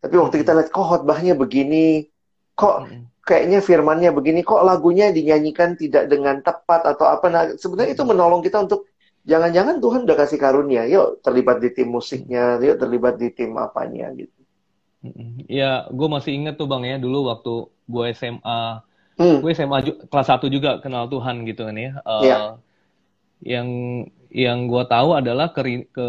Tapi 0.00 0.14
waktu 0.16 0.36
kita 0.40 0.56
lihat 0.56 0.68
kok 0.72 0.86
khotbahnya 0.88 1.36
begini, 1.36 2.08
kok 2.56 2.88
kayaknya 3.24 3.60
firmannya 3.60 4.10
begini, 4.16 4.40
kok 4.40 4.64
lagunya 4.64 5.12
dinyanyikan 5.12 5.76
tidak 5.76 6.08
dengan 6.08 6.40
tepat 6.40 6.88
atau 6.88 7.06
apa. 7.06 7.26
Nah, 7.28 7.42
sebenarnya 7.60 7.92
itu 7.92 8.04
menolong 8.08 8.40
kita 8.40 8.64
untuk 8.64 8.88
jangan-jangan 9.28 9.76
Tuhan 9.78 10.00
udah 10.08 10.16
kasih 10.16 10.38
karunia, 10.40 10.88
yuk 10.88 11.20
terlibat 11.20 11.60
di 11.60 11.68
tim 11.70 11.92
musiknya, 11.92 12.56
yuk 12.64 12.80
terlibat 12.80 13.20
di 13.20 13.28
tim 13.30 13.52
apanya 13.60 14.08
gitu. 14.16 14.40
Ya, 15.48 15.88
gue 15.88 16.08
masih 16.08 16.36
inget 16.36 16.60
tuh 16.60 16.68
bang 16.68 16.84
ya 16.84 16.96
dulu 17.00 17.32
waktu 17.32 17.68
gue 17.88 18.04
SMA, 18.12 18.60
hmm. 19.16 19.38
gue 19.40 19.50
SMA 19.56 19.78
kelas 20.08 20.28
1 20.28 20.44
juga 20.52 20.80
kenal 20.80 21.08
Tuhan 21.08 21.44
gitu 21.48 21.64
kan 21.68 21.76
ya. 21.76 21.92
Uh, 22.04 22.24
ya. 22.24 22.38
Yang 23.40 23.68
yang 24.30 24.68
gue 24.68 24.84
tahu 24.84 25.16
adalah 25.16 25.52
ke, 25.56 25.88
ke 25.88 26.08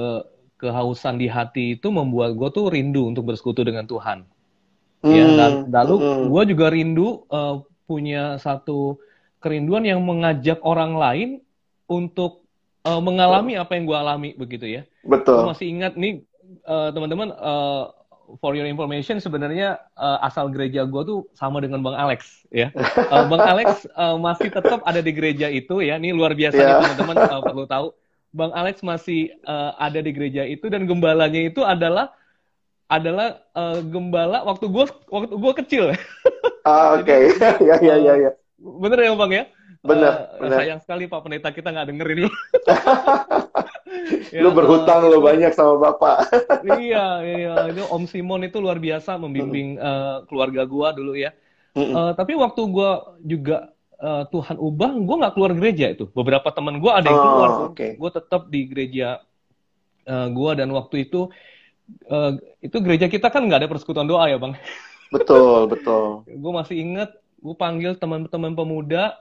kehausan 0.61 1.17
di 1.17 1.25
hati 1.25 1.81
itu 1.81 1.89
membuat 1.89 2.37
gue 2.37 2.49
tuh 2.53 2.69
rindu 2.69 3.09
untuk 3.09 3.33
bersekutu 3.33 3.65
dengan 3.65 3.89
Tuhan. 3.89 4.23
Ya, 5.01 5.09
hmm. 5.09 5.17
Ya, 5.17 5.25
dan 5.33 5.51
lalu 5.73 5.95
hmm. 5.97 6.23
gue 6.29 6.43
juga 6.53 6.65
rindu 6.69 7.25
uh, 7.33 7.65
punya 7.89 8.37
satu 8.37 9.01
kerinduan 9.41 9.81
yang 9.81 10.05
mengajak 10.05 10.61
orang 10.61 10.93
lain 10.93 11.29
untuk 11.89 12.45
uh, 12.85 13.01
mengalami 13.01 13.57
apa 13.57 13.73
yang 13.73 13.89
gue 13.89 13.97
alami 13.97 14.29
begitu 14.37 14.69
ya. 14.69 14.81
Betul. 15.01 15.41
Gue 15.41 15.49
masih 15.57 15.67
ingat 15.73 15.97
nih 15.97 16.21
uh, 16.69 16.93
teman-teman 16.93 17.33
uh, 17.33 17.89
for 18.39 18.53
your 18.53 18.69
information 18.69 19.17
sebenarnya 19.19 19.81
uh, 19.97 20.21
asal 20.23 20.47
gereja 20.53 20.85
gue 20.87 21.01
tuh 21.03 21.27
sama 21.33 21.59
dengan 21.59 21.81
Bang 21.81 21.97
Alex 21.97 22.45
ya. 22.53 22.69
Uh, 23.09 23.25
Bang 23.27 23.43
Alex 23.43 23.89
uh, 23.97 24.15
masih 24.21 24.53
tetap 24.53 24.85
ada 24.85 25.01
di 25.01 25.11
gereja 25.11 25.49
itu 25.49 25.81
ya. 25.81 25.97
Ini 25.97 26.13
luar 26.13 26.37
biasa 26.37 26.61
yeah. 26.61 26.77
teman-teman 26.79 27.15
uh, 27.17 27.41
perlu 27.41 27.65
tahu. 27.65 27.87
Bang 28.31 28.55
Alex 28.55 28.79
masih 28.79 29.35
uh, 29.43 29.75
ada 29.75 29.99
di 29.99 30.15
gereja 30.15 30.47
itu 30.47 30.71
dan 30.71 30.87
gembalanya 30.87 31.51
itu 31.51 31.67
adalah 31.67 32.15
adalah 32.91 33.39
uh, 33.55 33.79
gembala 33.83 34.43
waktu 34.43 34.67
gue 34.67 34.85
waktu 35.07 35.35
gue 35.35 35.53
kecil. 35.63 35.85
Ah, 36.61 36.93
oke. 36.93 37.09
Okay. 37.09 37.33
ya 37.73 37.81
ya 37.81 37.97
ya 37.97 38.13
ya. 38.21 38.31
Bener 38.61 39.01
ya 39.01 39.17
Bang 39.17 39.33
ya? 39.33 39.49
Bener, 39.81 40.13
uh, 40.13 40.37
bener. 40.37 40.57
Sayang 40.61 40.79
sekali 40.85 41.09
Pak 41.09 41.25
Pendeta 41.25 41.49
kita 41.49 41.73
nggak 41.73 41.89
dengerin 41.89 42.17
lu. 42.21 42.29
ya, 44.29 44.45
lu 44.45 44.53
berhutang 44.53 45.01
uh, 45.01 45.09
lu 45.09 45.25
banyak 45.25 45.49
sama 45.57 45.81
Bapak. 45.81 46.29
iya, 46.77 47.17
iya. 47.25 47.53
Itu 47.73 47.89
Om 47.89 48.05
Simon 48.05 48.45
itu 48.45 48.61
luar 48.61 48.77
biasa 48.77 49.17
membimbing 49.17 49.81
uh, 49.81 50.21
keluarga 50.29 50.61
gua 50.69 50.93
dulu 50.93 51.17
ya. 51.17 51.33
Uh, 51.73 52.13
tapi 52.13 52.37
waktu 52.37 52.61
gua 52.69 53.17
juga 53.25 53.73
uh, 54.01 54.23
Tuhan 54.27 54.57
ubah, 54.57 54.91
gue 54.97 55.15
nggak 55.21 55.33
keluar 55.37 55.51
gereja 55.53 55.93
itu. 55.93 56.09
Beberapa 56.11 56.49
teman 56.49 56.81
gue 56.81 56.91
ada 56.91 57.07
yang 57.07 57.21
keluar, 57.21 57.49
oh, 57.49 57.59
okay. 57.71 57.95
gue 57.95 58.09
tetap 58.11 58.49
di 58.49 58.61
gereja 58.67 59.21
uh, 60.09 60.25
eh, 60.25 60.27
gue 60.33 60.51
dan 60.57 60.67
waktu 60.73 61.07
itu 61.07 61.29
uh, 62.09 62.31
itu 62.59 62.77
gereja 62.81 63.05
kita 63.07 63.29
kan 63.29 63.45
nggak 63.45 63.65
ada 63.65 63.69
persekutuan 63.69 64.09
doa 64.09 64.27
ya 64.27 64.41
bang. 64.41 64.57
Betul 65.13 65.69
betul. 65.69 66.25
gue 66.43 66.51
masih 66.51 66.81
ingat 66.81 67.13
gue 67.41 67.55
panggil 67.57 67.97
teman-teman 67.97 68.53
pemuda 68.53 69.17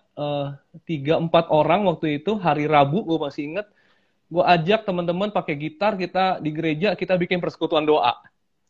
tiga 0.84 1.16
uh, 1.16 1.22
empat 1.24 1.48
orang 1.48 1.88
waktu 1.88 2.20
itu 2.20 2.36
hari 2.36 2.68
Rabu 2.68 3.00
gue 3.08 3.16
masih 3.16 3.48
ingat 3.48 3.66
gue 4.30 4.44
ajak 4.44 4.84
teman-teman 4.84 5.32
pakai 5.32 5.56
gitar 5.56 5.96
kita 5.96 6.38
di 6.38 6.52
gereja 6.52 6.94
kita 6.94 7.16
bikin 7.18 7.42
persekutuan 7.42 7.82
doa. 7.82 8.14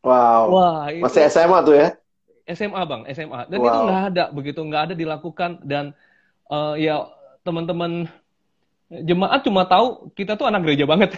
Wow. 0.01 0.43
Wah, 0.49 0.89
itu, 0.89 1.05
masih 1.05 1.29
SMA 1.29 1.59
tuh 1.61 1.77
ya? 1.77 1.89
SMA 2.55 2.83
bang, 2.87 3.03
SMA. 3.15 3.41
Dan 3.49 3.59
wow. 3.61 3.67
itu 3.67 3.79
nggak 3.87 4.03
ada 4.13 4.25
begitu, 4.35 4.61
nggak 4.61 4.83
ada 4.91 4.95
dilakukan 4.95 5.51
dan 5.65 5.95
uh, 6.51 6.75
ya 6.75 7.07
teman-teman 7.47 8.11
jemaat 8.91 9.41
cuma 9.47 9.63
tahu 9.65 10.11
kita 10.19 10.35
tuh 10.35 10.51
anak 10.51 10.67
gereja 10.67 10.85
banget. 10.85 11.15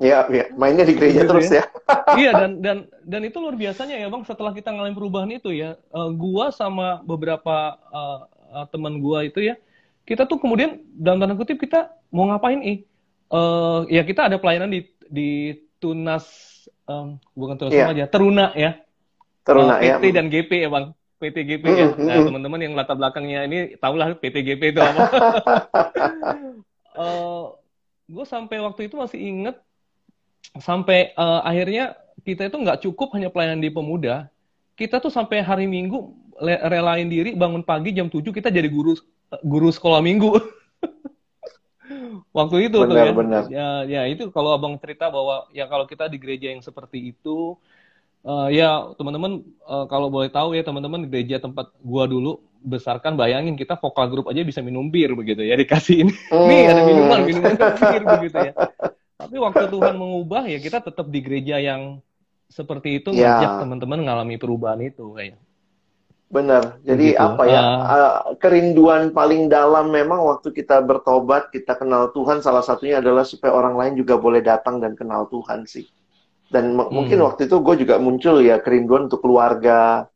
Iya, 0.00 0.24
ya. 0.32 0.44
mainnya 0.56 0.88
di 0.88 0.96
gereja 0.96 1.22
gitu 1.22 1.30
terus 1.36 1.52
ya. 1.52 1.60
ya. 1.60 1.64
iya 2.20 2.30
dan 2.32 2.50
dan 2.64 2.76
dan 3.10 3.20
itu 3.28 3.36
luar 3.36 3.54
biasanya 3.54 4.00
ya 4.00 4.08
bang. 4.08 4.22
Setelah 4.24 4.52
kita 4.56 4.72
ngalamin 4.72 4.96
perubahan 4.96 5.30
itu 5.30 5.52
ya, 5.52 5.76
uh, 5.92 6.10
gua 6.16 6.48
sama 6.50 7.04
beberapa 7.04 7.76
uh, 7.92 8.18
uh, 8.56 8.66
teman 8.72 8.98
gua 8.98 9.28
itu 9.28 9.44
ya, 9.44 9.60
kita 10.08 10.24
tuh 10.24 10.40
kemudian 10.40 10.80
dalam 10.96 11.20
tanda 11.20 11.36
kutip 11.36 11.60
kita 11.60 11.92
mau 12.08 12.26
ngapain 12.32 12.64
ih? 12.64 12.78
Uh, 13.30 13.86
ya 13.86 14.02
kita 14.02 14.26
ada 14.26 14.42
pelayanan 14.42 14.72
di 14.74 14.90
di 15.06 15.54
Tunas, 15.78 16.26
um, 16.88 17.16
bukan 17.36 17.56
Tunas 17.56 17.72
yeah. 17.76 17.92
aja, 17.92 18.04
Teruna 18.10 18.50
ya. 18.58 18.80
Teruna, 19.44 19.76
uh, 19.76 19.80
PT 19.80 20.04
ya. 20.04 20.14
dan 20.14 20.26
GP 20.28 20.50
ya 20.66 20.68
bang. 20.68 20.86
PT 21.20 21.36
GP 21.44 21.64
ya. 21.68 21.88
Nah 22.00 22.16
teman-teman 22.24 22.60
yang 22.64 22.72
latar 22.72 22.96
belakangnya 22.96 23.44
ini 23.44 23.58
tahulah 23.76 24.16
PT 24.16 24.36
GP 24.40 24.62
itu 24.72 24.80
apa. 24.80 25.00
uh, 25.00 25.04
eh, 27.04 27.44
gue 28.08 28.24
sampai 28.24 28.56
waktu 28.64 28.88
itu 28.88 28.96
masih 28.96 29.20
inget 29.20 29.56
sampai 30.56 31.12
uh, 31.20 31.44
akhirnya 31.44 31.94
kita 32.24 32.48
itu 32.48 32.56
nggak 32.56 32.80
cukup 32.88 33.12
hanya 33.16 33.28
pelayanan 33.28 33.60
di 33.60 33.68
pemuda. 33.68 34.32
Kita 34.76 34.96
tuh 34.96 35.12
sampai 35.12 35.44
hari 35.44 35.68
Minggu 35.68 36.16
relain 36.40 37.08
diri 37.12 37.36
bangun 37.36 37.60
pagi 37.60 37.92
jam 37.92 38.08
7 38.08 38.24
kita 38.32 38.48
jadi 38.48 38.64
guru 38.72 38.96
guru 39.44 39.68
sekolah 39.68 40.00
minggu. 40.00 40.40
waktu 42.36 42.70
itu 42.70 42.78
benar, 42.80 42.88
tuh 42.88 42.96
ya. 42.96 43.12
Benar. 43.12 43.42
ya 43.50 43.68
ya 43.84 44.02
itu 44.08 44.30
kalau 44.32 44.54
abang 44.56 44.78
cerita 44.80 45.10
bahwa 45.12 45.50
ya 45.50 45.66
kalau 45.68 45.84
kita 45.84 46.08
di 46.08 46.16
gereja 46.16 46.48
yang 46.54 46.62
seperti 46.62 47.12
itu 47.12 47.58
uh, 48.24 48.48
ya 48.52 48.92
teman-teman 48.96 49.44
uh, 49.64 49.86
kalau 49.88 50.08
boleh 50.12 50.28
tahu 50.32 50.56
ya 50.56 50.62
teman-teman 50.64 51.06
gereja 51.08 51.40
tempat 51.40 51.72
gua 51.80 52.04
dulu 52.04 52.40
besarkan 52.60 53.16
bayangin 53.16 53.56
kita 53.56 53.76
vokal 53.80 54.08
grup 54.12 54.26
aja 54.28 54.44
bisa 54.44 54.60
minum 54.60 54.92
bir 54.92 55.16
begitu 55.16 55.40
ya 55.40 55.56
dikasih 55.56 56.04
ini 56.08 56.12
hmm. 56.12 56.46
nih 56.50 56.60
ada 56.68 56.82
minuman 56.84 57.20
minuman 57.24 57.54
bir 57.56 58.02
begitu 58.04 58.36
ya 58.36 58.52
tapi 59.20 59.36
waktu 59.36 59.64
Tuhan 59.68 59.94
mengubah 59.96 60.44
ya 60.48 60.58
kita 60.60 60.84
tetap 60.84 61.08
di 61.08 61.20
gereja 61.24 61.56
yang 61.60 62.00
seperti 62.50 63.00
itu 63.00 63.14
ya. 63.14 63.38
ngajak 63.38 63.52
teman-teman 63.64 63.98
mengalami 64.04 64.36
perubahan 64.36 64.80
itu 64.84 65.14
kayak 65.16 65.38
Benar. 66.30 66.78
Jadi 66.86 67.18
Begitu. 67.18 67.26
apa 67.26 67.42
ya? 67.42 67.58
Uh, 67.58 67.82
uh, 67.90 68.14
kerinduan 68.38 69.10
paling 69.10 69.50
dalam 69.50 69.90
memang 69.90 70.22
waktu 70.22 70.54
kita 70.54 70.78
bertobat, 70.78 71.50
kita 71.50 71.74
kenal 71.74 72.14
Tuhan, 72.14 72.38
salah 72.38 72.62
satunya 72.62 73.02
adalah 73.02 73.26
supaya 73.26 73.50
orang 73.50 73.74
lain 73.74 73.98
juga 73.98 74.14
boleh 74.14 74.38
datang 74.38 74.78
dan 74.78 74.94
kenal 74.94 75.26
Tuhan 75.26 75.66
sih. 75.66 75.90
Dan 76.50 76.74
hmm. 76.74 76.90
mungkin 76.90 77.22
waktu 77.22 77.46
itu 77.46 77.56
gue 77.62 77.74
juga 77.86 78.02
muncul 78.02 78.42
ya 78.42 78.58
kerinduan 78.58 79.06
untuk 79.06 79.22
keluarga, 79.22 80.10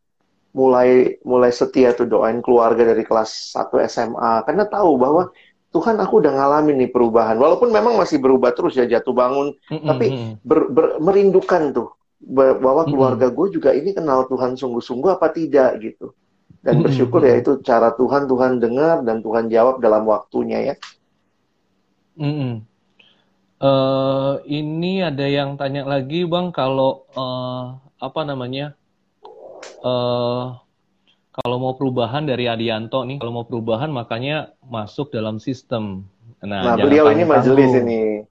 mulai 0.54 1.18
mulai 1.26 1.50
setia 1.50 1.90
tuh 1.98 2.06
doain 2.06 2.38
keluarga 2.38 2.94
dari 2.94 3.02
kelas 3.02 3.58
1 3.58 3.74
SMA 3.90 4.46
karena 4.46 4.64
tahu 4.70 4.94
bahwa 4.94 5.34
Tuhan 5.74 5.98
aku 5.98 6.22
udah 6.22 6.30
ngalamin 6.30 6.78
nih 6.78 6.90
perubahan 6.94 7.34
walaupun 7.34 7.74
memang 7.74 7.98
masih 7.98 8.22
berubah 8.22 8.54
terus 8.54 8.78
ya 8.78 8.86
jatuh 8.86 9.10
bangun 9.10 9.50
mm 9.50 9.74
-hmm. 9.74 9.88
tapi 9.90 10.06
ber, 10.46 10.70
ber, 10.70 11.02
merindukan 11.02 11.74
tuh 11.74 11.98
bahwa 12.22 12.86
keluarga 12.86 13.28
gue 13.28 13.46
juga 13.50 13.74
ini 13.74 13.90
kenal 13.92 14.30
Tuhan 14.30 14.54
sungguh-sungguh 14.54 15.10
apa 15.18 15.34
tidak 15.34 15.82
gitu 15.82 16.14
dan 16.64 16.80
bersyukur 16.80 17.20
ya 17.20 17.36
itu 17.36 17.58
cara 17.60 17.92
Tuhan 17.92 18.30
Tuhan 18.30 18.62
dengar 18.62 19.02
dan 19.04 19.20
Tuhan 19.20 19.52
jawab 19.52 19.84
dalam 19.84 20.08
waktunya 20.08 20.72
ya. 20.72 20.74
Mm 22.16 22.32
-hmm. 22.32 22.52
Uh, 23.64 24.32
ini 24.44 25.00
ada 25.00 25.24
yang 25.24 25.56
tanya 25.56 25.88
lagi 25.88 26.28
bang 26.28 26.52
kalau 26.52 27.08
uh, 27.16 27.80
apa 27.96 28.20
namanya 28.28 28.76
uh, 29.80 30.60
kalau 31.34 31.56
mau 31.58 31.74
perubahan 31.74 32.28
dari 32.28 32.46
Adianto 32.46 33.02
nih 33.02 33.18
kalau 33.18 33.42
mau 33.42 33.46
perubahan 33.48 33.90
makanya 33.90 34.54
masuk 34.62 35.10
dalam 35.10 35.42
sistem. 35.42 36.06
Nah, 36.44 36.76
nah 36.76 36.76
beliau 36.76 37.08
ini 37.10 37.24
majelis 37.24 37.72
ini. 37.74 38.22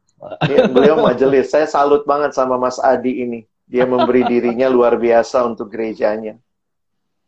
Ya, 0.47 0.71
beliau 0.71 1.03
majelis. 1.03 1.51
Saya 1.51 1.67
salut 1.67 2.07
banget 2.07 2.31
sama 2.31 2.55
Mas 2.55 2.79
Adi 2.79 3.27
ini. 3.27 3.43
Dia 3.67 3.83
memberi 3.83 4.23
dirinya 4.23 4.71
luar 4.71 4.95
biasa 4.95 5.43
untuk 5.43 5.67
gerejanya. 5.73 6.39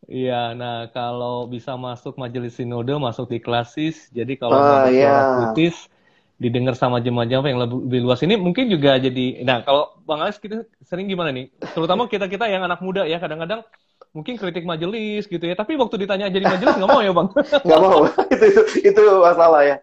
Iya, 0.06 0.54
nah 0.54 0.86
kalau 0.94 1.50
bisa 1.50 1.74
masuk 1.74 2.14
majelis 2.16 2.56
sinode, 2.56 2.94
masuk 2.96 3.26
di 3.26 3.42
klasis. 3.42 4.08
Jadi 4.14 4.38
kalau 4.38 4.54
ah, 4.54 4.86
ya. 4.86 5.50
putis, 5.50 5.90
didengar 6.36 6.76
sama 6.76 7.00
jemaah-jemaah 7.00 7.48
yang 7.48 7.60
lebih, 7.64 8.04
luas 8.04 8.20
ini 8.20 8.36
mungkin 8.36 8.68
juga 8.68 9.00
jadi. 9.00 9.40
Nah 9.40 9.64
kalau 9.64 9.96
Bang 10.04 10.20
Alex 10.20 10.36
kita 10.36 10.68
sering 10.84 11.08
gimana 11.08 11.32
nih? 11.32 11.48
Terutama 11.72 12.04
kita 12.12 12.28
kita 12.28 12.44
yang 12.44 12.64
anak 12.68 12.84
muda 12.84 13.08
ya, 13.08 13.16
kadang-kadang 13.16 13.64
mungkin 14.12 14.40
kritik 14.40 14.64
majelis 14.64 15.28
gitu 15.28 15.40
ya. 15.40 15.56
Tapi 15.56 15.76
waktu 15.80 15.96
ditanya 16.00 16.32
jadi 16.32 16.44
majelis 16.44 16.76
nggak 16.76 16.88
mau 16.92 17.00
ya 17.04 17.12
bang? 17.12 17.28
Nggak 17.66 17.80
mau. 17.80 18.00
itu, 18.32 18.46
itu 18.52 18.60
itu 18.92 19.02
masalah 19.20 19.60
ya. 19.64 19.76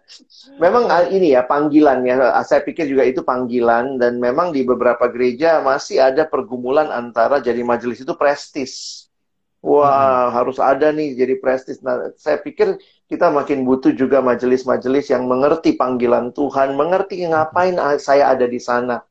Memang 0.57 0.83
ah, 0.89 1.05
ini 1.09 1.33
ya 1.33 1.41
panggilan 1.45 2.05
ya. 2.05 2.17
Saya 2.41 2.61
pikir 2.61 2.89
juga 2.89 3.05
itu 3.05 3.21
panggilan 3.21 4.01
dan 4.01 4.17
memang 4.17 4.53
di 4.53 4.61
beberapa 4.65 5.09
gereja 5.09 5.61
masih 5.61 6.01
ada 6.01 6.25
pergumulan 6.25 6.89
antara 6.89 7.41
jadi 7.41 7.61
majelis 7.61 8.01
itu 8.01 8.13
prestis. 8.17 9.05
Wah 9.63 10.27
hmm. 10.27 10.31
harus 10.33 10.57
ada 10.57 10.89
nih 10.89 11.17
jadi 11.17 11.33
prestis. 11.37 11.81
Nah 11.85 12.13
saya 12.17 12.41
pikir 12.41 12.77
kita 13.07 13.29
makin 13.29 13.67
butuh 13.67 13.91
juga 13.93 14.23
majelis-majelis 14.23 15.11
yang 15.11 15.27
mengerti 15.27 15.75
panggilan 15.75 16.31
Tuhan, 16.31 16.73
mengerti 16.77 17.23
ngapain 17.27 17.75
saya 17.99 18.31
ada 18.31 18.47
di 18.47 18.57
sana 18.57 19.03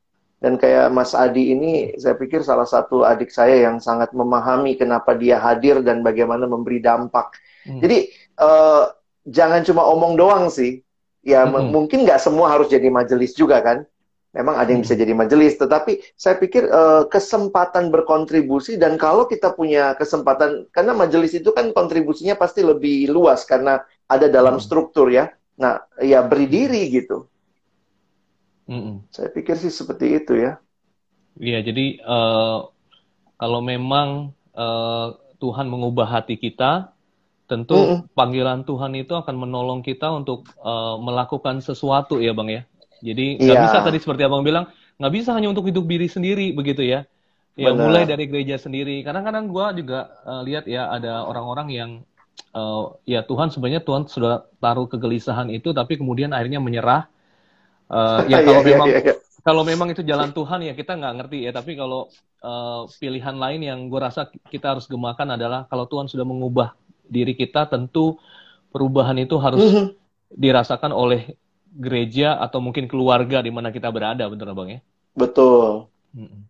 dan 0.43 0.59
kayak 0.59 0.91
Mas 0.91 1.15
Adi 1.15 1.55
ini, 1.55 1.95
saya 1.95 2.19
pikir 2.19 2.43
salah 2.43 2.67
satu 2.67 3.07
adik 3.07 3.31
saya 3.31 3.63
yang 3.63 3.79
sangat 3.79 4.11
memahami 4.11 4.75
kenapa 4.75 5.15
dia 5.15 5.39
hadir 5.39 5.79
dan 5.79 6.03
bagaimana 6.03 6.43
memberi 6.43 6.83
dampak. 6.83 7.31
Hmm. 7.63 7.79
Jadi 7.79 8.11
uh, 8.43 8.91
jangan 9.23 9.63
cuma 9.63 9.87
omong 9.87 10.19
doang 10.19 10.51
sih. 10.51 10.83
Ya 11.23 11.47
hmm. 11.47 11.71
mungkin 11.71 12.03
nggak 12.03 12.19
semua 12.19 12.51
harus 12.51 12.67
jadi 12.67 12.91
majelis 12.91 13.31
juga 13.31 13.63
kan. 13.63 13.87
Memang 14.33 14.57
ada 14.57 14.73
yang 14.73 14.81
bisa 14.81 14.97
hmm. 14.97 15.03
jadi 15.05 15.13
majelis, 15.13 15.53
tetapi 15.61 16.01
saya 16.17 16.41
pikir 16.41 16.65
uh, 16.65 17.05
kesempatan 17.05 17.93
berkontribusi 17.93 18.81
dan 18.81 18.97
kalau 18.97 19.29
kita 19.29 19.53
punya 19.53 19.93
kesempatan, 19.93 20.65
karena 20.73 20.97
majelis 20.97 21.37
itu 21.37 21.53
kan 21.53 21.69
kontribusinya 21.69 22.33
pasti 22.33 22.65
lebih 22.65 23.13
luas 23.13 23.45
karena 23.45 23.85
ada 24.09 24.25
dalam 24.25 24.57
hmm. 24.57 24.65
struktur 24.65 25.13
ya. 25.13 25.29
Nah, 25.53 25.85
ya 26.01 26.25
beri 26.25 26.49
diri 26.49 26.89
gitu 26.89 27.29
Mm-mm. 28.67 29.03
Saya 29.11 29.27
pikir 29.31 29.59
sih 29.59 29.71
seperti 29.71 30.23
itu 30.23 30.39
ya. 30.39 30.59
Iya, 31.35 31.59
jadi 31.65 31.99
uh, 32.05 32.69
kalau 33.35 33.59
memang 33.59 34.31
uh, 34.55 35.17
Tuhan 35.41 35.67
mengubah 35.67 36.07
hati 36.07 36.39
kita, 36.39 36.93
tentu 37.49 37.75
Mm-mm. 37.75 37.99
panggilan 38.15 38.63
Tuhan 38.63 38.95
itu 38.95 39.11
akan 39.17 39.35
menolong 39.35 39.83
kita 39.83 40.07
untuk 40.13 40.47
uh, 40.63 40.95
melakukan 41.01 41.59
sesuatu 41.59 42.23
ya, 42.23 42.31
bang 42.31 42.49
ya. 42.49 42.63
Jadi 43.03 43.43
nggak 43.43 43.57
yeah. 43.59 43.65
bisa 43.67 43.77
tadi 43.83 43.97
seperti 43.99 44.23
abang 44.23 44.47
bilang, 44.47 44.71
nggak 44.95 45.13
bisa 45.13 45.35
hanya 45.35 45.51
untuk 45.51 45.67
hidup 45.67 45.83
diri 45.83 46.07
sendiri 46.07 46.55
begitu 46.55 46.87
ya. 46.87 47.03
Ya 47.53 47.69
Benar. 47.69 47.85
mulai 47.85 48.03
dari 48.07 48.25
gereja 48.25 48.57
sendiri. 48.57 49.03
Kadang-kadang 49.03 49.51
gue 49.51 49.85
juga 49.85 50.09
uh, 50.25 50.41
lihat 50.41 50.65
ya 50.65 50.89
ada 50.89 51.21
orang-orang 51.27 51.67
yang 51.69 51.91
uh, 52.55 52.97
ya 53.05 53.21
Tuhan 53.21 53.53
sebenarnya 53.53 53.85
Tuhan 53.85 54.09
sudah 54.09 54.47
taruh 54.57 54.89
kegelisahan 54.89 55.53
itu, 55.53 55.69
tapi 55.75 55.99
kemudian 55.99 56.33
akhirnya 56.33 56.57
menyerah 56.57 57.11
Uh, 57.93 58.25
ya 58.31 58.41
kalau 58.47 58.61
yeah, 58.63 58.69
memang 58.73 58.87
yeah, 58.89 59.03
yeah. 59.05 59.17
kalau 59.43 59.63
memang 59.67 59.87
itu 59.91 60.01
jalan 60.01 60.31
Tuhan 60.31 60.63
ya 60.63 60.73
kita 60.73 60.97
nggak 60.97 61.13
ngerti 61.23 61.37
ya. 61.45 61.51
Tapi 61.53 61.71
kalau 61.77 62.09
uh, 62.41 62.89
pilihan 62.97 63.35
lain 63.37 63.61
yang 63.61 63.79
gue 63.91 63.99
rasa 63.99 64.29
kita 64.49 64.73
harus 64.73 64.89
gemakan 64.89 65.37
adalah 65.37 65.69
kalau 65.69 65.85
Tuhan 65.85 66.09
sudah 66.09 66.25
mengubah 66.25 66.73
diri 67.05 67.35
kita, 67.35 67.67
tentu 67.67 68.17
perubahan 68.73 69.19
itu 69.21 69.37
harus 69.37 69.61
mm 69.61 69.69
-hmm. 69.69 69.85
dirasakan 70.33 70.89
oleh 70.95 71.37
gereja 71.73 72.37
atau 72.37 72.61
mungkin 72.61 72.85
keluarga 72.85 73.41
di 73.41 73.49
mana 73.49 73.73
kita 73.73 73.89
berada, 73.89 74.29
betul 74.29 74.53
bang 74.53 74.69
ya? 74.77 74.79
Betul. 75.13 75.89
Mm 76.13 76.27
-hmm. 76.29 76.41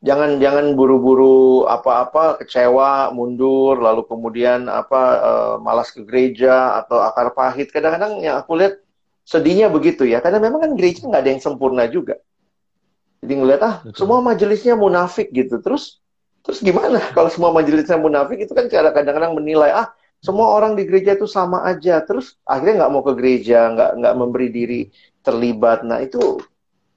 Jangan 0.00 0.30
jangan 0.40 0.66
buru-buru 0.80 1.68
apa-apa 1.68 2.40
kecewa 2.40 3.12
mundur 3.12 3.76
lalu 3.76 4.00
kemudian 4.08 4.64
apa 4.64 5.02
uh, 5.20 5.54
malas 5.60 5.92
ke 5.92 6.00
gereja 6.08 6.80
atau 6.80 7.04
akar 7.04 7.36
pahit 7.36 7.68
kadang-kadang 7.68 8.24
yang 8.24 8.40
aku 8.40 8.56
lihat 8.56 8.80
sedihnya 9.28 9.68
begitu 9.68 10.08
ya 10.08 10.18
karena 10.18 10.42
memang 10.42 10.64
kan 10.64 10.72
gereja 10.74 11.06
nggak 11.06 11.22
ada 11.22 11.30
yang 11.30 11.42
sempurna 11.44 11.84
juga 11.86 12.18
jadi 13.20 13.32
ngeliat 13.36 13.60
ah 13.62 13.74
Betul. 13.84 13.94
semua 14.02 14.18
majelisnya 14.24 14.74
munafik 14.74 15.28
gitu 15.30 15.60
terus 15.60 16.00
terus 16.42 16.58
gimana 16.64 16.98
kalau 17.16 17.28
semua 17.28 17.54
majelisnya 17.54 18.00
munafik 18.00 18.42
itu 18.42 18.52
kan 18.56 18.66
cara 18.66 18.90
kadang-kadang 18.90 19.36
menilai 19.36 19.70
ah 19.70 19.92
semua 20.20 20.52
orang 20.52 20.76
di 20.76 20.84
gereja 20.84 21.16
itu 21.16 21.24
sama 21.24 21.64
aja 21.64 22.00
terus 22.04 22.36
akhirnya 22.44 22.84
nggak 22.84 22.92
mau 22.92 23.02
ke 23.04 23.12
gereja 23.16 23.72
nggak 23.72 23.90
nggak 24.00 24.14
memberi 24.16 24.48
diri 24.52 24.80
terlibat 25.24 25.84
nah 25.84 26.00
itu 26.00 26.40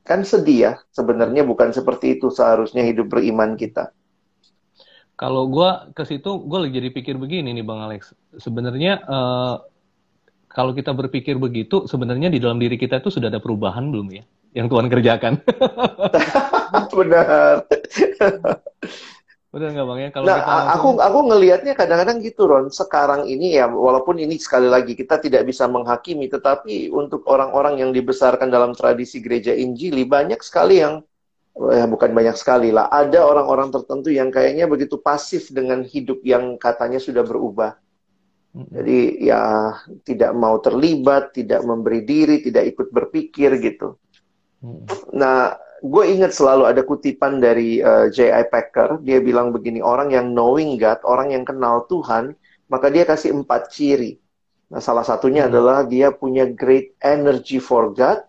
kan 0.03 0.27
sedih 0.27 0.59
ya 0.59 0.73
sebenarnya 0.91 1.47
bukan 1.47 1.71
seperti 1.71 2.19
itu 2.19 2.27
seharusnya 2.27 2.83
hidup 2.83 3.07
beriman 3.07 3.55
kita 3.55 3.95
kalau 5.15 5.47
gue 5.47 5.95
ke 5.95 6.03
situ 6.03 6.43
gue 6.43 6.59
lagi 6.59 6.73
jadi 6.83 6.89
pikir 6.91 7.15
begini 7.15 7.55
nih 7.55 7.63
bang 7.63 7.79
Alex 7.79 8.11
sebenarnya 8.35 8.99
uh, 9.07 9.55
kalau 10.53 10.69
kita 10.77 10.93
berpikir 10.93 11.41
begitu, 11.41 11.89
sebenarnya 11.89 12.29
di 12.29 12.37
dalam 12.37 12.61
diri 12.61 12.77
kita 12.77 13.01
itu 13.01 13.09
sudah 13.09 13.33
ada 13.33 13.41
perubahan 13.41 13.89
belum 13.89 14.07
ya? 14.13 14.23
Yang 14.53 14.67
Tuhan 14.69 14.85
kerjakan. 14.85 15.33
Benar. 17.01 17.65
Benar 19.53 19.69
nggak 19.69 19.85
bang 19.85 19.99
ya? 20.01 20.09
Kalau 20.09 20.25
nah, 20.25 20.37
kita 20.41 20.53
aku 20.73 20.87
aku 20.97 21.19
ngelihatnya 21.29 21.73
kadang-kadang 21.77 22.17
gitu 22.25 22.49
Ron. 22.49 22.73
Sekarang 22.73 23.29
ini 23.29 23.53
ya, 23.53 23.69
walaupun 23.69 24.17
ini 24.17 24.41
sekali 24.41 24.65
lagi 24.65 24.97
kita 24.97 25.21
tidak 25.21 25.45
bisa 25.45 25.69
menghakimi, 25.69 26.25
tetapi 26.25 26.89
untuk 26.89 27.21
orang-orang 27.29 27.77
yang 27.77 27.93
dibesarkan 27.93 28.49
dalam 28.49 28.73
tradisi 28.73 29.21
gereja 29.21 29.53
Injili 29.53 30.09
banyak 30.09 30.41
sekali 30.41 30.81
yang 30.81 31.05
ya 31.53 31.85
bukan 31.85 32.17
banyak 32.17 32.33
sekali 32.33 32.73
lah. 32.73 32.89
Ada 32.89 33.21
orang-orang 33.21 33.69
tertentu 33.69 34.09
yang 34.09 34.33
kayaknya 34.33 34.65
begitu 34.65 34.97
pasif 34.97 35.53
dengan 35.53 35.85
hidup 35.85 36.25
yang 36.25 36.57
katanya 36.57 36.97
sudah 36.97 37.21
berubah. 37.21 37.77
Jadi 38.53 39.21
ya 39.21 39.69
tidak 40.01 40.33
mau 40.33 40.57
terlibat, 40.57 41.29
tidak 41.37 41.61
memberi 41.61 42.01
diri, 42.01 42.41
tidak 42.41 42.73
ikut 42.73 42.89
berpikir 42.89 43.61
gitu. 43.61 44.01
Nah, 45.13 45.53
gue 45.83 46.03
ingat 46.07 46.31
selalu 46.31 46.63
ada 46.63 46.81
kutipan 46.87 47.43
dari 47.43 47.83
uh, 47.83 48.07
eh, 48.07 48.15
J.I. 48.15 48.47
Packer. 48.47 49.03
Dia 49.03 49.19
bilang 49.19 49.51
begini, 49.51 49.83
orang 49.83 50.15
yang 50.15 50.31
knowing 50.31 50.79
God, 50.79 51.03
orang 51.03 51.35
yang 51.35 51.43
kenal 51.43 51.83
Tuhan, 51.91 52.39
maka 52.71 52.87
dia 52.87 53.03
kasih 53.03 53.35
empat 53.35 53.67
ciri. 53.75 54.15
Nah, 54.71 54.79
salah 54.79 55.03
satunya 55.03 55.43
hmm. 55.45 55.51
adalah 55.51 55.77
dia 55.83 56.15
punya 56.15 56.47
great 56.47 56.95
energy 57.03 57.59
for 57.59 57.91
God, 57.91 58.23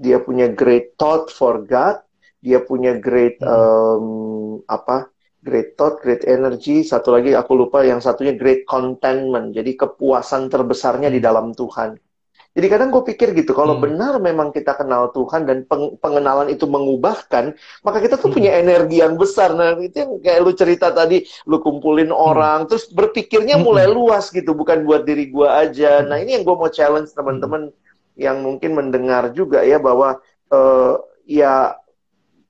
dia 0.00 0.16
punya 0.24 0.48
great 0.48 0.96
thought 0.96 1.28
for 1.28 1.60
God, 1.60 2.00
dia 2.40 2.64
punya 2.64 2.96
great 2.96 3.36
um, 3.44 4.64
apa 4.64 5.12
great 5.44 5.76
thought, 5.76 6.00
great 6.00 6.24
energy. 6.24 6.80
Satu 6.82 7.12
lagi 7.12 7.36
aku 7.36 7.54
lupa 7.54 7.84
yang 7.84 8.00
satunya 8.00 8.34
great 8.34 8.64
contentment. 8.64 9.52
Jadi 9.52 9.78
kepuasan 9.78 10.48
terbesarnya 10.48 11.12
di 11.12 11.20
dalam 11.20 11.52
Tuhan. 11.52 12.05
Jadi 12.56 12.72
kadang 12.72 12.88
gue 12.88 13.04
pikir 13.04 13.36
gitu, 13.36 13.52
kalau 13.52 13.76
hmm. 13.76 13.84
benar 13.84 14.14
memang 14.16 14.48
kita 14.48 14.72
kenal 14.80 15.12
Tuhan 15.12 15.44
dan 15.44 15.68
peng 15.68 16.00
pengenalan 16.00 16.48
itu 16.48 16.64
mengubahkan, 16.64 17.52
maka 17.84 17.98
kita 18.00 18.16
tuh 18.16 18.32
hmm. 18.32 18.36
punya 18.40 18.56
energi 18.56 19.04
yang 19.04 19.20
besar. 19.20 19.52
Nah 19.52 19.76
itu 19.76 19.92
yang 19.92 20.16
kayak 20.24 20.40
lu 20.40 20.56
cerita 20.56 20.88
tadi, 20.88 21.28
lu 21.44 21.60
kumpulin 21.60 22.08
hmm. 22.08 22.16
orang, 22.16 22.64
terus 22.64 22.88
berpikirnya 22.88 23.60
hmm. 23.60 23.64
mulai 23.68 23.84
luas 23.84 24.32
gitu, 24.32 24.56
bukan 24.56 24.88
buat 24.88 25.04
diri 25.04 25.28
gue 25.28 25.44
aja. 25.44 26.00
Hmm. 26.00 26.08
Nah 26.08 26.16
ini 26.16 26.40
yang 26.40 26.48
gue 26.48 26.56
mau 26.56 26.72
challenge 26.72 27.12
teman-teman 27.12 27.68
hmm. 27.68 28.16
yang 28.16 28.40
mungkin 28.40 28.72
mendengar 28.72 29.36
juga 29.36 29.60
ya 29.60 29.76
bahwa 29.76 30.16
uh, 30.48 30.96
ya 31.28 31.76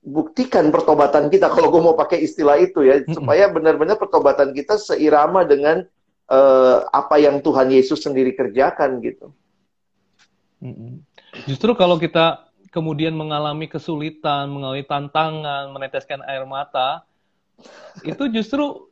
buktikan 0.06 0.70
pertobatan 0.70 1.26
kita 1.34 1.50
kalau 1.50 1.66
gue 1.66 1.82
mau 1.82 1.98
pakai 1.98 2.22
istilah 2.22 2.62
itu 2.62 2.86
ya 2.86 3.02
supaya 3.10 3.50
benar-benar 3.50 3.98
pertobatan 3.98 4.54
kita 4.54 4.78
seirama 4.78 5.42
dengan 5.42 5.82
uh, 6.30 6.86
apa 6.94 7.18
yang 7.18 7.42
Tuhan 7.42 7.74
Yesus 7.74 8.06
sendiri 8.06 8.30
kerjakan 8.38 9.02
gitu. 9.02 9.34
Justru 11.44 11.76
kalau 11.76 12.00
kita 12.00 12.46
kemudian 12.70 13.16
mengalami 13.16 13.70
kesulitan, 13.70 14.52
mengalami 14.52 14.84
tantangan, 14.84 15.72
meneteskan 15.72 16.20
air 16.28 16.44
mata, 16.44 17.04
itu 18.04 18.28
justru 18.28 18.88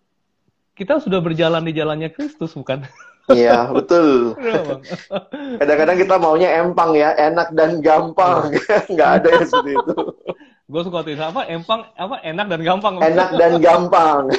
kita 0.75 0.99
sudah 0.99 1.21
berjalan 1.23 1.63
di 1.63 1.73
jalannya 1.77 2.11
Kristus, 2.11 2.57
bukan? 2.57 2.83
Iya, 3.31 3.69
betul. 3.77 4.37
Iya, 4.41 4.81
Kadang-kadang 5.61 5.97
kita 6.01 6.15
maunya 6.21 6.49
empang 6.61 6.93
ya, 6.97 7.15
enak 7.17 7.53
dan 7.57 7.81
gampang. 7.81 8.53
Iya. 8.53 8.77
Nggak 8.95 9.11
ada 9.21 9.29
yang 9.29 9.47
seperti 9.47 9.73
itu. 9.77 9.97
Gue 10.65 10.81
suka 10.81 11.05
tuh 11.05 11.13
apa 11.21 11.45
empang 11.53 11.93
apa 11.93 12.25
enak 12.25 12.47
dan 12.49 12.61
gampang. 12.65 12.95
Enak 12.97 13.31
dan 13.37 13.53
gampang. 13.61 14.33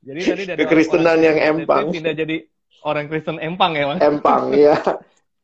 jadi 0.00 0.20
tadi 0.24 0.42
dari 0.48 0.58
kekristenan 0.64 1.20
yang 1.20 1.36
empang. 1.36 1.92
Pindah 1.92 2.16
jadi 2.16 2.48
orang 2.80 3.12
Kristen 3.12 3.36
empang 3.36 3.76
ya, 3.76 3.84
Mas? 3.92 4.00
Empang, 4.00 4.56
iya. 4.56 4.76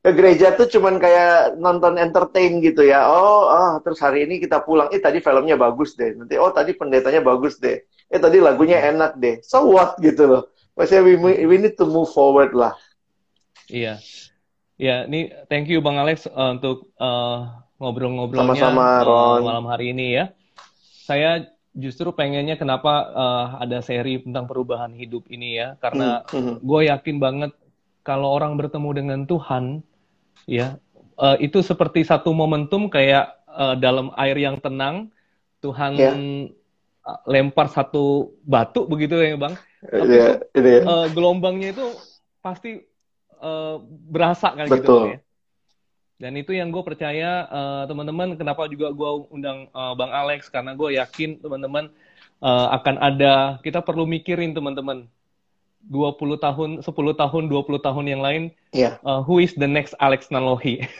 Ke 0.07 0.15
gereja 0.15 0.55
tuh 0.55 0.71
cuman 0.71 1.03
kayak 1.03 1.59
nonton 1.59 1.99
entertain 1.99 2.63
gitu 2.63 2.87
ya. 2.87 3.11
Oh, 3.11 3.51
oh, 3.51 3.83
terus 3.83 3.99
hari 3.99 4.23
ini 4.23 4.39
kita 4.39 4.63
pulang. 4.63 4.87
Eh, 4.95 5.03
tadi 5.03 5.19
filmnya 5.19 5.59
bagus 5.59 5.99
deh. 5.99 6.15
Nanti, 6.15 6.39
oh, 6.39 6.55
tadi 6.55 6.79
pendetanya 6.79 7.27
bagus 7.27 7.59
deh. 7.59 7.83
Eh, 8.07 8.21
tadi 8.23 8.39
lagunya 8.39 8.79
enak 8.87 9.19
deh. 9.19 9.43
So 9.43 9.67
what 9.67 9.99
gitu 9.99 10.31
loh 10.31 10.43
Maksudnya 10.77 11.03
we, 11.03 11.17
we 11.49 11.57
need 11.57 11.75
to 11.81 11.89
move 11.89 12.13
forward 12.13 12.53
lah. 12.53 12.77
Iya. 13.73 13.97
Ya, 14.77 15.09
ini 15.09 15.33
thank 15.49 15.73
you 15.73 15.81
Bang 15.81 15.97
Alex 15.97 16.29
uh, 16.29 16.53
untuk 16.53 16.93
uh, 17.01 17.65
ngobrol-ngobrolnya 17.81 18.61
Sama-sama, 18.61 19.01
uh, 19.09 19.41
malam 19.41 19.67
hari 19.73 19.97
ini 19.97 20.21
ya. 20.21 20.25
Saya 21.09 21.49
justru 21.73 22.13
pengennya 22.13 22.61
kenapa 22.61 23.09
uh, 23.09 23.47
ada 23.65 23.81
seri 23.81 24.21
tentang 24.21 24.45
perubahan 24.45 24.93
hidup 24.93 25.25
ini 25.33 25.57
ya, 25.57 25.81
karena 25.81 26.29
mm 26.29 26.37
-hmm. 26.37 26.55
gue 26.61 26.81
yakin 26.93 27.17
banget 27.17 27.53
kalau 28.05 28.37
orang 28.37 28.61
bertemu 28.61 28.91
dengan 28.93 29.21
Tuhan, 29.25 29.81
ya 30.45 30.77
uh, 31.17 31.37
itu 31.41 31.65
seperti 31.65 32.05
satu 32.05 32.31
momentum 32.37 32.93
kayak 32.93 33.33
uh, 33.49 33.75
dalam 33.77 34.13
air 34.21 34.37
yang 34.37 34.61
tenang, 34.61 35.09
Tuhan 35.65 35.93
yeah. 35.97 36.17
lempar 37.25 37.73
satu 37.73 38.37
batu 38.45 38.85
begitu 38.85 39.17
ya 39.17 39.39
bang, 39.39 39.55
tapi 39.81 40.13
yeah, 40.13 40.35
itu, 40.53 40.61
yeah. 40.61 40.85
Uh, 40.85 41.07
gelombangnya 41.11 41.73
itu 41.73 41.87
pasti 42.45 42.85
uh, 43.41 43.81
berasa 44.11 44.53
kan 44.53 44.67
gitu, 44.69 44.77
Betul. 44.77 44.85
gitu 44.85 45.13
ya. 45.17 45.19
Dan 46.17 46.33
itu 46.41 46.57
yang 46.57 46.73
gue 46.73 46.81
percaya 46.81 47.45
uh, 47.53 47.85
teman-teman 47.85 48.41
kenapa 48.41 48.65
juga 48.73 48.89
gue 48.89 49.11
undang 49.29 49.69
uh, 49.77 49.93
Bang 49.93 50.09
Alex 50.09 50.49
karena 50.49 50.73
gue 50.73 50.97
yakin 50.97 51.45
teman-teman 51.45 51.93
uh, 52.41 52.73
akan 52.73 52.97
ada 52.97 53.61
kita 53.61 53.85
perlu 53.85 54.09
mikirin 54.09 54.57
teman-teman 54.57 55.05
20 55.87 56.39
tahun, 56.43 56.71
10 56.83 56.91
tahun, 56.91 57.43
20 57.47 57.87
tahun 57.87 58.05
yang 58.11 58.23
lain, 58.23 58.43
yeah. 58.75 58.99
uh, 59.07 59.23
who 59.23 59.39
is 59.39 59.55
the 59.55 59.69
next 59.69 59.95
Alex 60.03 60.29
Nalohi? 60.35 60.83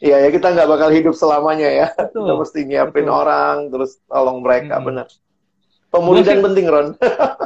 Iya 0.00 0.16
ya 0.26 0.28
kita 0.32 0.56
nggak 0.56 0.68
bakal 0.68 0.88
hidup 0.90 1.14
selamanya 1.14 1.68
ya. 1.68 1.86
Betul. 1.92 2.24
Kita 2.24 2.34
mesti 2.40 2.60
nyiapin 2.66 3.06
Betul. 3.06 3.20
orang, 3.20 3.56
terus 3.68 4.00
tolong 4.08 4.40
mereka, 4.40 4.80
hmm. 4.80 4.86
benar. 4.88 5.06
Pemulihan 5.90 6.40
penting, 6.40 6.66
Ron. 6.70 6.88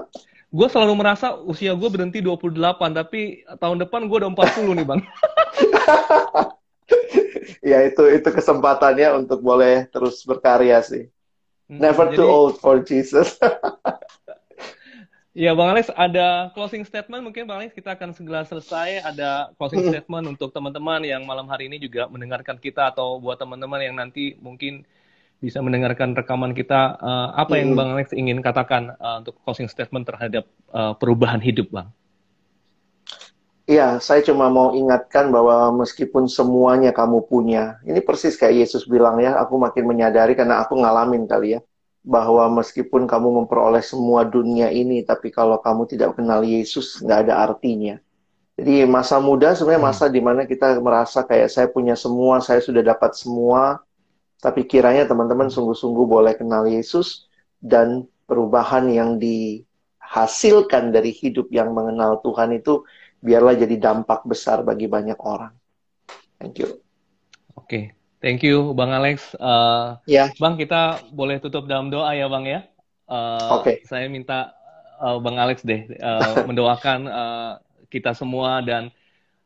gue 0.56 0.68
selalu 0.70 0.94
merasa 0.94 1.34
usia 1.34 1.74
gue 1.74 1.88
berhenti 1.90 2.22
28, 2.22 2.54
tapi 2.94 3.42
tahun 3.58 3.82
depan 3.82 4.06
gue 4.06 4.16
udah 4.22 4.30
40 4.30 4.78
nih, 4.78 4.86
Bang. 4.86 5.02
ya, 7.74 7.82
itu 7.82 8.02
itu 8.14 8.28
kesempatannya 8.30 9.08
untuk 9.18 9.42
boleh 9.42 9.90
terus 9.90 10.22
berkarya 10.22 10.78
sih. 10.86 11.10
Hmm, 11.66 11.80
Never 11.80 12.12
Jadi, 12.12 12.16
too 12.22 12.28
old 12.28 12.54
for 12.62 12.78
Jesus. 12.86 13.34
Ya, 15.34 15.50
Bang 15.50 15.74
Alex, 15.74 15.90
ada 15.98 16.54
closing 16.54 16.86
statement 16.86 17.26
mungkin 17.26 17.50
Bang 17.50 17.58
Alex 17.58 17.74
kita 17.74 17.98
akan 17.98 18.14
segera 18.14 18.46
selesai. 18.46 19.02
Ada 19.02 19.50
closing 19.58 19.82
hmm. 19.82 19.90
statement 19.90 20.24
untuk 20.30 20.54
teman-teman 20.54 21.02
yang 21.02 21.26
malam 21.26 21.50
hari 21.50 21.66
ini 21.66 21.82
juga 21.82 22.06
mendengarkan 22.06 22.54
kita 22.54 22.94
atau 22.94 23.18
buat 23.18 23.34
teman-teman 23.42 23.82
yang 23.82 23.98
nanti 23.98 24.38
mungkin 24.38 24.86
bisa 25.42 25.58
mendengarkan 25.58 26.14
rekaman 26.14 26.54
kita. 26.54 27.02
Uh, 27.02 27.34
apa 27.34 27.58
yang 27.58 27.74
hmm. 27.74 27.78
Bang 27.82 27.90
Alex 27.98 28.14
ingin 28.14 28.38
katakan 28.46 28.94
uh, 29.02 29.26
untuk 29.26 29.34
closing 29.42 29.66
statement 29.66 30.06
terhadap 30.06 30.46
uh, 30.70 30.94
perubahan 30.94 31.42
hidup, 31.42 31.66
Bang? 31.74 31.90
Iya, 33.66 33.98
saya 33.98 34.22
cuma 34.22 34.46
mau 34.46 34.70
ingatkan 34.70 35.34
bahwa 35.34 35.82
meskipun 35.82 36.30
semuanya 36.30 36.94
kamu 36.94 37.26
punya, 37.26 37.82
ini 37.82 37.98
persis 38.06 38.38
kayak 38.38 38.70
Yesus 38.70 38.86
bilang 38.86 39.18
ya, 39.18 39.34
aku 39.42 39.58
makin 39.58 39.82
menyadari 39.82 40.38
karena 40.38 40.62
aku 40.62 40.78
ngalamin 40.78 41.26
kali 41.26 41.58
ya, 41.58 41.60
bahwa 42.04 42.60
meskipun 42.60 43.08
kamu 43.08 43.42
memperoleh 43.42 43.80
semua 43.80 44.28
dunia 44.28 44.68
ini, 44.68 45.00
tapi 45.00 45.32
kalau 45.32 45.56
kamu 45.56 45.88
tidak 45.88 46.20
kenal 46.20 46.44
Yesus, 46.44 47.00
nggak 47.00 47.28
ada 47.28 47.48
artinya. 47.48 47.96
Jadi 48.54 48.86
masa 48.86 49.18
muda 49.18 49.56
sebenarnya 49.56 49.82
hmm. 49.82 49.90
masa 49.90 50.04
hmm. 50.06 50.14
di 50.14 50.20
mana 50.20 50.40
kita 50.46 50.78
merasa 50.78 51.26
kayak 51.26 51.50
saya 51.50 51.66
punya 51.66 51.98
semua, 51.98 52.38
saya 52.38 52.60
sudah 52.62 52.84
dapat 52.84 53.16
semua, 53.18 53.82
tapi 54.38 54.68
kiranya 54.68 55.08
teman-teman 55.08 55.48
sungguh-sungguh 55.48 56.04
boleh 56.04 56.36
kenal 56.36 56.68
Yesus 56.68 57.26
dan 57.58 58.04
perubahan 58.28 58.86
yang 58.92 59.16
dihasilkan 59.16 60.92
dari 60.92 61.10
hidup 61.10 61.48
yang 61.48 61.72
mengenal 61.72 62.20
Tuhan 62.20 62.52
itu 62.52 62.84
biarlah 63.24 63.56
jadi 63.56 63.80
dampak 63.80 64.28
besar 64.28 64.60
bagi 64.60 64.84
banyak 64.84 65.16
orang. 65.24 65.56
Thank 66.36 66.60
you. 66.60 66.76
Oke, 67.56 67.64
okay. 67.64 67.84
Thank 68.24 68.40
you 68.40 68.72
Bang 68.72 68.96
Alex. 68.96 69.36
Uh, 69.36 70.00
ya. 70.08 70.32
Bang, 70.40 70.56
kita 70.56 71.04
boleh 71.12 71.36
tutup 71.44 71.68
dalam 71.68 71.92
doa 71.92 72.16
ya 72.16 72.24
Bang 72.32 72.48
ya. 72.48 72.64
Uh, 73.04 73.60
Oke. 73.60 73.60
Okay. 73.60 73.76
Saya 73.84 74.08
minta 74.08 74.56
uh, 74.96 75.20
Bang 75.20 75.36
Alex 75.36 75.60
deh 75.60 75.84
uh, 76.00 76.40
mendoakan 76.48 76.98
uh, 77.04 77.52
kita 77.92 78.16
semua 78.16 78.64
dan 78.64 78.88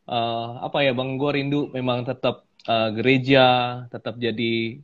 uh, 0.06 0.62
apa 0.62 0.86
ya 0.86 0.94
Bang, 0.94 1.18
gue 1.18 1.30
rindu 1.34 1.66
memang 1.74 2.06
tetap 2.06 2.46
uh, 2.70 2.94
gereja 2.94 3.82
tetap 3.90 4.14
jadi 4.14 4.78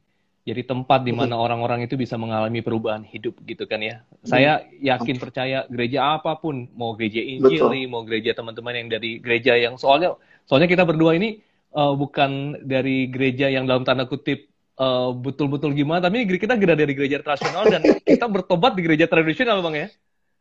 jadi 0.45 0.61
tempat 0.61 1.09
di 1.09 1.13
mana 1.17 1.41
orang-orang 1.41 1.89
itu 1.89 1.97
bisa 1.97 2.21
mengalami 2.21 2.61
perubahan 2.61 3.01
hidup 3.01 3.41
gitu 3.49 3.65
kan 3.65 3.81
ya. 3.81 4.05
Saya 4.29 4.61
yakin 4.77 5.17
percaya 5.17 5.65
gereja 5.73 6.21
apa 6.21 6.37
pun, 6.37 6.69
mau 6.77 6.93
gereja 6.93 7.17
Injil 7.17 7.65
nih, 7.73 7.89
mau 7.89 8.05
gereja 8.05 8.37
teman-teman 8.37 8.77
yang 8.77 8.89
dari 8.93 9.25
gereja 9.25 9.57
yang 9.57 9.81
soalnya 9.81 10.13
soalnya 10.45 10.69
kita 10.69 10.85
berdua 10.85 11.17
ini 11.17 11.41
uh, 11.75 11.93
bukan 11.99 12.63
dari 12.63 13.11
gereja 13.11 13.51
yang 13.51 13.67
dalam 13.69 13.83
tanda 13.83 14.07
kutip 14.07 14.49
uh, 14.79 15.11
betul-betul 15.13 15.75
gimana, 15.75 16.07
tapi 16.07 16.25
kita 16.25 16.55
gereja 16.57 16.79
dari 16.79 16.95
gereja 16.95 17.19
tradisional 17.21 17.67
dan 17.69 17.83
kita 18.09 18.27
bertobat 18.31 18.73
di 18.79 18.83
gereja 18.87 19.07
tradisional 19.11 19.61
bang 19.61 19.75
ya. 19.75 19.89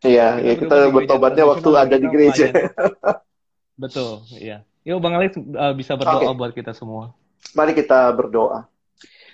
Iya, 0.04 0.28
kita, 0.36 0.44
ya, 0.44 0.56
kita 0.60 0.76
bertobatnya 0.92 1.44
waktu 1.48 1.70
ada 1.80 1.96
di 1.96 2.08
gereja. 2.12 2.52
Betul, 3.84 4.22
iya. 4.36 4.68
Yuk 4.84 5.00
Bang 5.00 5.16
Alex 5.16 5.40
uh, 5.40 5.72
bisa 5.72 5.96
berdoa 5.96 6.28
okay. 6.28 6.36
buat 6.36 6.52
kita 6.52 6.76
semua. 6.76 7.16
Mari 7.56 7.72
kita 7.72 8.12
berdoa. 8.12 8.68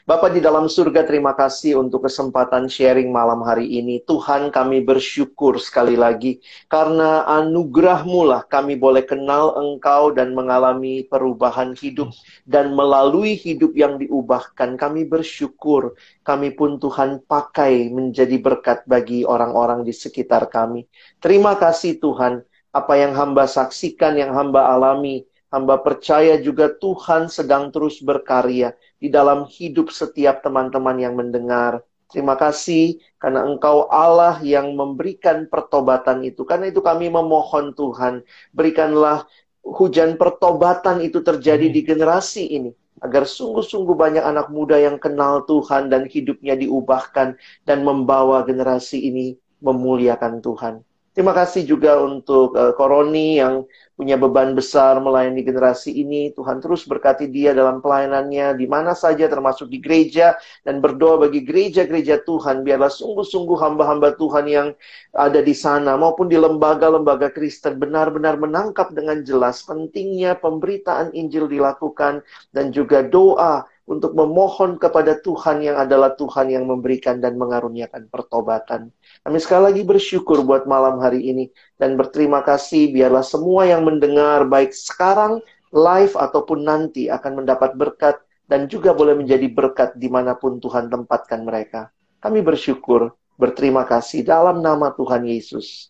Bapak 0.09 0.33
di 0.33 0.41
dalam 0.41 0.65
surga, 0.65 1.05
terima 1.05 1.37
kasih 1.37 1.77
untuk 1.85 2.09
kesempatan 2.09 2.65
sharing 2.65 3.13
malam 3.13 3.45
hari 3.45 3.69
ini. 3.69 4.01
Tuhan 4.09 4.49
kami 4.49 4.81
bersyukur 4.81 5.61
sekali 5.61 5.93
lagi 5.93 6.41
karena 6.65 7.29
anugerahmu 7.29 8.25
lah 8.25 8.41
kami 8.49 8.73
boleh 8.73 9.05
kenal 9.05 9.53
Engkau 9.53 10.09
dan 10.09 10.33
mengalami 10.33 11.05
perubahan 11.05 11.77
hidup 11.77 12.09
dan 12.49 12.73
melalui 12.73 13.37
hidup 13.37 13.77
yang 13.77 14.01
diubahkan. 14.01 14.81
Kami 14.81 15.05
bersyukur 15.05 15.93
kami 16.25 16.57
pun 16.57 16.81
Tuhan 16.81 17.21
pakai 17.29 17.93
menjadi 17.93 18.41
berkat 18.41 18.89
bagi 18.89 19.21
orang-orang 19.29 19.85
di 19.85 19.93
sekitar 19.93 20.49
kami. 20.49 20.89
Terima 21.21 21.53
kasih 21.53 22.01
Tuhan 22.01 22.41
apa 22.73 22.97
yang 22.97 23.13
hamba 23.13 23.45
saksikan, 23.45 24.17
yang 24.17 24.33
hamba 24.33 24.73
alami. 24.73 25.28
Hamba 25.49 25.81
percaya 25.81 26.37
juga 26.37 26.69
Tuhan 26.69 27.25
sedang 27.25 27.73
terus 27.73 27.97
berkarya 28.05 28.77
di 29.01 29.09
dalam 29.09 29.49
hidup 29.49 29.89
setiap 29.89 30.45
teman-teman 30.45 31.01
yang 31.01 31.17
mendengar. 31.17 31.81
Terima 32.09 32.37
kasih 32.37 33.01
karena 33.21 33.45
Engkau 33.45 33.85
Allah 33.89 34.41
yang 34.41 34.73
memberikan 34.73 35.49
pertobatan 35.49 36.25
itu. 36.25 36.41
Karena 36.45 36.69
itu 36.69 36.81
kami 36.81 37.09
memohon 37.09 37.73
Tuhan, 37.73 38.25
berikanlah 38.53 39.25
hujan 39.61 40.17
pertobatan 40.17 41.05
itu 41.05 41.21
terjadi 41.21 41.69
di 41.69 41.81
generasi 41.85 42.49
ini. 42.49 42.73
Agar 42.99 43.29
sungguh-sungguh 43.29 43.95
banyak 43.95 44.25
anak 44.25 44.49
muda 44.53 44.77
yang 44.77 44.97
kenal 44.97 45.45
Tuhan 45.49 45.89
dan 45.89 46.05
hidupnya 46.09 46.57
diubahkan 46.57 47.37
dan 47.65 47.77
membawa 47.81 48.41
generasi 48.45 49.05
ini 49.05 49.37
memuliakan 49.61 50.43
Tuhan. 50.43 50.88
Terima 51.09 51.33
kasih 51.33 51.65
juga 51.65 51.97
untuk 51.99 52.53
uh, 52.53 52.71
Koroni 52.77 53.41
yang 53.41 53.65
punya 53.99 54.15
beban 54.15 54.55
besar 54.55 54.95
melayani 55.03 55.43
generasi 55.43 55.91
ini. 55.91 56.31
Tuhan 56.31 56.63
terus 56.63 56.87
berkati 56.87 57.27
dia 57.27 57.51
dalam 57.51 57.83
pelayanannya 57.83 58.55
di 58.55 58.63
mana 58.69 58.95
saja 58.95 59.27
termasuk 59.27 59.67
di 59.67 59.83
gereja 59.83 60.39
dan 60.63 60.79
berdoa 60.79 61.27
bagi 61.27 61.43
gereja-gereja 61.43 62.23
Tuhan. 62.23 62.63
Biarlah 62.63 62.93
sungguh-sungguh 62.93 63.57
hamba-hamba 63.57 64.15
Tuhan 64.15 64.45
yang 64.47 64.67
ada 65.11 65.41
di 65.43 65.51
sana 65.51 65.97
maupun 65.99 66.31
di 66.31 66.37
lembaga-lembaga 66.39 67.33
Kristen 67.33 67.81
benar-benar 67.81 68.39
menangkap 68.39 68.93
dengan 68.95 69.19
jelas 69.25 69.65
pentingnya 69.67 70.37
pemberitaan 70.39 71.11
Injil 71.11 71.51
dilakukan 71.51 72.23
dan 72.55 72.71
juga 72.71 73.03
doa 73.03 73.67
untuk 73.89 74.13
memohon 74.13 74.77
kepada 74.77 75.17
Tuhan 75.17 75.65
yang 75.65 75.81
adalah 75.81 76.13
Tuhan 76.13 76.53
yang 76.53 76.69
memberikan 76.69 77.17
dan 77.17 77.41
mengaruniakan 77.41 78.05
pertobatan. 78.05 78.93
Kami 79.25 79.37
sekali 79.41 79.73
lagi 79.73 79.81
bersyukur 79.81 80.45
buat 80.45 80.69
malam 80.69 81.01
hari 81.01 81.25
ini 81.25 81.49
dan 81.81 81.97
berterima 81.97 82.45
kasih 82.45 82.93
biarlah 82.93 83.25
semua 83.25 83.65
yang 83.65 83.81
mendengar 83.81 84.45
baik 84.45 84.77
sekarang, 84.77 85.41
live 85.73 86.13
ataupun 86.13 86.69
nanti 86.69 87.09
akan 87.09 87.41
mendapat 87.41 87.73
berkat 87.73 88.21
dan 88.45 88.69
juga 88.69 88.93
boleh 88.93 89.17
menjadi 89.17 89.49
berkat 89.49 89.97
di 89.97 90.05
mana 90.05 90.37
pun 90.37 90.61
Tuhan 90.61 90.85
tempatkan 90.93 91.41
mereka. 91.41 91.89
Kami 92.21 92.45
bersyukur, 92.45 93.17
berterima 93.41 93.89
kasih 93.89 94.21
dalam 94.21 94.61
nama 94.61 94.93
Tuhan 94.93 95.25
Yesus. 95.25 95.89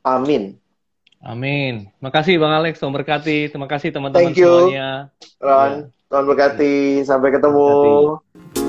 Amin. 0.00 0.56
Amin. 1.20 1.92
Makasih 2.00 2.40
Bang 2.40 2.56
Alex, 2.56 2.80
Tuhan 2.80 2.96
berkati. 2.96 3.52
Terima 3.52 3.68
kasih 3.68 3.92
teman-teman 3.92 4.32
semuanya. 4.32 5.12
Ron. 5.36 5.92
Ya. 5.92 5.99
Tuhan 6.10 6.26
berkati. 6.26 7.06
Sampai 7.06 7.30
ketemu. 7.30 8.18
Berkati. 8.18 8.59